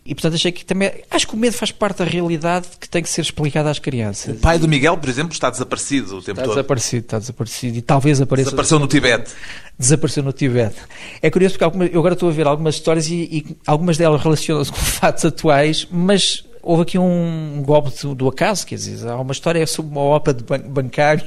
E 0.07 0.14
portanto 0.14 0.35
achei 0.35 0.53
que 0.53 0.64
também. 0.66 0.92
Acho 1.11 1.27
que 1.27 1.35
o 1.35 1.37
medo 1.37 1.55
faz 1.55 1.70
parte 1.70 1.99
da 1.99 2.05
realidade 2.05 2.68
que 2.79 2.87
tem 2.88 3.03
que 3.03 3.09
ser 3.09 3.23
explicada 3.23 3.70
às 3.70 3.79
crianças. 3.79 4.37
O 4.37 4.40
pai 4.40 4.59
do 4.59 4.68
Miguel, 4.68 4.97
por 4.99 5.09
exemplo, 5.09 5.33
está 5.33 5.49
desaparecido 5.49 6.18
o 6.18 6.23
tempo 6.23 6.33
Está 6.33 6.42
todo. 6.42 6.55
desaparecido, 6.57 7.05
está 7.07 7.18
desaparecido. 7.18 7.79
E 7.79 7.83
talvez 7.83 8.20
apareça. 8.20 8.51
Desapareceu 8.51 8.79
no 8.79 8.87
Tibete. 8.87 9.31
Desapareceu 9.79 10.23
no 10.23 10.33
Tibete. 10.33 10.77
É 11.23 11.31
curioso 11.31 11.55
porque 11.55 11.64
algumas- 11.64 11.90
eu 11.90 11.99
agora 11.99 12.12
estou 12.14 12.29
a 12.29 12.33
ver 12.33 12.47
algumas 12.47 12.75
histórias 12.75 13.09
e, 13.09 13.14
e 13.14 13.57
algumas 13.66 13.97
delas 13.97 14.23
relacionam-se 14.23 14.70
com 14.70 14.77
fatos 14.77 15.25
atuais, 15.25 15.87
mas 15.90 16.44
houve 16.64 16.83
aqui 16.83 16.98
um 16.98 17.62
golpe 17.64 17.90
do, 18.14 18.27
acaso, 18.29 18.66
quer 18.66 18.77
dizer, 18.77 19.09
há 19.09 19.16
uma 19.20 19.33
história 19.33 19.66
sobre 19.66 19.92
uma 19.92 20.00
OPA 20.00 20.33
de 20.35 20.42
ban 20.44 20.59
bancário, 20.61 21.24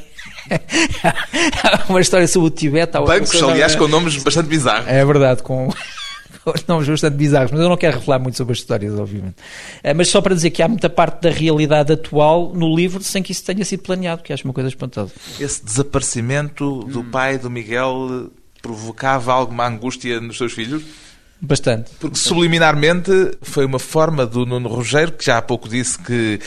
há 1.64 1.86
uma 1.90 2.02
história 2.02 2.28
sobre 2.28 2.48
o 2.48 2.52
Tibete. 2.52 2.96
há 2.98 3.00
outra 3.00 3.16
Bancos, 3.16 3.32
coisa- 3.32 3.48
aliás, 3.52 3.76
com 3.76 3.88
nomes 3.88 4.22
bastante 4.24 4.48
bizarros. 4.48 4.88
É 4.88 5.04
verdade, 5.06 5.44
com 5.44 5.70
nomes 6.68 6.88
bastante 6.88 7.16
bizarros, 7.16 7.52
mas 7.52 7.60
eu 7.62 7.70
não 7.70 7.78
quero 7.78 8.00
revelar 8.00 8.20
muito 8.20 8.38
sobre 8.38 8.54
as 8.54 8.60
histórias, 8.60 8.98
obviamente. 8.98 9.36
Eh, 9.84 9.94
Mas 9.94 10.08
só 10.10 10.22
para 10.22 10.36
dizer 10.36 10.50
que 10.52 10.62
há 10.62 10.68
muita 10.68 10.90
parte 10.90 11.22
da 11.22 11.30
realidade 11.30 11.94
atual 11.94 12.54
no 12.54 12.76
livro 12.76 13.02
sem 13.04 13.22
que 13.24 13.32
isso 13.32 13.44
tenha 13.44 13.64
sido 13.66 13.84
planeado, 13.84 14.24
que 14.24 14.34
acho 14.34 14.44
uma 14.46 14.54
coisa 14.54 14.70
espantosa. 14.70 15.12
Esse 15.40 15.64
desaparecimento 15.64 16.84
do 16.86 17.04
pai 17.04 17.38
do 17.38 17.50
Miguel 17.50 18.30
provocava 18.62 19.32
alguma 19.34 19.68
angústia 19.68 20.20
nos 20.20 20.38
seus 20.38 20.52
filhos? 20.54 20.84
Bastante. 21.40 21.92
Porque 22.00 22.18
subliminarmente 22.18 23.12
foi 23.44 23.64
uma 23.64 23.78
forma 23.78 24.26
do 24.26 24.44
Nuno 24.46 24.68
Rogério, 24.68 25.14
que 25.14 25.24
já 25.24 25.38
há 25.38 25.42
pouco 25.42 25.70
disse 25.70 26.00
que 26.00 26.40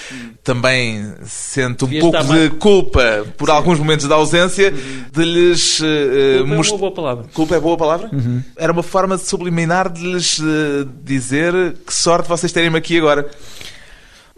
também 0.42 1.14
sente 1.24 1.84
um 1.84 1.88
Devia 1.88 2.00
pouco 2.00 2.18
de 2.18 2.26
mais- 2.28 2.52
culpa 2.58 3.24
por 3.36 3.50
alguns 3.50 3.78
momentos 3.78 4.06
de 4.08 4.12
ausência, 4.12 4.72
de 4.72 5.24
lhes 5.24 5.80
eh, 5.80 6.38
É 6.38 6.42
uma 6.42 6.60
boa 6.78 6.92
palavra. 6.92 7.24
Culpa 7.32 7.54
é 7.54 7.60
boa 7.60 7.76
palavra? 7.76 8.10
Era 8.56 8.72
uma 8.72 8.82
forma 8.82 9.16
de 9.16 9.22
subliminar 9.22 9.88
de 9.92 10.02
lhes 10.02 10.40
eh, 10.40 10.86
dizer 11.04 11.52
que 11.86 11.94
sorte 11.94 12.28
vocês 12.28 12.50
terem-me 12.50 12.76
aqui 12.78 12.98
agora. 12.98 13.30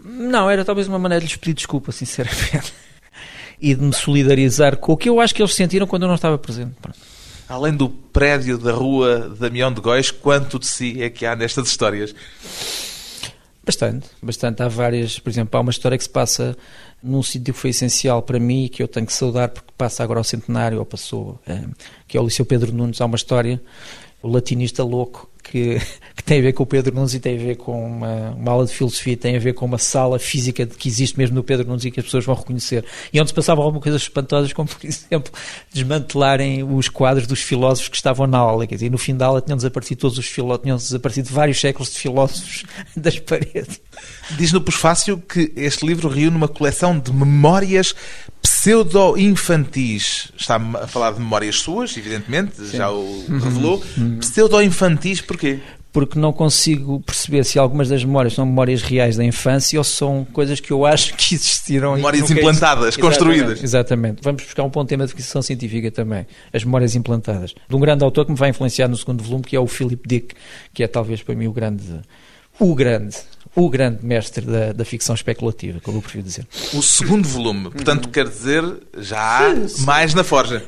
Não, 0.03 0.49
era 0.49 0.63
talvez 0.63 0.87
uma 0.87 0.99
maneira 0.99 1.21
de 1.25 1.27
lhes 1.31 1.37
pedir 1.37 1.53
desculpa, 1.55 1.91
sinceramente. 1.91 2.73
E 3.61 3.73
de 3.75 3.81
me 3.81 3.93
solidarizar 3.93 4.75
com 4.75 4.91
o 4.91 4.97
que 4.97 5.07
eu 5.07 5.21
acho 5.21 5.33
que 5.33 5.41
eles 5.41 5.53
sentiram 5.55 5.87
quando 5.87 6.01
eu 6.01 6.07
não 6.09 6.15
estava 6.15 6.37
presente. 6.37 6.73
Pronto. 6.81 6.97
Além 7.47 7.73
do 7.75 7.89
prédio 7.89 8.57
da 8.57 8.71
rua 8.71 9.29
Damião 9.39 9.71
de 9.71 9.81
Góis, 9.81 10.11
quanto 10.11 10.57
de 10.57 10.67
si 10.67 11.01
é 11.01 11.09
que 11.09 11.25
há 11.25 11.35
nestas 11.35 11.67
histórias? 11.67 12.15
Bastante, 13.65 14.09
bastante. 14.21 14.61
Há 14.61 14.67
várias, 14.67 15.19
por 15.19 15.29
exemplo, 15.29 15.57
há 15.57 15.61
uma 15.61 15.71
história 15.71 15.97
que 15.97 16.03
se 16.03 16.09
passa 16.09 16.57
num 17.01 17.23
sítio 17.23 17.53
que 17.53 17.59
foi 17.59 17.69
essencial 17.69 18.21
para 18.21 18.39
mim 18.39 18.65
e 18.65 18.69
que 18.69 18.83
eu 18.83 18.87
tenho 18.87 19.05
que 19.05 19.13
saudar 19.13 19.49
porque 19.49 19.71
passa 19.77 20.03
agora 20.03 20.19
ao 20.19 20.23
centenário, 20.23 20.79
ou 20.79 20.85
passou, 20.85 21.39
eh, 21.47 21.63
que 22.07 22.17
é 22.17 22.21
o 22.21 22.25
Liceu 22.25 22.45
Pedro 22.45 22.73
Nunes. 22.73 22.99
Há 22.99 23.05
uma 23.05 23.15
história, 23.15 23.61
o 24.21 24.27
latinista 24.27 24.83
louco, 24.83 25.29
que, 25.43 25.79
que 26.15 26.23
tem 26.23 26.39
a 26.39 26.41
ver 26.41 26.53
com 26.53 26.63
o 26.63 26.65
Pedro 26.65 26.95
Nunes 26.95 27.13
e 27.13 27.19
tem 27.19 27.35
a 27.35 27.39
ver 27.39 27.57
com 27.57 27.85
uma, 27.85 28.31
uma 28.31 28.51
aula 28.51 28.65
de 28.65 28.73
filosofia, 28.73 29.17
tem 29.17 29.35
a 29.35 29.39
ver 29.39 29.53
com 29.53 29.65
uma 29.65 29.77
sala 29.77 30.17
física 30.17 30.65
que 30.65 30.87
existe 30.87 31.17
mesmo 31.17 31.35
no 31.35 31.43
Pedro 31.43 31.67
Nunes 31.67 31.85
e 31.85 31.91
que 31.91 31.99
as 31.99 32.05
pessoas 32.05 32.25
vão 32.25 32.33
reconhecer. 32.33 32.85
E 33.11 33.19
onde 33.19 33.29
se 33.29 33.33
passavam 33.33 33.63
algumas 33.63 33.83
coisas 33.83 34.01
espantosas, 34.01 34.53
como 34.53 34.69
por 34.73 34.85
exemplo 34.85 35.31
desmantelarem 35.71 36.63
os 36.63 36.87
quadros 36.87 37.27
dos 37.27 37.41
filósofos 37.41 37.89
que 37.89 37.97
estavam 37.97 38.25
na 38.25 38.37
aula. 38.37 38.65
Quer 38.65 38.75
dizer, 38.75 38.89
no 38.89 38.97
fim 38.97 39.15
da 39.15 39.25
aula 39.25 39.41
tinham 39.41 39.57
desaparecido 39.57 40.01
todos 40.01 40.17
os 40.17 40.25
filósofos, 40.25 40.63
tinham 40.63 40.77
desaparecido 40.77 41.29
vários 41.29 41.59
séculos 41.59 41.91
de 41.91 41.99
filósofos 41.99 42.63
das 42.95 43.19
paredes. 43.19 43.81
Diz 44.37 44.51
no 44.51 44.61
Pós-Fácil 44.61 45.17
que 45.17 45.51
este 45.55 45.85
livro 45.85 46.07
reúne 46.07 46.35
uma 46.35 46.47
coleção 46.47 46.97
de 46.97 47.11
memórias 47.11 47.93
pseudo-infantis. 48.43 50.31
Está 50.37 50.57
a 50.57 50.87
falar 50.87 51.13
de 51.13 51.19
memórias 51.19 51.55
suas, 51.55 51.97
evidentemente, 51.97 52.65
já 52.67 52.91
o 52.91 53.25
revelou. 53.27 53.83
Pseudo-infantis 54.19 55.21
porquê? 55.21 55.59
porque 55.93 56.17
não 56.17 56.33
consigo 56.33 56.99
perceber 57.01 57.45
se 57.45 57.59
algumas 57.59 57.87
das 57.87 58.03
memórias 58.03 58.33
são 58.33 58.47
memórias 58.47 58.81
reais 58.81 59.15
da 59.15 59.23
infância 59.23 59.79
ou 59.79 59.83
são 59.83 60.25
coisas 60.33 60.59
que 60.59 60.71
eu 60.71 60.87
acho 60.87 61.13
que 61.13 61.35
existiram. 61.35 61.95
Memórias 61.95 62.31
implantadas, 62.31 62.97
construídas. 62.97 63.61
Exatamente, 63.61 63.63
Exatamente. 63.63 64.23
Vamos 64.23 64.43
buscar 64.43 64.63
um 64.63 64.71
ponto 64.71 64.89
tema 64.89 65.05
de 65.05 65.13
ficção 65.13 65.43
científica 65.43 65.91
também. 65.91 66.25
As 66.51 66.63
memórias 66.63 66.95
implantadas. 66.95 67.53
De 67.69 67.75
um 67.75 67.79
grande 67.79 68.03
autor 68.03 68.25
que 68.25 68.31
me 68.31 68.37
vai 68.37 68.49
influenciar 68.49 68.87
no 68.87 68.97
segundo 68.97 69.23
volume, 69.23 69.43
que 69.43 69.55
é 69.55 69.59
o 69.59 69.67
Philip 69.67 70.01
Dick, 70.07 70.35
que 70.73 70.83
é 70.83 70.87
talvez 70.87 71.21
para 71.21 71.35
mim 71.35 71.45
o 71.45 71.53
grande, 71.53 72.01
o 72.59 72.73
grande, 72.73 73.15
o 73.55 73.69
grande 73.69 74.03
mestre 74.03 74.45
da, 74.45 74.73
da 74.73 74.85
ficção 74.85 75.13
especulativa, 75.13 75.79
como 75.81 75.97
eu 75.97 76.01
prefiro 76.01 76.23
dizer. 76.23 76.47
O 76.73 76.81
segundo 76.81 77.27
volume. 77.27 77.69
Portanto, 77.69 78.09
quer 78.09 78.27
dizer, 78.27 78.63
já 78.97 79.19
há 79.19 79.55
mais 79.79 80.13
na 80.13 80.23
forja. 80.23 80.63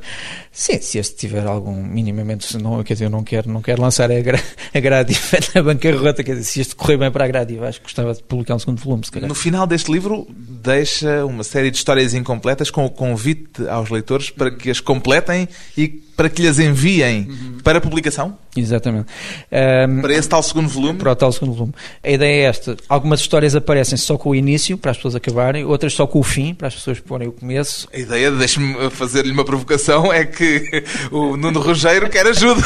Sim, 0.51 0.79
se 0.79 0.97
este 0.97 1.15
tiver 1.15 1.45
algum 1.45 1.83
minimamente, 1.83 2.45
se 2.45 2.57
não, 2.57 2.81
quer 2.83 2.93
dizer, 2.93 3.05
eu 3.05 3.09
não 3.09 3.23
quero, 3.23 3.49
não 3.49 3.61
quero 3.61 3.81
lançar 3.81 4.09
a, 4.09 4.21
gra, 4.21 4.41
a 4.73 4.79
Gradiva 4.79 5.37
na 5.53 5.63
bancarrota, 5.63 6.23
quer 6.23 6.35
dizer, 6.35 6.43
se 6.43 6.61
este 6.61 6.75
correr 6.75 6.97
bem 6.97 7.11
para 7.11 7.25
a 7.25 7.27
Gradiva, 7.27 7.67
acho 7.67 7.79
que 7.79 7.85
gostava 7.85 8.13
de 8.13 8.23
publicar 8.23 8.55
um 8.55 8.59
segundo 8.59 8.79
volume, 8.79 9.03
se 9.03 9.11
calhar. 9.11 9.27
No 9.27 9.35
final 9.35 9.67
deste 9.67 9.91
livro, 9.91 10.27
deixa 10.29 11.25
uma 11.25 11.43
série 11.43 11.71
de 11.71 11.77
histórias 11.77 12.13
incompletas 12.13 12.69
com 12.69 12.85
o 12.85 12.89
convite 12.89 13.67
aos 13.67 13.89
leitores 13.89 14.29
para 14.29 14.51
que 14.51 14.69
as 14.69 14.79
completem 14.79 15.49
e 15.75 15.87
para 15.87 16.29
que 16.29 16.41
lhes 16.41 16.59
enviem 16.59 17.27
para 17.63 17.81
publicação, 17.81 18.37
Exatamente. 18.55 19.07
Ahm, 19.51 20.01
para 20.01 20.13
esse 20.13 20.29
tal 20.29 20.41
segundo 20.41 20.69
volume. 20.69 20.97
para 20.97 21.11
o 21.11 21.15
tal 21.15 21.31
segundo 21.31 21.53
volume. 21.53 21.73
A 22.03 22.09
ideia 22.09 22.45
é 22.45 22.49
esta: 22.49 22.77
algumas 22.87 23.19
histórias 23.19 23.55
aparecem 23.55 23.97
só 23.97 24.17
com 24.17 24.29
o 24.29 24.35
início, 24.35 24.77
para 24.77 24.91
as 24.91 24.97
pessoas 24.97 25.15
acabarem, 25.15 25.65
outras 25.65 25.93
só 25.93 26.07
com 26.07 26.19
o 26.19 26.23
fim, 26.23 26.53
para 26.53 26.67
as 26.67 26.75
pessoas 26.75 26.99
porem 26.99 27.27
o 27.27 27.31
começo. 27.31 27.87
A 27.93 27.97
ideia, 27.97 28.31
deixe-me 28.31 28.89
fazer-lhe 28.89 29.31
uma 29.31 29.43
provocação, 29.43 30.11
é 30.11 30.25
que 30.25 30.83
o 31.11 31.35
Nuno 31.35 31.59
Rogério 31.59 32.09
quer 32.09 32.25
ajuda. 32.27 32.61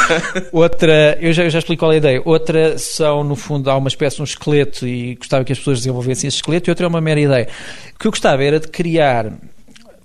Outra, 0.51 1.17
eu 1.19 1.33
já, 1.33 1.43
eu 1.43 1.49
já 1.49 1.59
explico 1.59 1.79
qual 1.79 1.91
é 1.91 1.95
a 1.95 1.97
ideia. 1.97 2.21
Outra 2.23 2.77
são, 2.77 3.23
no 3.23 3.35
fundo, 3.35 3.69
há 3.69 3.77
uma 3.77 3.87
espécie 3.87 4.17
de 4.17 4.21
um 4.21 4.25
esqueleto 4.25 4.87
e 4.87 5.15
gostava 5.15 5.43
que 5.43 5.51
as 5.51 5.57
pessoas 5.57 5.79
desenvolvessem 5.79 6.27
esse 6.27 6.37
esqueleto, 6.37 6.69
e 6.69 6.71
outra 6.71 6.85
é 6.85 6.89
uma 6.89 7.01
mera 7.01 7.19
ideia. 7.19 7.47
O 7.95 7.99
que 7.99 8.07
eu 8.07 8.11
gostava 8.11 8.43
era 8.43 8.59
de 8.59 8.67
criar. 8.67 9.31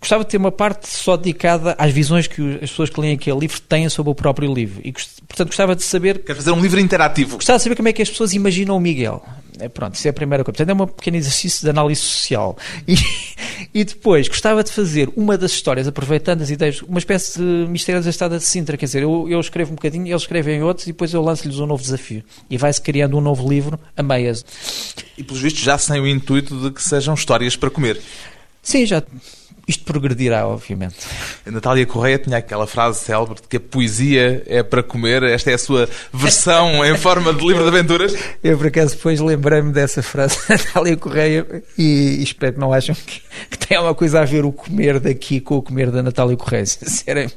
Gostava 0.05 0.23
de 0.23 0.29
ter 0.29 0.37
uma 0.37 0.53
parte 0.53 0.87
só 0.87 1.17
dedicada 1.17 1.75
às 1.79 1.90
visões 1.90 2.27
que 2.27 2.57
as 2.62 2.69
pessoas 2.69 2.90
que 2.90 3.01
leem 3.01 3.14
aquele 3.14 3.38
livro 3.38 3.59
têm 3.59 3.88
sobre 3.88 4.12
o 4.12 4.14
próprio 4.14 4.53
livro. 4.53 4.83
E, 4.85 4.93
portanto, 4.93 5.47
gostava 5.47 5.75
de 5.75 5.83
saber 5.83 6.19
Quer 6.19 6.37
fazer 6.37 6.51
um 6.51 6.61
livro 6.61 6.79
interativo. 6.79 7.37
Gostava 7.37 7.57
de 7.57 7.62
saber 7.62 7.75
como 7.75 7.88
é 7.88 7.93
que 7.95 8.03
as 8.03 8.11
pessoas 8.11 8.35
imaginam 8.35 8.77
o 8.77 8.81
Miguel. 8.81 9.25
É, 9.59 9.67
pronto, 9.67 9.95
isso 9.95 10.07
é 10.07 10.11
a 10.11 10.12
primeira 10.12 10.45
coisa. 10.45 10.59
Portanto, 10.59 10.79
é 10.79 10.83
um 10.83 10.87
pequeno 10.87 11.17
exercício 11.17 11.62
de 11.62 11.71
análise 11.71 12.03
social. 12.03 12.55
E, 13.73 13.81
e 13.81 13.85
depois, 13.85 14.29
gostava 14.29 14.62
de 14.62 14.71
fazer 14.71 15.09
uma 15.17 15.38
das 15.38 15.53
histórias, 15.53 15.88
aproveitando 15.88 16.43
as 16.43 16.51
ideias, 16.51 16.83
uma 16.83 16.99
espécie 16.99 17.38
de 17.38 17.67
mistério 17.71 18.03
da 18.03 18.11
Estrada 18.11 18.37
de 18.37 18.45
Sintra. 18.45 18.77
Quer 18.77 18.85
dizer, 18.85 19.03
eu, 19.05 19.27
eu 19.29 19.40
escrevo 19.40 19.73
um 19.73 19.77
bocadinho, 19.77 20.07
eles 20.07 20.23
escrevem 20.23 20.62
outros 20.62 20.87
e 20.87 20.90
depois 20.90 21.14
eu 21.14 21.23
lanço-lhes 21.23 21.59
um 21.61 21.67
novo 21.67 21.83
desafio. 21.83 22.23
E 22.51 22.59
vai-se 22.59 22.81
criando 22.81 23.17
um 23.17 23.23
novo 23.23 23.49
livro 23.49 23.81
a 23.97 24.03
meias. 24.03 24.45
E, 25.17 25.25
pelos 25.25 25.40
vistos, 25.40 25.62
já 25.62 25.79
sem 25.79 25.99
o 25.99 26.07
intuito 26.07 26.55
de 26.61 26.73
que 26.73 26.83
sejam 26.83 27.14
histórias 27.14 27.57
para 27.57 27.71
comer. 27.71 28.03
Sim, 28.62 28.85
já. 28.85 29.03
Isto 29.66 29.85
progredirá, 29.85 30.46
obviamente. 30.46 30.96
A 31.46 31.50
Natália 31.50 31.87
Correia 31.87 32.18
tinha 32.18 32.37
aquela 32.37 32.66
frase 32.66 33.00
célebre 33.00 33.37
de 33.37 33.48
que 33.48 33.57
a 33.57 33.61
poesia 33.61 34.42
é 34.46 34.62
para 34.62 34.83
comer. 34.83 35.22
Esta 35.22 35.50
é 35.50 35.55
a 35.55 35.59
sua 35.59 35.88
versão 36.12 36.85
em 36.85 36.96
forma 36.96 37.33
de 37.33 37.46
livro 37.46 37.62
de 37.62 37.68
aventuras. 37.68 38.14
Eu, 38.42 38.59
por 38.59 38.66
acaso, 38.66 38.94
depois 38.96 39.20
lembrei-me 39.20 39.72
dessa 39.72 40.03
frase 40.03 40.37
da 40.48 40.57
Natália 40.57 40.96
Correia 40.96 41.62
e 41.79 42.22
espero 42.22 42.55
que 42.55 42.61
não 42.61 42.72
acham 42.72 42.94
que, 42.94 43.22
que 43.50 43.59
tem 43.59 43.77
alguma 43.77 43.94
coisa 43.94 44.20
a 44.20 44.24
ver 44.24 44.44
o 44.44 44.53
comer 44.53 45.00
daqui 45.00 45.40
com 45.40 45.57
o 45.57 45.62
comer 45.62 45.90
da 45.90 46.03
Natália 46.03 46.37
Correia. 46.37 46.66
Sinceramente, 46.66 47.37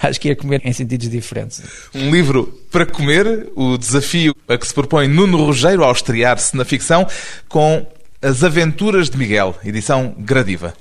acho 0.00 0.20
que 0.20 0.30
é 0.30 0.34
comer 0.34 0.60
em 0.64 0.72
sentidos 0.72 1.08
diferentes. 1.08 1.62
Um 1.94 2.10
livro 2.10 2.46
para 2.70 2.86
comer, 2.86 3.48
o 3.56 3.76
desafio 3.76 4.34
a 4.48 4.56
que 4.56 4.66
se 4.66 4.74
propõe 4.74 5.08
Nuno 5.08 5.38
Rogério 5.38 5.82
ao 5.82 5.92
estrear-se 5.92 6.56
na 6.56 6.64
ficção 6.64 7.06
com 7.48 7.86
As 8.22 8.44
Aventuras 8.44 9.10
de 9.10 9.18
Miguel, 9.18 9.54
edição 9.64 10.14
Gradiva. 10.18 10.74